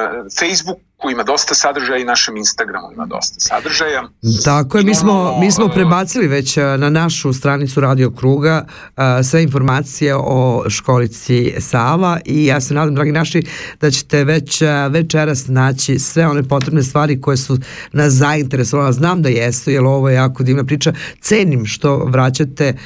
Facebooku 0.97 1.11
ima 1.11 1.23
dosta 1.23 1.55
sadržaja 1.55 1.97
i 1.97 2.05
našem 2.05 2.37
Instagramu 2.37 2.91
ima 2.93 3.05
dosta 3.05 3.39
sadržaja. 3.39 4.09
Tako 4.45 4.77
je, 4.77 4.83
mi 4.83 4.95
smo, 4.95 5.39
mi 5.39 5.51
smo 5.51 5.67
prebacili 5.67 6.27
već 6.27 6.57
e, 6.57 6.63
na 6.63 6.89
našu 6.89 7.33
stranicu 7.33 7.81
Radio 7.81 8.11
Kruga 8.11 8.65
e, 8.97 9.23
sve 9.23 9.43
informacije 9.43 10.15
o 10.15 10.63
školici 10.69 11.53
Sava 11.59 12.19
i 12.25 12.45
ja 12.45 12.61
se 12.61 12.73
nadam, 12.73 12.95
dragi 12.95 13.11
naši, 13.11 13.43
da 13.81 13.91
ćete 13.91 14.23
već 14.23 14.61
e, 14.61 14.67
večeras 14.89 15.47
naći 15.47 15.99
sve 15.99 16.27
one 16.27 16.43
potrebne 16.43 16.83
stvari 16.83 17.21
koje 17.21 17.37
su 17.37 17.57
nas 17.91 18.13
zainteresovale. 18.13 18.93
Znam 18.93 19.21
da 19.21 19.29
jesu, 19.29 19.71
jer 19.71 19.83
ovo 19.83 20.09
je 20.09 20.15
jako 20.15 20.43
divna 20.43 20.63
priča. 20.63 20.93
Cenim 21.21 21.65
što 21.65 21.97
vraćate 21.97 22.77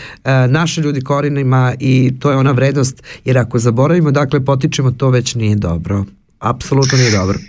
naše 0.47 0.81
ljudi 0.81 1.01
korinima 1.01 1.73
i 1.79 2.13
to 2.19 2.31
je 2.31 2.37
ona 2.37 2.51
vrednost, 2.51 3.03
jer 3.25 3.37
ako 3.37 3.59
zaboravimo, 3.59 4.11
dakle, 4.11 4.45
potičemo, 4.45 4.91
to 4.91 5.09
već 5.09 5.35
nije 5.35 5.55
dobro. 5.55 6.05
Apsolutno 6.39 6.97
nije 6.97 7.11
dobro. 7.11 7.39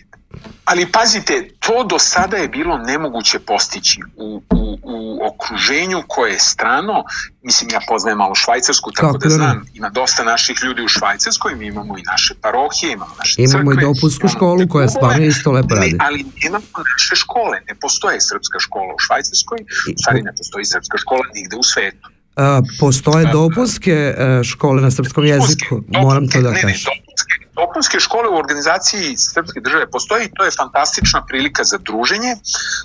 Ali 0.65 0.93
pazite, 0.93 1.49
to 1.61 1.85
do 1.85 1.99
sada 1.99 2.37
je 2.37 2.49
bilo 2.49 2.79
nemoguće 2.79 3.39
postići 3.39 4.01
u, 4.17 4.43
u, 4.51 4.79
u 4.83 5.19
okruženju 5.27 6.03
koje 6.09 6.33
je 6.33 6.39
strano. 6.39 7.05
Mislim, 7.43 7.71
ja 7.71 7.81
poznajem 7.89 8.19
malo 8.19 8.35
Švajcarsku, 8.35 8.91
tako 8.91 9.07
Kako 9.07 9.19
da 9.19 9.29
da 9.29 9.29
ne? 9.29 9.35
znam, 9.35 9.67
ima 9.75 9.89
dosta 9.89 10.25
naših 10.25 10.57
ljudi 10.65 10.83
u 10.83 10.89
Švajcarskoj, 10.89 11.55
mi 11.55 11.67
imamo 11.67 11.99
i 11.99 12.03
naše 12.03 12.35
parohije, 12.41 12.93
imamo 12.93 13.15
naše 13.19 13.43
Imamo 13.43 13.73
i 13.73 13.75
crkve, 13.75 13.87
dopunsku 13.87 14.27
imamo 14.27 14.37
školu 14.37 14.69
koja 14.69 14.89
stvarno 14.89 15.25
isto 15.25 15.53
lepo 15.53 15.75
ne, 15.75 15.81
radi. 15.81 15.97
ali 16.01 16.25
nemamo 16.43 16.79
naše 16.93 17.17
škole, 17.17 17.61
ne 17.69 17.75
postoje 17.81 18.21
srpska 18.21 18.59
škola 18.61 18.95
u 18.95 18.99
Švajcarskoj, 18.99 19.59
u 19.95 19.99
stvari 20.01 20.23
ne 20.23 20.33
postoji 20.39 20.65
srpska 20.65 20.99
škola 20.99 21.25
nigde 21.35 21.57
u 21.57 21.63
svetu. 21.63 22.09
A, 22.37 22.61
postoje 22.81 23.27
dopunske 23.33 23.93
e, 23.93 24.45
škole 24.45 24.83
na 24.83 24.91
srpskom 24.91 25.25
jeziku, 25.25 25.83
moram 25.89 26.29
to 26.29 26.41
da 26.41 26.51
ne, 26.51 26.55
ne, 26.55 26.63
kažem. 26.63 26.85
dopunske, 26.85 27.35
dopunske 27.53 28.01
škole 28.01 28.29
u 28.29 28.37
organizaciji 28.37 29.17
Srpske 29.17 29.61
države 29.61 29.91
postoji 29.91 30.25
i 30.27 30.31
to 30.35 30.45
je 30.45 30.51
fantastična 30.51 31.25
prilika 31.29 31.65
za 31.65 31.79
druženje. 31.79 32.37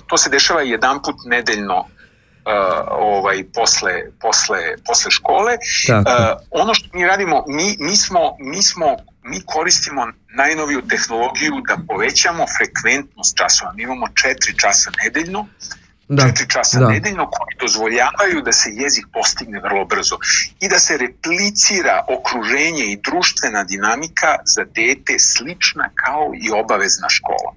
To 0.06 0.18
se 0.18 0.30
dešava 0.30 0.62
jedan 0.62 1.02
put 1.02 1.16
nedeljno 1.24 1.78
uh, 1.78 1.86
ovaj 2.88 3.44
posle 3.54 3.92
posle 4.20 4.58
posle 4.86 5.10
škole. 5.10 5.56
Tako. 5.86 6.10
Uh, 6.10 6.62
ono 6.62 6.74
što 6.74 6.88
mi 6.92 7.04
radimo, 7.04 7.44
mi 7.48 7.76
mi 7.78 7.96
smo 7.96 8.36
mi 8.38 8.62
smo 8.62 8.96
mi 9.22 9.40
koristimo 9.46 10.06
najnoviju 10.36 10.82
tehnologiju 10.88 11.52
da 11.68 11.76
povećamo 11.88 12.44
frekventnost 12.56 13.36
časova. 13.36 13.72
Mi 13.72 13.82
imamo 13.82 14.06
4 14.06 14.60
časa 14.60 14.90
nedeljno 15.04 15.46
Da, 16.08 16.22
četiri 16.22 16.48
časa 16.48 16.80
da. 16.80 16.88
nedeljno 16.88 17.30
koji 17.30 17.56
dozvoljavaju 17.60 18.42
da 18.44 18.52
se 18.52 18.70
jezik 18.72 19.06
postigne 19.12 19.60
vrlo 19.60 19.84
brzo 19.84 20.16
i 20.60 20.68
da 20.68 20.78
se 20.78 20.96
replicira 20.96 22.04
okruženje 22.08 22.84
i 22.92 23.00
društvena 23.06 23.64
dinamika 23.64 24.30
za 24.54 24.64
dete 24.64 25.18
slična 25.18 25.90
kao 25.94 26.32
i 26.44 26.50
obavezna 26.50 27.08
škola. 27.08 27.54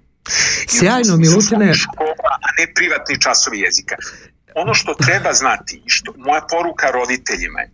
Sjajno, 0.67 1.17
Milutine. 1.17 1.73
Škola, 1.73 2.33
a 2.45 2.47
ne 2.57 2.73
privatni 2.73 3.21
časovi 3.21 3.59
jezika. 3.59 3.95
Ono 4.55 4.73
što 4.73 4.93
treba 4.93 5.33
znati 5.33 5.83
i 5.85 5.89
što 5.89 6.13
moja 6.17 6.41
poruka 6.49 6.87
roditeljima 6.91 7.59
je 7.59 7.71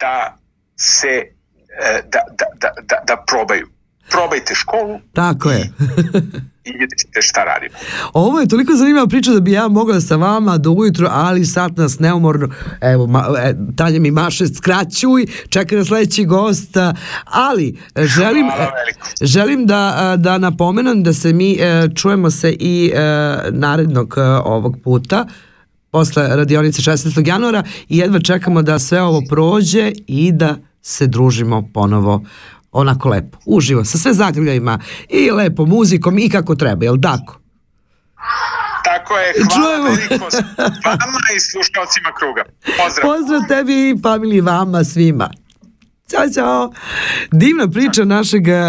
da 0.00 0.38
se 0.76 1.14
e, 1.16 2.02
da, 2.12 2.20
da, 2.38 2.46
da, 2.60 2.70
da, 2.82 3.02
da 3.06 3.24
probaju. 3.26 3.68
Probajte 4.10 4.54
školu 4.54 5.00
Tako 5.14 5.50
je. 5.50 5.70
i 6.66 6.72
vidjet 6.72 6.98
ćete 6.98 7.22
šta 7.22 7.44
radimo. 7.44 7.74
Ovo 8.12 8.40
je 8.40 8.48
toliko 8.48 8.72
zanimljiva 8.76 9.06
priča 9.06 9.32
da 9.32 9.40
bi 9.40 9.52
ja 9.52 9.68
mogla 9.68 10.00
sa 10.00 10.16
vama 10.16 10.58
do 10.58 10.70
ujutro, 10.70 11.08
ali 11.10 11.46
sad 11.46 11.78
nas 11.78 11.98
neumorno, 11.98 12.48
evo, 12.80 13.06
ma, 13.06 13.24
e, 13.38 13.54
Tanja 13.76 14.00
mi 14.00 14.10
maše, 14.10 14.46
skraćuj, 14.46 15.26
čeka 15.48 15.76
na 15.76 15.84
sledeći 15.84 16.24
gost, 16.24 16.76
ali 17.24 17.78
želim, 17.96 18.46
Hvala 18.46 18.70
e, 19.20 19.26
želim 19.26 19.66
da, 19.66 20.14
da 20.18 20.38
napomenem 20.38 21.02
da 21.02 21.12
se 21.12 21.32
mi 21.32 21.52
e, 21.52 21.88
čujemo 21.94 22.30
se 22.30 22.56
i 22.60 22.92
e, 22.94 23.00
narednog 23.50 24.14
ovog 24.44 24.76
puta, 24.84 25.26
posle 25.90 26.36
radionice 26.36 26.82
16. 26.82 27.28
januara 27.28 27.62
i 27.88 27.98
jedva 27.98 28.20
čekamo 28.20 28.62
da 28.62 28.78
sve 28.78 29.02
ovo 29.02 29.22
prođe 29.28 29.92
i 30.06 30.32
da 30.32 30.56
se 30.82 31.06
družimo 31.06 31.70
ponovo 31.74 32.22
onako 32.76 33.08
lepo, 33.08 33.38
uživo, 33.46 33.84
sa 33.84 33.98
sve 33.98 34.14
zagrljajima 34.14 34.78
i 35.08 35.30
lepo 35.30 35.66
muzikom 35.66 36.18
i 36.18 36.28
kako 36.28 36.54
treba, 36.54 36.84
jel 36.84 37.00
tako? 37.02 37.38
Tako 38.84 39.14
je, 39.14 39.32
hvala 39.34 39.66
Čujemo. 39.66 39.84
veliko 39.84 40.24
vama 40.84 41.20
i 41.36 41.40
slušalcima 41.40 42.10
kruga. 42.18 42.42
Pozdrav. 42.64 43.02
Pozdrav 43.02 43.40
tebi 43.48 43.90
i 43.90 44.02
familiji 44.02 44.40
vama 44.40 44.84
svima. 44.84 45.30
Ćao, 46.10 46.22
čao. 46.34 46.72
Divna 47.32 47.68
priča 47.68 48.04
našeg 48.04 48.48
e, 48.48 48.62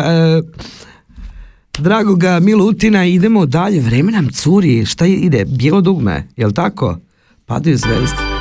dragoga 1.78 2.40
Milutina. 2.40 3.06
Idemo 3.06 3.46
dalje. 3.46 3.82
Vreme 3.82 4.12
nam 4.12 4.30
curi. 4.34 4.86
Šta 4.86 5.06
ide? 5.06 5.46
Bijelo 5.46 5.82
dugme. 5.82 6.28
Jel 6.36 6.52
tako? 6.52 6.98
Padaju 7.46 7.78
zvezde. 7.78 8.37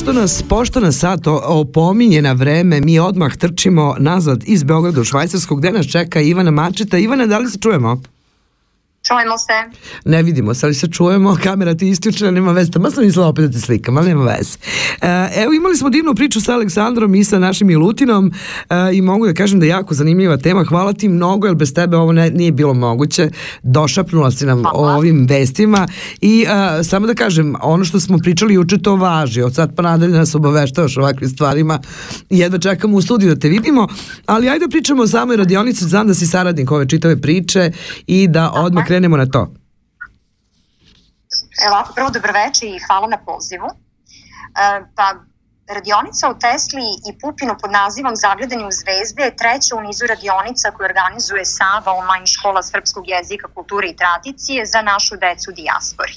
Pošto 0.00 0.20
nas, 0.20 0.42
pošto 0.48 0.80
nas 0.80 0.98
sad 0.98 1.20
opominje 1.44 2.22
na 2.22 2.32
vreme, 2.32 2.80
mi 2.80 2.98
odmah 2.98 3.36
trčimo 3.36 3.96
nazad 3.98 4.44
iz 4.46 4.62
Beograda 4.62 5.00
u 5.00 5.04
Švajcarsku, 5.04 5.56
gde 5.56 5.72
nas 5.72 5.86
čeka 5.86 6.20
Ivana 6.20 6.50
Mačeta. 6.50 6.98
Ivana, 6.98 7.26
da 7.26 7.38
li 7.38 7.50
se 7.50 7.58
čujemo? 7.58 8.02
Čujemo 9.02 9.38
se. 9.38 9.78
Ne 10.04 10.22
vidimo 10.22 10.54
se, 10.54 10.66
ali 10.66 10.74
se 10.74 10.88
čujemo, 10.88 11.36
kamera 11.42 11.74
ti 11.74 11.86
je 11.86 11.90
isključena, 11.90 12.30
nema 12.30 12.52
veze. 12.52 12.70
Ma 12.78 12.90
sam 12.90 13.04
mislila 13.04 13.28
opet 13.28 13.44
da 13.44 13.52
te 13.52 13.58
slikam, 13.58 13.98
ali 13.98 14.08
nema 14.08 14.24
veze. 14.24 14.58
E, 15.00 15.42
evo, 15.42 15.52
imali 15.52 15.76
smo 15.76 15.90
divnu 15.90 16.14
priču 16.14 16.40
sa 16.40 16.54
Aleksandrom 16.54 17.14
i 17.14 17.24
sa 17.24 17.38
našim 17.38 17.66
Milutinom 17.66 18.32
e, 18.70 18.74
i 18.92 19.02
mogu 19.02 19.26
da 19.26 19.34
kažem 19.34 19.60
da 19.60 19.66
je 19.66 19.70
jako 19.70 19.94
zanimljiva 19.94 20.36
tema. 20.36 20.64
Hvala 20.64 20.92
ti 20.92 21.08
mnogo, 21.08 21.46
jer 21.46 21.56
bez 21.56 21.74
tebe 21.74 21.96
ovo 21.96 22.12
ne, 22.12 22.30
nije 22.30 22.52
bilo 22.52 22.74
moguće. 22.74 23.30
Došapnula 23.62 24.30
si 24.30 24.46
nam 24.46 24.62
o 24.72 24.88
ovim 24.88 25.26
vestima 25.28 25.88
i 26.20 26.46
e, 26.48 26.84
samo 26.84 27.06
da 27.06 27.14
kažem, 27.14 27.54
ono 27.62 27.84
što 27.84 28.00
smo 28.00 28.18
pričali 28.18 28.54
juče 28.54 28.78
to 28.78 28.96
važi. 28.96 29.42
Od 29.42 29.54
sad 29.54 29.74
pa 29.76 29.82
nadalje 29.82 30.12
nas 30.12 30.34
obaveštavaš 30.34 30.96
o 30.96 31.00
ovakvim 31.00 31.30
stvarima. 31.30 31.78
Jedva 32.30 32.58
čekamo 32.58 32.96
u 32.96 33.02
studiju 33.02 33.34
da 33.34 33.40
te 33.40 33.48
vidimo, 33.48 33.88
ali 34.26 34.48
ajde 34.48 34.66
da 34.66 34.70
pričamo 34.70 35.02
o 35.02 35.06
samoj 35.06 35.36
radionici. 35.36 35.84
Znam 35.84 36.06
da 36.06 36.14
si 36.14 36.26
saradnik 36.26 36.70
ove 36.70 36.88
čitave 36.88 37.20
priče 37.20 37.72
i 38.06 38.28
da 38.28 38.50
odmah 38.50 38.89
krenemo 38.90 39.16
na 39.16 39.26
to. 39.34 39.42
Evo, 41.66 41.76
prvo 41.94 42.08
dobroveče 42.10 42.64
i 42.66 42.82
hvala 42.86 43.06
na 43.14 43.18
pozivu. 43.28 43.68
E, 43.70 43.74
pa, 44.96 45.06
radionica 45.76 46.24
o 46.28 46.34
Tesli 46.34 46.86
i 47.08 47.10
Pupinu 47.20 47.54
pod 47.62 47.70
nazivom 47.70 48.14
Zagledanje 48.16 48.64
u 48.66 48.74
zvezde 48.80 49.22
je 49.22 49.36
treća 49.42 49.72
u 49.76 49.80
nizu 49.86 50.04
radionica 50.14 50.70
koju 50.70 50.84
organizuje 50.92 51.44
Sava 51.44 51.92
online 52.02 52.26
škola 52.34 52.62
srpskog 52.62 53.04
jezika, 53.14 53.46
kulture 53.56 53.86
i 53.88 53.96
tradicije 54.00 54.66
za 54.66 54.80
našu 54.82 55.14
decu 55.24 55.46
u 55.50 55.54
dijaspori. 55.60 56.16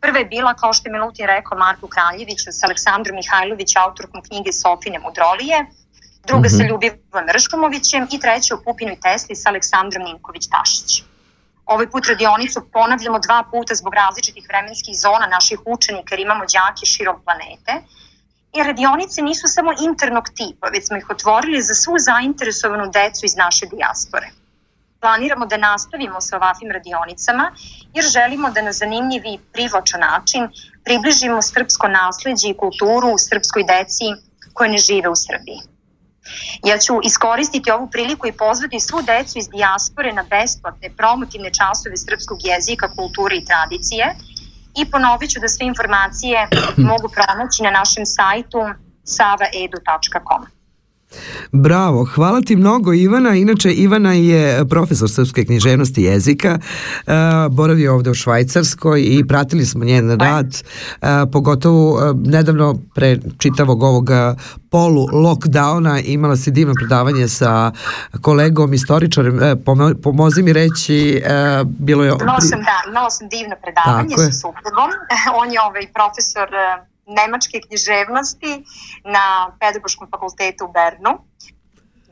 Prva 0.00 0.18
je 0.18 0.30
bila, 0.34 0.54
kao 0.54 0.72
što 0.72 0.88
je 0.88 0.92
Milutin 0.92 1.26
rekao, 1.26 1.58
Marku 1.58 1.86
Kraljeviću 1.94 2.48
sa 2.58 2.66
Aleksandrom 2.66 3.16
Mihajlović, 3.16 3.70
autorkom 3.76 4.20
knjige 4.28 4.52
Sofine 4.52 4.98
Mudrolije, 4.98 5.58
druga 6.28 6.48
sa 6.48 6.62
Mhm. 6.62 6.68
Ljubivom 6.68 7.24
Rškomovićem 7.36 8.02
i 8.14 8.20
treća 8.24 8.54
o 8.54 8.62
Pupinu 8.64 8.92
i 8.92 9.00
Tesli 9.04 9.34
sa 9.36 9.48
Aleksandrom 9.48 10.02
Ninković-Tašićem. 10.08 11.13
Ovaj 11.66 11.90
put 11.90 12.06
radionicu 12.06 12.60
ponavljamo 12.72 13.18
dva 13.18 13.44
puta 13.50 13.74
zbog 13.74 13.94
različitih 13.94 14.44
vremenskih 14.48 14.94
zona 15.00 15.26
naših 15.26 15.58
učenika 15.64 16.14
jer 16.14 16.20
imamo 16.20 16.44
đake 16.44 16.86
širom 16.86 17.22
planete. 17.24 17.72
I 18.52 18.62
radionice 18.62 19.22
nisu 19.22 19.46
samo 19.48 19.72
internog 19.86 20.28
tipa, 20.28 20.68
već 20.68 20.86
smo 20.86 20.96
ih 20.96 21.10
otvorili 21.10 21.62
za 21.62 21.74
svu 21.74 21.94
zainteresovanu 21.98 22.90
decu 22.90 23.26
iz 23.26 23.36
naše 23.36 23.66
dijaspore. 23.66 24.28
Planiramo 25.00 25.46
da 25.46 25.56
nastavimo 25.56 26.20
sa 26.20 26.36
ovakvim 26.36 26.70
radionicama 26.70 27.52
jer 27.94 28.04
želimo 28.04 28.50
da 28.50 28.62
na 28.62 28.72
zanimljiv 28.72 29.22
i 29.24 29.38
privlačan 29.52 30.00
način 30.00 30.48
približimo 30.84 31.42
srpsko 31.42 31.88
nasleđe 31.88 32.48
i 32.48 32.56
kulturu 32.56 33.18
srpskoj 33.18 33.64
deci 33.64 34.08
koje 34.52 34.70
ne 34.70 34.78
žive 34.78 35.08
u 35.08 35.16
Srbiji. 35.16 35.73
Ja 36.64 36.78
ću 36.78 36.94
iskoristiti 37.02 37.70
ovu 37.70 37.86
priliku 37.90 38.26
i 38.26 38.32
pozvati 38.32 38.80
svu 38.80 39.02
decu 39.02 39.38
iz 39.38 39.48
dijaspore 39.48 40.12
na 40.12 40.24
besplatne 40.30 40.90
promotivne 40.96 41.50
časove 41.50 41.96
srpskog 41.96 42.38
jezika, 42.44 42.94
kulture 42.96 43.36
i 43.36 43.44
tradicije 43.44 44.14
i 44.76 44.90
ponovit 44.90 45.30
ću 45.30 45.40
da 45.40 45.48
sve 45.48 45.66
informacije 45.66 46.48
mogu 46.90 47.08
pronaći 47.08 47.62
na 47.62 47.70
našem 47.70 48.06
sajtu 48.06 48.60
savaedu.com. 49.04 50.42
Bravo, 51.52 52.04
hvala 52.04 52.40
ti 52.40 52.56
mnogo 52.56 52.92
Ivana. 52.92 53.34
Inače, 53.34 53.72
Ivana 53.72 54.12
je 54.12 54.68
profesor 54.68 55.10
srpske 55.10 55.44
književnosti 55.44 56.00
i 56.00 56.04
jezika, 56.04 56.58
e, 57.06 57.12
boravi 57.50 57.88
ovde 57.88 58.10
u 58.10 58.14
Švajcarskoj 58.14 59.00
i 59.00 59.24
pratili 59.28 59.66
smo 59.66 59.84
njen 59.84 60.20
rad, 60.20 60.62
e, 61.02 61.06
pogotovo 61.32 62.00
e, 62.00 62.12
nedavno 62.24 62.78
pre 62.94 63.18
čitavog 63.38 63.82
ovog 63.82 64.10
polu 64.70 65.06
lockdowna 65.06 66.02
imala 66.04 66.36
si 66.36 66.50
divno 66.50 66.74
predavanje 66.74 67.28
sa 67.28 67.72
kolegom, 68.20 68.74
istoričarem, 68.74 69.38
pomo- 69.64 69.94
pomozi 70.02 70.42
mi 70.42 70.52
reći, 70.52 71.22
bilo 71.64 72.04
je... 72.04 72.12
Imala 72.22 72.40
sam, 72.40 72.60
da, 72.60 72.90
imala 72.90 73.10
sam 73.10 73.28
divno 73.28 73.54
predavanje 73.62 74.16
Tako 74.16 74.22
sa 74.22 74.32
suprugom. 74.32 74.90
On 75.40 75.52
je 75.52 75.60
ovaj 75.60 75.86
profesor 75.94 76.48
nemačke 77.06 77.60
književnosti 77.66 78.64
na 79.04 79.56
pedagoškom 79.60 80.08
fakultetu 80.10 80.64
u 80.64 80.72
Bernu. 80.72 81.12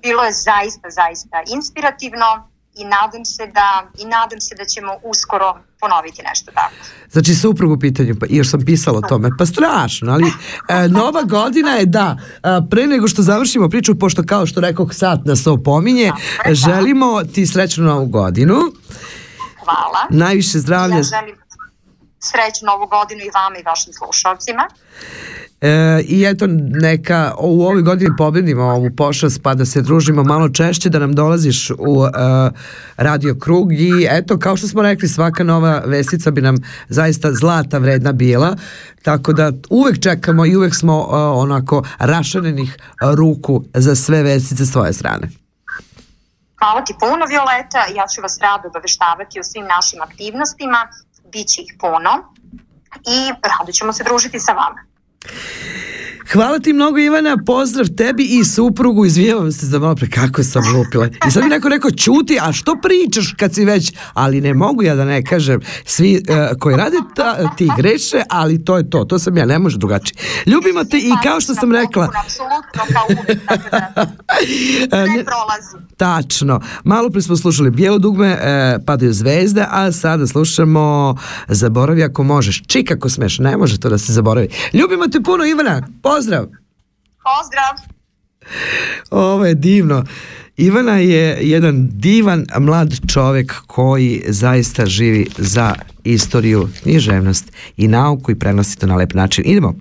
Bilo 0.02 0.22
je 0.24 0.32
zaista, 0.32 0.90
zaista 0.90 1.42
inspirativno 1.56 2.52
i 2.74 2.84
nadam 2.84 3.24
se 3.24 3.46
da 3.46 3.90
i 3.98 4.04
nadam 4.04 4.40
se 4.40 4.54
da 4.54 4.64
ćemo 4.64 4.92
uskoro 5.02 5.58
ponoviti 5.80 6.22
nešto 6.22 6.52
tako. 6.54 6.74
Znači 7.10 7.34
suprug 7.34 7.72
u 7.72 7.78
pitanju, 7.78 8.14
pa 8.20 8.26
još 8.30 8.50
sam 8.50 8.64
pisala 8.64 8.98
o 8.98 9.08
tome, 9.08 9.30
pa 9.38 9.46
strašno, 9.46 10.12
ali 10.12 10.32
e, 10.68 10.88
nova 10.88 11.22
godina 11.22 11.70
je 11.70 11.86
da, 11.86 12.16
a, 12.42 12.60
pre 12.70 12.86
nego 12.86 13.08
što 13.08 13.22
završimo 13.22 13.68
priču, 13.68 13.98
pošto 13.98 14.22
kao 14.26 14.46
što 14.46 14.60
rekoh 14.60 14.94
sat 14.94 15.20
nas 15.24 15.46
opominje, 15.46 16.12
želimo 16.50 17.24
ti 17.24 17.46
srećnu 17.46 17.84
novu 17.84 18.06
godinu, 18.06 18.58
Hvala. 19.64 20.06
najviše 20.10 20.58
zdravlja, 20.58 20.96
Ja 20.96 21.02
želim 21.02 21.41
srećnu 22.30 22.66
novu 22.66 22.86
godinu 22.86 23.20
i 23.20 23.30
vama 23.34 23.58
i 23.58 23.62
vašim 23.62 23.92
slušalcima. 23.92 24.68
e, 25.60 26.02
i 26.04 26.24
eto 26.24 26.46
neka 26.86 27.34
u 27.38 27.62
ovoj 27.62 27.82
godini 27.82 28.16
pobedimo 28.18 28.62
ovu 28.62 28.90
pošast 28.96 29.42
pa 29.42 29.54
da 29.54 29.64
se 29.64 29.82
družimo 29.82 30.22
malo 30.24 30.48
češće, 30.48 30.88
da 30.88 30.98
nam 30.98 31.12
dolaziš 31.12 31.70
u 31.70 32.04
e, 32.04 32.10
radio 32.96 33.36
krug 33.40 33.72
i 33.72 34.06
eto 34.10 34.38
kao 34.38 34.56
što 34.56 34.68
smo 34.68 34.82
rekli 34.82 35.08
svaka 35.08 35.44
nova 35.44 35.82
vestica 35.86 36.30
bi 36.30 36.40
nam 36.40 36.56
zaista 36.88 37.32
zlata 37.32 37.78
vredna 37.78 38.12
bila, 38.12 38.56
tako 39.02 39.32
da 39.32 39.52
uvek 39.70 40.02
čekamo 40.02 40.46
i 40.46 40.56
uvek 40.56 40.74
smo 40.74 41.08
e, 41.12 41.16
onako 41.16 41.82
rašanenih 41.98 42.76
ruku 43.16 43.64
za 43.74 43.94
sve 43.94 44.22
vestice 44.22 44.66
s 44.66 44.72
tvoje 44.72 44.92
strane. 44.92 45.28
Hvala 46.62 46.84
ti 46.84 46.94
puno, 47.00 47.24
Violeta. 47.26 47.80
Ja 47.98 48.04
ću 48.12 48.22
vas 48.22 48.38
rado 48.40 48.68
obaveštavati 48.68 49.40
o 49.40 49.42
svim 49.42 49.66
našim 49.66 50.00
aktivnostima. 50.02 50.78
Biće 51.32 51.62
ih 51.62 51.74
puno 51.80 52.34
i 53.06 53.32
rado 53.42 53.72
ćemo 53.72 53.92
se 53.92 54.04
družiti 54.04 54.40
sa 54.40 54.52
vama. 54.52 54.84
Hvala 56.32 56.58
ti 56.58 56.72
mnogo 56.72 56.98
Ivana, 56.98 57.36
pozdrav 57.46 57.86
tebi 57.96 58.24
i 58.24 58.44
suprugu, 58.44 59.04
izvijevam 59.04 59.52
se 59.52 59.66
za 59.66 59.78
malo 59.78 59.94
pre, 59.94 60.08
kako 60.10 60.42
sam 60.42 60.62
lupila. 60.76 61.08
I 61.28 61.30
sad 61.30 61.42
mi 61.42 61.48
neko 61.48 61.68
rekao, 61.68 61.90
čuti, 61.90 62.38
a 62.40 62.52
što 62.52 62.76
pričaš 62.82 63.34
kad 63.38 63.54
si 63.54 63.64
već, 63.64 63.92
ali 64.14 64.40
ne 64.40 64.54
mogu 64.54 64.82
ja 64.82 64.94
da 64.94 65.04
ne 65.04 65.24
kažem, 65.24 65.60
svi 65.84 66.22
uh, 66.28 66.58
koji 66.58 66.76
rade 66.76 66.96
ta, 67.14 67.54
ti 67.56 67.68
greše, 67.76 68.22
ali 68.30 68.64
to 68.64 68.76
je 68.76 68.90
to, 68.90 69.04
to 69.04 69.18
sam 69.18 69.36
ja, 69.36 69.46
ne 69.46 69.58
može 69.58 69.78
drugačije. 69.78 70.16
Ljubimo 70.46 70.84
te 70.84 70.98
i 70.98 71.10
kao 71.22 71.40
što 71.40 71.54
sam 71.54 71.72
rekla, 71.72 72.08
Apsolutno, 72.24 72.94
kao 72.94 73.04
uvijek, 73.08 73.46
tako 73.46 73.68
da 74.90 75.06
ne- 75.16 75.24
prolazi. 75.24 75.86
Tačno. 75.96 76.60
Malo 76.84 77.10
pre 77.10 77.22
smo 77.22 77.36
slušali 77.36 77.70
Bijelo 77.70 77.98
dugme, 77.98 78.28
e, 78.28 78.78
padaju 78.86 79.12
zvezde, 79.12 79.66
a 79.70 79.92
sada 79.92 80.26
slušamo 80.26 81.16
Zaboravi 81.48 82.02
ako 82.04 82.22
možeš. 82.22 82.62
Čik 82.66 82.90
ako 82.90 83.08
smeš, 83.08 83.38
ne 83.38 83.56
može 83.56 83.80
to 83.80 83.88
da 83.88 83.98
se 83.98 84.12
zaboravi. 84.12 84.48
Ljubimo 84.72 85.08
te 85.08 85.20
puno 85.20 85.44
Ivana, 85.44 85.82
pozdrav! 86.02 86.11
Pozdrav! 86.12 86.46
Ovo 89.10 89.46
je 89.46 89.54
divno. 89.54 90.04
Ivana 90.56 90.96
je 90.96 91.38
jedan 91.40 91.88
divan 91.90 92.46
mlad 92.60 92.94
čovjek 93.06 93.54
koji 93.66 94.24
zaista 94.28 94.86
živi 94.86 95.26
za 95.38 95.74
istoriju, 96.04 96.68
književnost 96.82 97.52
i 97.76 97.88
nauku 97.88 98.30
i 98.30 98.38
prenosi 98.38 98.78
to 98.78 98.86
na 98.86 98.96
lep 98.96 99.14
način. 99.14 99.44
Idemo. 99.46 99.74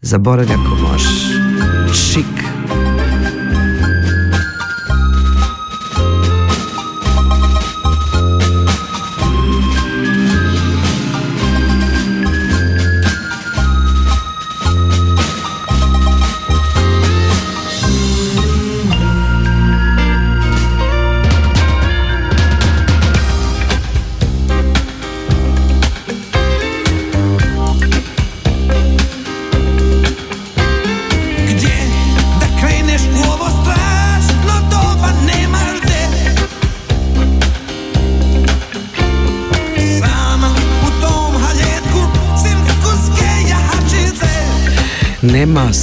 Zaboravi 0.00 0.52
ako 0.52 0.76
možeš. 0.82 1.10
Šik. 1.94 2.26
Gdje 2.34 2.59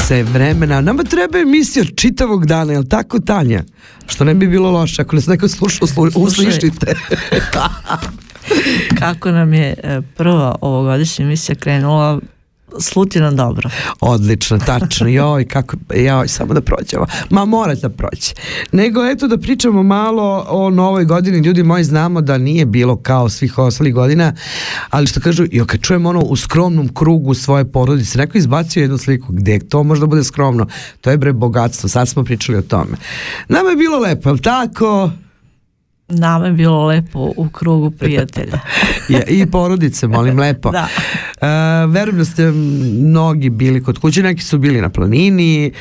se 0.08 0.24
vremena. 0.24 0.82
Nama 0.82 1.03
treba 1.03 1.39
emisija 1.39 1.86
čitavog 1.95 2.45
dana, 2.45 2.74
jel 2.74 2.84
tako 2.84 3.20
Tanja? 3.20 3.64
Što 4.05 4.24
ne 4.24 4.34
bi 4.34 4.47
bilo 4.47 4.72
loše 4.72 5.01
ako 5.01 5.16
nas 5.16 5.28
neko 5.28 5.47
slušao, 5.47 5.88
slu, 5.88 6.10
uslišite. 6.16 6.95
Kako 8.99 9.32
nam 9.32 9.53
je 9.53 9.74
e, 9.84 10.01
prva 10.16 10.55
ovogodišnja 10.62 11.26
emisija 11.26 11.55
krenula, 11.55 12.20
sluti 12.80 13.19
dobro. 13.34 13.69
Odlično, 13.99 14.59
tačno. 14.59 15.07
Joj, 15.07 15.47
kako, 15.47 15.75
joj, 15.95 16.28
samo 16.28 16.53
da 16.53 16.61
prođe 16.61 16.97
ovo. 16.97 17.07
Ma 17.30 17.45
mora 17.45 17.75
da 17.75 17.89
prođe. 17.89 18.34
Nego 18.71 19.05
eto 19.05 19.28
da 19.28 19.38
pričamo 19.38 19.84
malo 19.84 20.45
o 20.49 20.69
novoj 20.69 21.05
godini. 21.05 21.47
Ljudi 21.47 21.63
moji 21.63 21.84
znamo 21.84 22.21
da 22.21 22.38
nije 22.38 22.65
bilo 22.65 22.95
kao 22.95 23.30
svih 23.30 23.57
ostalih 23.57 23.93
godina, 23.93 24.34
ali 24.89 25.07
što 25.07 25.19
kažu, 25.19 25.45
jo, 25.51 25.65
kad 25.65 25.82
čujemo 25.82 26.09
ono 26.09 26.19
u 26.19 26.36
skromnom 26.36 26.93
krugu 26.93 27.34
svoje 27.34 27.71
porodice, 27.71 28.17
neko 28.17 28.38
izbacio 28.38 28.82
jednu 28.82 28.97
sliku 28.97 29.34
gde 29.34 29.59
to 29.59 29.84
možda 29.84 30.05
bude 30.05 30.23
skromno, 30.23 30.67
to 31.01 31.11
je 31.11 31.17
bre 31.17 31.34
bogatstvo, 31.34 31.89
sad 31.89 32.09
smo 32.09 32.23
pričali 32.23 32.57
o 32.57 32.61
tome. 32.61 32.97
Nama 33.47 33.69
je 33.69 33.75
bilo 33.75 33.99
lepo, 33.99 34.38
tako? 34.38 35.11
Nama 36.10 36.45
je 36.45 36.51
bilo 36.51 36.86
lepo 36.86 37.34
u 37.38 37.49
krugu 37.49 37.91
prijatelja. 37.91 38.60
Ja, 39.10 39.24
I 39.24 39.45
porodice, 39.45 40.08
molim 40.08 40.39
lepo. 40.39 40.72
Da. 40.72 40.88
E, 41.41 41.88
verujem 41.88 42.18
da 42.18 42.26
ste 42.26 42.51
mnogi 43.01 43.49
bili 43.49 43.84
kod 43.84 43.99
kuće, 43.99 44.24
neki 44.24 44.43
su 44.43 44.58
bili 44.58 44.82
na 44.82 44.89
planini, 44.89 45.72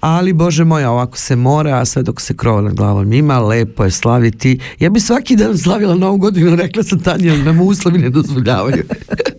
ali 0.00 0.32
bože 0.32 0.64
moj, 0.64 0.84
ovako 0.84 1.16
se 1.16 1.36
mora, 1.36 1.76
a 1.78 1.84
sve 1.84 2.02
dok 2.02 2.20
se 2.20 2.36
krova 2.36 2.60
nad 2.60 2.74
glavom 2.74 3.12
ima, 3.12 3.38
lepo 3.38 3.84
je 3.84 3.90
slaviti. 3.90 4.60
Ja 4.78 4.90
bi 4.90 5.00
svaki 5.00 5.36
dan 5.36 5.58
slavila 5.58 5.94
novu 5.94 6.16
godinu, 6.16 6.56
rekla 6.56 6.82
sam 6.82 7.00
Tanja, 7.00 7.36
nam 7.36 7.60
uslovi 7.60 7.98
ne 7.98 8.10
dozvoljavaju. 8.10 8.84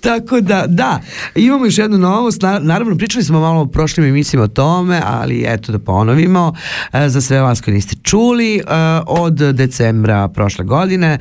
Tako 0.00 0.40
da, 0.40 0.64
da, 0.68 1.00
imamo 1.34 1.64
još 1.64 1.78
jednu 1.78 1.98
novost, 1.98 2.42
na- 2.42 2.58
naravno 2.58 2.96
pričali 2.96 3.24
smo 3.24 3.40
malo 3.40 3.62
u 3.62 3.66
prošlim 3.66 4.06
emisijama 4.06 4.44
o 4.44 4.48
tome, 4.48 5.00
ali 5.04 5.44
eto 5.46 5.72
da 5.72 5.78
ponovimo, 5.78 6.54
e, 6.92 7.08
za 7.08 7.20
sve 7.20 7.40
vas 7.40 7.60
koji 7.60 7.74
niste 7.74 7.96
čuli, 8.02 8.56
e, 8.56 8.62
od 9.06 9.34
decembra 9.34 10.28
prošle 10.28 10.64
godine 10.64 11.18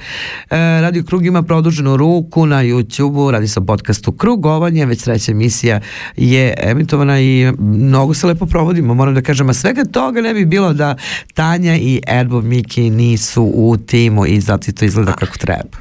e, 0.50 0.82
Radio 0.82 1.04
Krug 1.04 1.26
ima 1.26 1.44
produženu 1.44 1.98
ruku 1.98 2.46
na 2.46 2.64
YouTube-u, 2.64 3.32
radi 3.32 3.48
se 3.48 3.60
o 3.60 3.66
podcastu 3.66 4.12
Krugovanje, 4.12 4.86
već 4.86 5.04
treća 5.04 5.32
emisija 5.32 5.80
je 6.18 6.54
emitovana 6.58 7.20
i 7.20 7.52
mnogo 7.60 8.14
se 8.14 8.28
lepo 8.28 8.46
provodimo, 8.46 8.94
moram 8.94 9.16
da 9.16 9.22
kažem, 9.22 9.50
a 9.50 9.54
svega 9.54 9.84
toga 9.86 10.22
ne 10.22 10.34
bi 10.34 10.46
bilo 10.46 10.74
da 10.74 10.96
Tanja 11.34 11.76
i 11.76 12.02
Erbo 12.08 12.42
Miki 12.42 12.90
nisu 12.90 13.44
u 13.56 13.78
timu 13.78 14.26
i 14.26 14.42
zato 14.42 14.72
to 14.72 14.86
izgleda 14.86 15.14
kako 15.14 15.38
treba. 15.38 15.78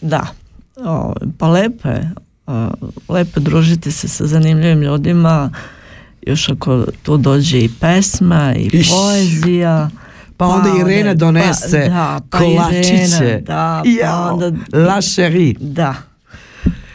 Da, 0.00 0.26
o, 0.84 1.14
pa 1.38 1.48
lepo 1.48 1.88
je. 1.88 2.10
O, 2.46 2.68
lepo 3.08 3.40
družiti 3.40 3.92
se 3.92 4.08
sa 4.08 4.26
zanimljivim 4.26 4.82
ljudima, 4.82 5.50
još 6.22 6.48
ako 6.48 6.84
tu 7.02 7.16
dođe 7.16 7.58
i 7.58 7.70
pesma 7.80 8.54
i 8.54 8.70
Iš. 8.72 8.90
poezija. 8.90 9.90
Pa 10.36 10.46
onda 10.46 10.68
Irena 10.80 11.14
donese 11.14 11.88
da, 11.88 12.20
pa 12.30 12.38
kolačiće. 12.38 12.94
Irena, 12.94 13.40
da, 13.40 13.82
pa 13.84 13.90
Jao, 13.90 14.32
onda, 14.32 14.46
La 14.72 15.00
chérie. 15.00 15.54
Da. 15.60 15.94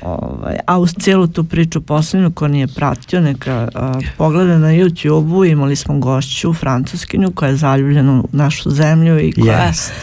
Ovaj, 0.01 0.55
a 0.67 0.79
uz 0.79 0.93
cijelu 0.99 1.27
tu 1.27 1.43
priču 1.43 1.81
posljednju 1.81 2.31
ko 2.31 2.47
nije 2.47 2.67
pratio 2.67 3.21
neka 3.21 3.69
a, 3.75 3.99
pogleda 4.17 4.57
na 4.57 4.67
YouTube-u 4.67 5.45
imali 5.45 5.75
smo 5.75 5.99
gošću 5.99 6.53
francuskinju 6.53 7.31
koja 7.31 7.49
je 7.49 7.55
zaljubljena 7.55 8.13
u 8.13 8.27
našu 8.31 8.69
zemlju 8.69 9.19
i 9.19 9.31
koja 9.31 9.63
Jest. 9.63 9.93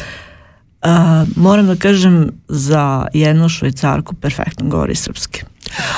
A, 0.83 1.24
moram 1.37 1.66
da 1.66 1.76
kažem 1.76 2.30
za 2.49 3.07
jednu 3.12 3.49
švajcarku 3.49 4.14
perfektno 4.14 4.68
govori 4.68 4.95
srpski. 4.95 5.43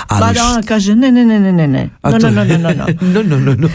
Ali 0.08 0.20
Pa 0.20 0.32
da 0.32 0.44
ona 0.44 0.62
kaže 0.62 0.94
ne, 0.94 1.12
ne, 1.12 1.24
ne, 1.24 1.40
ne, 1.40 1.52
ne, 1.52 1.68
ne, 1.68 1.90
no, 2.02 2.18
no, 2.18 2.30
no, 2.30 2.44
no, 2.44 2.58
no, 2.58 2.70
no. 2.74 2.86
no, 3.00 3.22
no, 3.22 3.38
no, 3.38 3.54
no. 3.58 3.68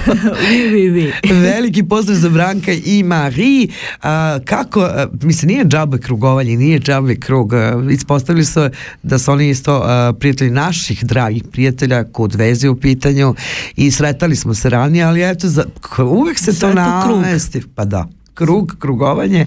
vi, 0.50 0.68
vi, 0.68 0.90
vi. 0.90 1.14
Veliki 1.52 1.84
pozdrav 1.84 2.18
za 2.18 2.30
Branka 2.30 2.72
i 2.72 3.04
Marie. 3.04 3.68
A, 4.02 4.40
kako, 4.46 4.82
a, 4.82 5.08
mislim, 5.22 5.48
nije 5.48 5.66
džabe 5.66 5.98
krugovanje, 5.98 6.58
nije 6.58 6.80
džabe 6.80 7.16
krug. 7.16 7.54
A, 7.54 7.84
ispostavili 7.92 8.46
su 8.46 8.70
da 9.04 9.20
su 9.20 9.32
oni 9.32 9.50
isto 9.50 9.82
a, 9.86 10.14
prijatelji 10.20 10.52
naših 10.52 11.06
dragih 11.06 11.44
prijatelja 11.52 12.04
kod 12.04 12.36
veze 12.36 12.70
u 12.70 12.76
pitanju 12.76 13.36
i 13.76 13.92
sretali 13.92 14.36
smo 14.36 14.54
se 14.54 14.70
ranije, 14.70 15.04
ali 15.04 15.30
eto, 15.30 15.48
za, 15.48 15.66
uvek 15.98 16.40
se 16.40 16.54
Sve 16.54 16.70
to 16.70 16.74
namesti. 16.74 17.62
Pa 17.76 17.86
da 17.86 18.19
krug, 18.40 18.76
krugovanje 18.80 19.46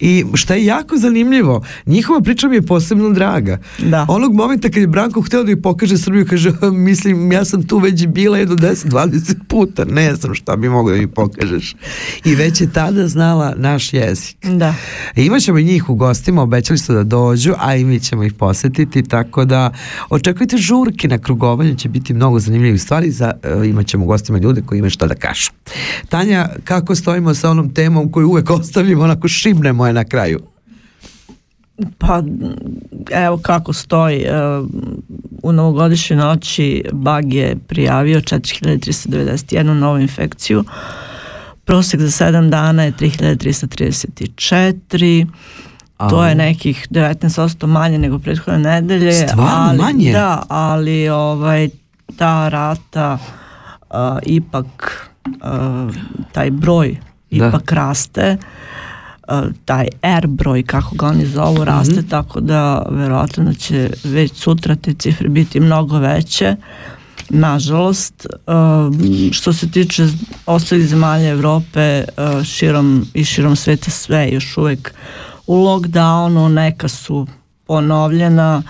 i 0.00 0.24
šta 0.34 0.54
je 0.54 0.64
jako 0.64 0.96
zanimljivo, 0.96 1.64
njihova 1.86 2.20
priča 2.20 2.48
mi 2.48 2.56
je 2.56 2.62
posebno 2.62 3.10
draga. 3.10 3.58
Da. 3.78 4.06
Onog 4.08 4.34
momenta 4.34 4.68
kad 4.68 4.76
je 4.76 4.86
Branko 4.86 5.22
hteo 5.22 5.42
da 5.42 5.50
mi 5.50 5.62
pokaže 5.62 5.98
Srbiju, 5.98 6.26
kaže, 6.30 6.52
mislim, 6.72 7.32
ja 7.32 7.44
sam 7.44 7.62
tu 7.62 7.78
već 7.78 8.06
bila 8.06 8.38
jedno 8.38 8.56
10-20 8.56 9.34
puta, 9.48 9.84
ne 9.84 10.14
znam 10.14 10.34
šta 10.34 10.56
bi 10.56 10.68
mogo 10.68 10.90
da 10.90 10.96
mi 10.96 11.06
pokažeš. 11.06 11.76
I 12.24 12.34
već 12.34 12.60
je 12.60 12.72
tada 12.72 13.08
znala 13.08 13.54
naš 13.56 13.92
jezik. 13.92 14.36
Da. 14.42 14.74
Imaćemo 15.16 15.58
i 15.58 15.64
njih 15.64 15.90
u 15.90 15.94
gostima, 15.94 16.42
obećali 16.42 16.78
su 16.78 16.92
da 16.92 17.02
dođu, 17.02 17.52
a 17.58 17.76
i 17.76 17.84
mi 17.84 18.00
ćemo 18.00 18.24
ih 18.24 18.34
posetiti, 18.34 19.02
tako 19.02 19.44
da 19.44 19.72
očekujte 20.10 20.56
žurke 20.56 21.08
na 21.08 21.18
krugovanju, 21.18 21.74
će 21.74 21.88
biti 21.88 22.14
mnogo 22.14 22.38
zanimljivih 22.38 22.82
stvari, 22.82 23.10
za, 23.10 23.32
e, 23.42 23.68
imat 23.68 23.86
ćemo 23.86 24.04
u 24.04 24.06
gostima 24.06 24.38
ljude 24.38 24.62
koji 24.66 24.78
imaju 24.78 24.90
šta 24.90 25.06
da 25.06 25.14
kažu. 25.14 25.50
Tanja, 26.08 26.48
kako 26.64 26.94
stojimo 26.94 27.34
sa 27.34 27.50
onom 27.50 27.74
temom 27.74 28.12
koju 28.12 28.30
uvek 28.34 28.50
ostavimo, 28.50 29.04
onako 29.04 29.28
šibnemo 29.28 29.86
je 29.86 29.92
na 29.92 30.04
kraju? 30.04 30.40
Pa 31.98 32.22
evo 33.10 33.38
kako 33.42 33.72
stoji 33.72 34.22
e, 34.22 34.30
u 35.42 35.52
novogodišnjoj 35.52 36.16
noći 36.16 36.84
Bag 36.92 37.34
je 37.34 37.56
prijavio 37.68 38.20
4391 38.20 39.62
novu 39.62 39.98
infekciju 39.98 40.64
prosek 41.64 42.00
za 42.00 42.26
7 42.26 42.50
dana 42.50 42.82
je 42.82 42.92
3334 42.92 45.26
to 46.10 46.26
je 46.26 46.34
nekih 46.34 46.88
19% 46.90 47.66
manje 47.66 47.98
nego 47.98 48.18
prethodne 48.18 48.58
nedelje 48.58 49.12
Stvarno 49.12 49.52
ali, 49.56 49.78
manje? 49.78 50.12
da, 50.12 50.42
ali 50.48 51.08
ovaj 51.08 51.68
ta 52.16 52.48
rata 52.48 53.18
a, 53.90 54.18
ipak 54.26 55.00
a, 55.40 55.90
taj 56.32 56.50
broj 56.50 56.96
Da. 57.38 57.48
ipak 57.48 57.72
raste 57.72 58.36
a, 59.28 59.44
taj 59.64 59.88
R 60.02 60.26
broj 60.26 60.62
kako 60.62 60.94
ga 60.94 61.06
oni 61.06 61.26
zovu 61.26 61.64
raste 61.64 62.02
tako 62.10 62.40
da 62.40 62.86
verovatno 62.90 63.44
da 63.44 63.54
će 63.54 63.90
već 64.04 64.32
sutra 64.34 64.76
te 64.76 64.94
cifre 64.94 65.28
biti 65.28 65.60
mnogo 65.60 65.98
veće 65.98 66.56
nažalost. 67.28 68.26
Uh, 68.46 69.32
što 69.32 69.52
se 69.52 69.70
tiče 69.70 70.06
ostalih 70.46 70.88
zemalja 70.88 71.28
Evrope, 71.28 72.04
uh, 72.04 72.44
širom 72.44 73.06
i 73.14 73.24
širom 73.24 73.56
sveta 73.56 73.90
sve 73.90 74.28
još 74.32 74.56
uvek 74.56 74.94
u 75.46 75.56
lockdownu, 75.56 76.48
neka 76.48 76.88
su 76.88 77.26
ponovljena. 77.66 78.62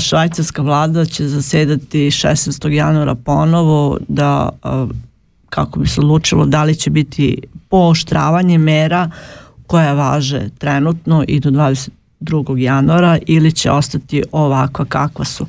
Švajcarska 0.00 0.62
vlada 0.62 1.04
će 1.04 1.28
zasedati 1.28 1.98
16. 1.98 2.68
januara 2.68 3.14
ponovo 3.14 3.98
da 4.08 4.48
kako 5.48 5.80
bi 5.80 5.88
se 5.88 6.00
odlučilo 6.00 6.46
da 6.46 6.64
li 6.64 6.74
će 6.74 6.90
biti 6.90 7.38
pooštravanje 7.74 8.58
mera 8.58 9.10
koja 9.66 9.92
važe 9.92 10.48
trenutno 10.58 11.24
i 11.28 11.40
do 11.40 11.50
22. 11.50 12.56
januara 12.56 13.18
ili 13.26 13.52
će 13.52 13.70
ostati 13.70 14.22
ovakva 14.32 14.84
kakva 14.84 15.24
su. 15.24 15.46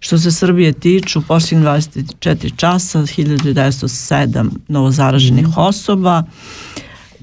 Što 0.00 0.18
se 0.18 0.32
Srbije 0.32 0.72
tiču, 0.72 1.18
u 1.18 1.22
posljednjih 1.22 1.68
24 1.68 2.56
časa 2.56 2.98
1907 2.98 4.50
novozaraženih 4.68 5.46
mm. 5.46 5.52
osoba, 5.56 6.22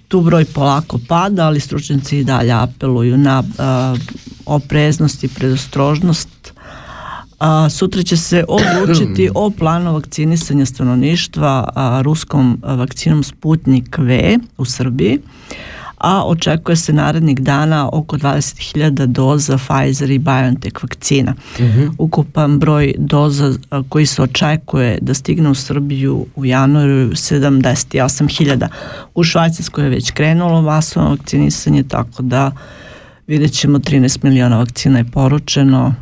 tu 0.08 0.22
broj 0.22 0.45
polako 0.45 1.00
pada, 1.08 1.45
ali 1.45 1.60
stručnjaci 1.60 2.18
i 2.18 2.24
dalje 2.24 2.52
apeluju 2.52 3.18
na 3.18 3.39
uh, 3.39 4.00
opreznost 4.45 5.24
i 5.24 5.28
predostrožnost. 5.28 6.30
A, 7.40 7.70
sutra 7.70 8.04
će 8.04 8.18
se 8.18 8.46
odlučiti 8.48 9.30
o 9.36 9.50
planu 9.50 9.94
vakcinisanja 9.94 10.66
stanovništva 10.66 11.70
a, 11.76 12.02
ruskom 12.02 12.62
vakcinom 12.64 13.24
Sputnik 13.24 13.98
V 13.98 14.40
u 14.58 14.66
Srbiji 14.66 15.20
a 15.98 16.26
očekuje 16.26 16.76
se 16.76 16.94
narednih 16.94 17.40
dana 17.40 17.90
oko 17.94 18.18
20.000 18.18 19.06
doza 19.06 19.58
Pfizer 19.58 20.12
i 20.12 20.20
BioNTech 20.20 20.84
vakcina. 20.84 21.34
Uh 21.60 21.66
mhm. 21.66 21.80
-huh. 21.80 21.92
Ukupan 21.98 22.60
broj 22.60 22.94
doza 22.98 23.54
koji 23.90 24.06
se 24.06 24.22
očekuje 24.22 24.98
da 25.02 25.14
stigne 25.14 25.50
u 25.50 25.56
Srbiju 25.56 26.26
u 26.36 26.46
januaru 26.46 26.92
78.000. 26.92 28.68
U 29.16 29.24
Švajcarskoj 29.24 29.84
je 29.84 29.90
već 29.90 30.12
krenulo 30.12 30.62
masovno 30.62 31.10
vakcinisanje, 31.10 31.84
tako 31.84 32.24
da 32.24 32.52
vidjet 33.28 33.52
ćemo 33.52 33.80
13 33.80 34.24
miliona 34.24 34.58
vakcina 34.58 34.98
je 34.98 35.12
poručeno, 35.12 35.94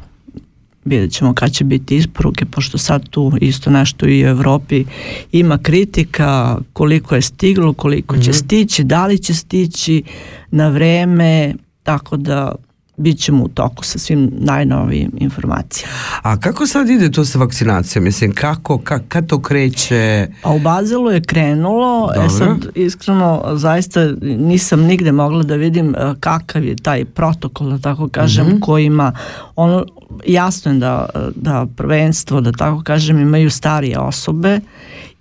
vidjet 0.85 1.11
ćemo 1.11 1.33
kad 1.33 1.51
će 1.51 1.63
biti 1.63 1.95
isporuke, 1.95 2.45
pošto 2.45 2.77
sad 2.77 3.09
tu 3.09 3.31
isto 3.41 3.69
nešto 3.69 4.07
i 4.07 4.25
u 4.25 4.27
Evropi 4.27 4.85
ima 5.31 5.57
kritika 5.57 6.57
koliko 6.73 7.15
je 7.15 7.21
stiglo, 7.21 7.73
koliko 7.73 8.15
mm 8.15 8.19
-hmm. 8.19 8.23
će 8.23 8.29
mhm. 8.29 8.37
stići, 8.37 8.83
da 8.83 9.05
li 9.05 9.17
će 9.17 9.33
stići 9.33 10.03
na 10.51 10.69
vreme, 10.69 11.53
tako 11.83 12.17
da 12.17 12.55
bit 12.97 13.19
ćemo 13.19 13.43
u 13.43 13.47
toku 13.47 13.83
sa 13.83 13.99
svim 13.99 14.31
najnovijim 14.33 15.11
informacijama. 15.17 15.93
A 16.21 16.39
kako 16.39 16.67
sad 16.67 16.89
ide 16.89 17.11
to 17.11 17.25
sa 17.25 17.39
vakcinacijom? 17.39 18.03
Mislim, 18.03 18.33
kako, 18.33 18.77
ka, 18.77 18.99
kad 19.07 19.27
to 19.27 19.41
kreće? 19.41 20.27
Pa 20.41 20.49
u 20.49 20.59
Bazelu 20.59 21.11
je 21.11 21.21
krenulo, 21.21 22.11
Dobro. 22.15 22.25
e 22.25 22.29
sad 22.29 22.67
iskreno 22.75 23.43
zaista 23.53 24.11
nisam 24.21 24.81
nigde 24.81 25.11
mogla 25.11 25.43
da 25.43 25.55
vidim 25.55 25.95
e, 25.95 26.13
kakav 26.19 26.63
je 26.63 26.75
taj 26.75 27.05
protokol, 27.05 27.69
da 27.69 27.77
tako 27.77 28.07
kažem, 28.07 28.47
mm 28.47 28.49
-hmm. 28.49 28.59
koji 28.59 28.85
ima 28.85 29.11
ono, 29.55 29.85
jasno 30.27 30.71
je 30.71 30.79
da, 30.79 31.09
da 31.35 31.67
prvenstvo, 31.75 32.41
da 32.41 32.51
tako 32.51 32.83
kažem, 32.83 33.19
imaju 33.19 33.49
starije 33.49 33.99
osobe 33.99 34.59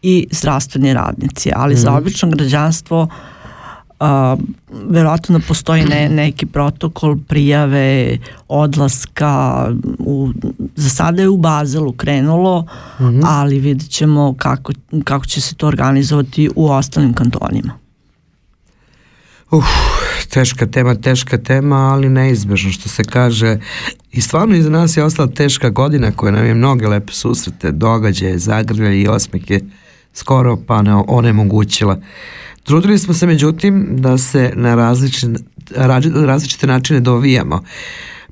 i 0.03 0.27
zdravstveni 0.31 0.95
radnici, 0.95 1.51
ali 1.57 1.75
mm 1.75 1.77
-hmm. 1.77 1.81
za 1.81 1.91
mhm. 1.91 1.99
obično 1.99 2.31
građanstvo 2.31 3.03
uh, 3.03 3.34
a, 4.01 4.37
verovatno 4.89 5.39
da 5.39 5.45
postoji 5.49 5.85
ne, 5.85 6.09
neki 6.09 6.47
protokol 6.47 7.17
prijave 7.29 8.19
odlaska 8.49 9.67
u, 9.99 10.31
za 10.77 10.91
sada 10.91 11.23
je 11.23 11.29
u 11.29 11.37
Bazelu 11.37 11.93
krenulo 11.93 12.67
mm 13.01 13.05
-hmm. 13.05 13.23
ali 13.25 13.59
vidjet 13.59 13.91
ćemo 13.91 14.35
kako, 14.39 14.73
kako 15.05 15.27
će 15.27 15.41
se 15.41 15.55
to 15.55 15.67
organizovati 15.67 16.51
u 16.57 16.71
ostalim 16.71 17.15
kantonima 17.15 17.85
Uf, 19.51 19.65
teška 20.31 20.67
tema, 20.67 20.95
teška 20.95 21.39
tema, 21.39 21.77
ali 21.77 22.09
neizbežno 22.09 22.73
što 22.73 22.89
se 22.89 23.05
kaže. 23.05 23.59
I 24.13 24.21
stvarno 24.21 24.57
iza 24.57 24.71
nas 24.71 24.97
je 24.97 25.05
ostala 25.05 25.29
teška 25.29 25.71
godina 25.71 26.13
koja 26.13 26.33
nam 26.33 26.47
je 26.47 26.55
mnoge 26.55 26.89
lepe 26.89 27.13
susrete, 27.13 27.73
događaje, 27.73 28.39
zagrlje 28.39 29.03
i 29.03 29.09
osmeke 29.09 29.61
skoro 30.13 30.57
pa 30.67 30.83
ne 30.83 30.95
onemogućila. 30.95 31.99
Trudili 32.65 32.99
smo 32.99 33.15
se 33.15 33.27
međutim 33.27 33.87
da 33.91 34.19
se 34.19 34.53
na 34.57 34.75
različite, 34.75 35.27
različite 36.27 36.67
načine 36.67 37.01
dovijamo 37.01 37.63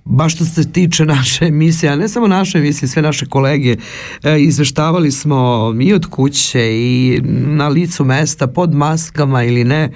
baš 0.04 0.34
što 0.34 0.44
se 0.44 0.72
tiče 0.72 1.04
naše 1.04 1.44
emisije, 1.44 1.92
a 1.92 1.96
ne 1.96 2.08
samo 2.08 2.28
naše 2.28 2.58
emisije, 2.58 2.88
sve 2.88 3.02
naše 3.02 3.26
kolege, 3.26 3.76
e, 4.22 4.40
izveštavali 4.40 5.12
smo 5.12 5.72
i 5.80 5.94
od 5.94 6.06
kuće 6.06 6.60
i 6.72 7.20
na 7.46 7.68
licu 7.68 8.04
mesta, 8.04 8.46
pod 8.46 8.74
maskama 8.74 9.44
ili 9.44 9.64
ne, 9.64 9.90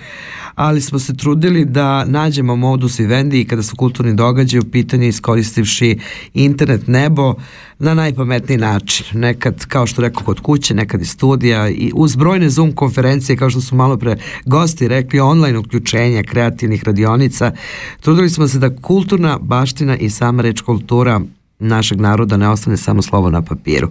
ali 0.54 0.80
smo 0.80 0.98
se 0.98 1.16
trudili 1.16 1.64
da 1.64 2.04
nađemo 2.04 2.56
modus 2.56 2.98
vivendi 2.98 3.44
kada 3.44 3.62
su 3.62 3.76
kulturni 3.76 4.14
događaji 4.14 4.60
u 4.60 4.70
pitanju 4.70 5.06
iskoristivši 5.06 5.98
internet 6.34 6.86
nebo 6.86 7.34
na 7.78 7.94
najpametniji 7.94 8.58
način. 8.58 9.06
Nekad, 9.12 9.66
kao 9.66 9.86
što 9.86 10.02
rekao, 10.02 10.24
kod 10.24 10.40
kuće, 10.40 10.74
nekad 10.74 11.00
iz 11.00 11.10
studija 11.10 11.68
i 11.68 11.92
uz 11.94 12.16
brojne 12.16 12.50
Zoom 12.50 12.72
konferencije, 12.72 13.36
kao 13.36 13.50
što 13.50 13.60
su 13.60 13.76
malo 13.76 13.96
pre 13.96 14.16
gosti 14.44 14.88
rekli, 14.88 15.20
online 15.20 15.58
uključenja 15.58 16.22
kreativnih 16.22 16.84
radionica, 16.84 17.52
trudili 18.00 18.30
smo 18.30 18.48
se 18.48 18.58
da 18.58 18.76
kulturna 18.76 19.38
baština 19.38 19.95
i 19.96 20.10
sama 20.10 20.42
reč 20.42 20.60
kultura 20.60 21.20
našeg 21.58 22.00
naroda 22.00 22.36
ne 22.36 22.48
ostane 22.48 22.76
samo 22.76 23.02
slovo 23.02 23.30
na 23.30 23.42
papiru. 23.42 23.90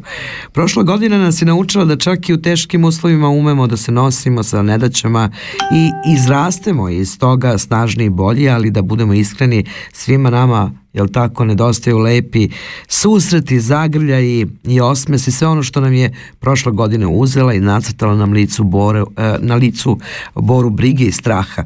Prošla 0.51 0.84
godina 0.84 1.18
nas 1.18 1.41
je 1.41 1.45
naučila 1.45 1.86
da 1.86 1.97
čak 1.97 2.30
i 2.30 2.34
u 2.34 2.41
teškim 2.41 2.86
uslovima 2.86 3.30
umemo 3.30 3.68
da 3.68 3.78
se 3.78 3.91
nosimo 3.91 4.43
sa 4.43 4.62
nedaćama 4.62 5.30
i 5.74 6.12
izrastemo 6.14 6.89
iz 6.89 7.20
toga 7.20 7.58
snažni 7.58 8.06
i 8.06 8.10
bolji, 8.10 8.49
ali 8.49 8.72
da 8.72 8.82
budemo 8.82 9.14
iskreni 9.14 9.66
svima 9.93 10.30
nama 10.30 10.72
jel 10.93 11.08
tako, 11.08 11.45
nedostaju 11.45 11.97
lepi 11.97 12.49
susreti, 12.88 13.60
zagrljaji 13.60 14.47
i 14.64 14.82
osmesi, 14.82 15.32
sve 15.32 15.47
ono 15.47 15.64
što 15.64 15.82
nam 15.82 15.93
je 15.93 16.16
prošla 16.39 16.72
godina 16.72 17.10
uzela 17.10 17.53
i 17.53 17.60
nacrtala 17.60 18.16
nam 18.16 18.32
licu 18.32 18.64
bore, 18.64 18.99
eh, 18.99 19.38
na 19.39 19.56
licu 19.56 19.99
boru 20.36 20.70
brige 20.70 21.06
i 21.06 21.12
straha. 21.12 21.64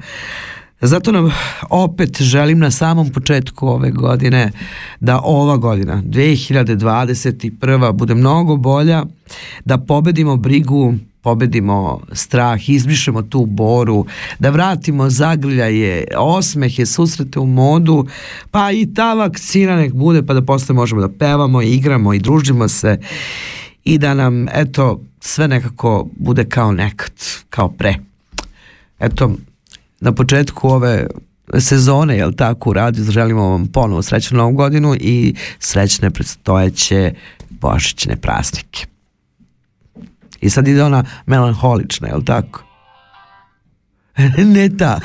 Zato 0.81 1.11
nam 1.11 1.31
opet 1.69 2.21
želim 2.21 2.59
na 2.59 2.71
samom 2.71 3.09
početku 3.09 3.67
ove 3.67 3.91
godine 3.91 4.51
da 4.99 5.21
ova 5.23 5.57
godina, 5.57 6.03
2021. 6.05 7.91
bude 7.93 8.15
mnogo 8.15 8.55
bolja, 8.55 9.05
da 9.65 9.77
pobedimo 9.77 10.37
brigu, 10.37 10.93
pobedimo 11.21 12.01
strah, 12.11 12.69
izbrišemo 12.69 13.21
tu 13.21 13.45
boru, 13.45 14.05
da 14.39 14.49
vratimo 14.49 15.09
zagrljaje, 15.09 16.07
osmehe, 16.17 16.85
susrete 16.85 17.39
u 17.39 17.45
modu, 17.45 18.07
pa 18.51 18.71
i 18.71 18.93
ta 18.93 19.13
vakcina 19.13 19.75
nek 19.75 19.93
bude 19.93 20.25
pa 20.25 20.33
da 20.33 20.41
posle 20.41 20.75
možemo 20.75 21.01
da 21.01 21.09
pevamo, 21.09 21.61
igramo 21.61 22.13
i 22.13 22.19
družimo 22.19 22.67
se 22.67 22.99
i 23.83 23.97
da 23.97 24.13
nam, 24.13 24.47
eto, 24.53 25.01
sve 25.19 25.47
nekako 25.47 26.07
bude 26.17 26.45
kao 26.45 26.71
nekad, 26.71 27.13
kao 27.49 27.69
pre. 27.69 27.95
Eto, 28.99 29.35
na 29.99 30.11
početku 30.11 30.69
ove 30.69 31.07
sezone, 31.59 32.17
jel 32.17 32.31
tako, 32.33 32.69
u 32.69 32.73
radiju, 32.73 33.05
želimo 33.11 33.49
vam 33.49 33.67
ponovo 33.67 34.01
srećnu 34.01 34.37
novu 34.37 34.53
godinu 34.53 34.95
i 34.99 35.35
srećne 35.59 36.09
predstojeće 36.09 37.13
božićne 37.49 38.15
praznike. 38.15 38.85
I 40.41 40.49
sad 40.49 40.67
ide 40.67 40.83
ona 40.83 41.03
melanholična, 41.25 42.07
jel 42.07 42.23
tako? 42.23 42.63
ne 44.53 44.77
ta. 44.77 44.99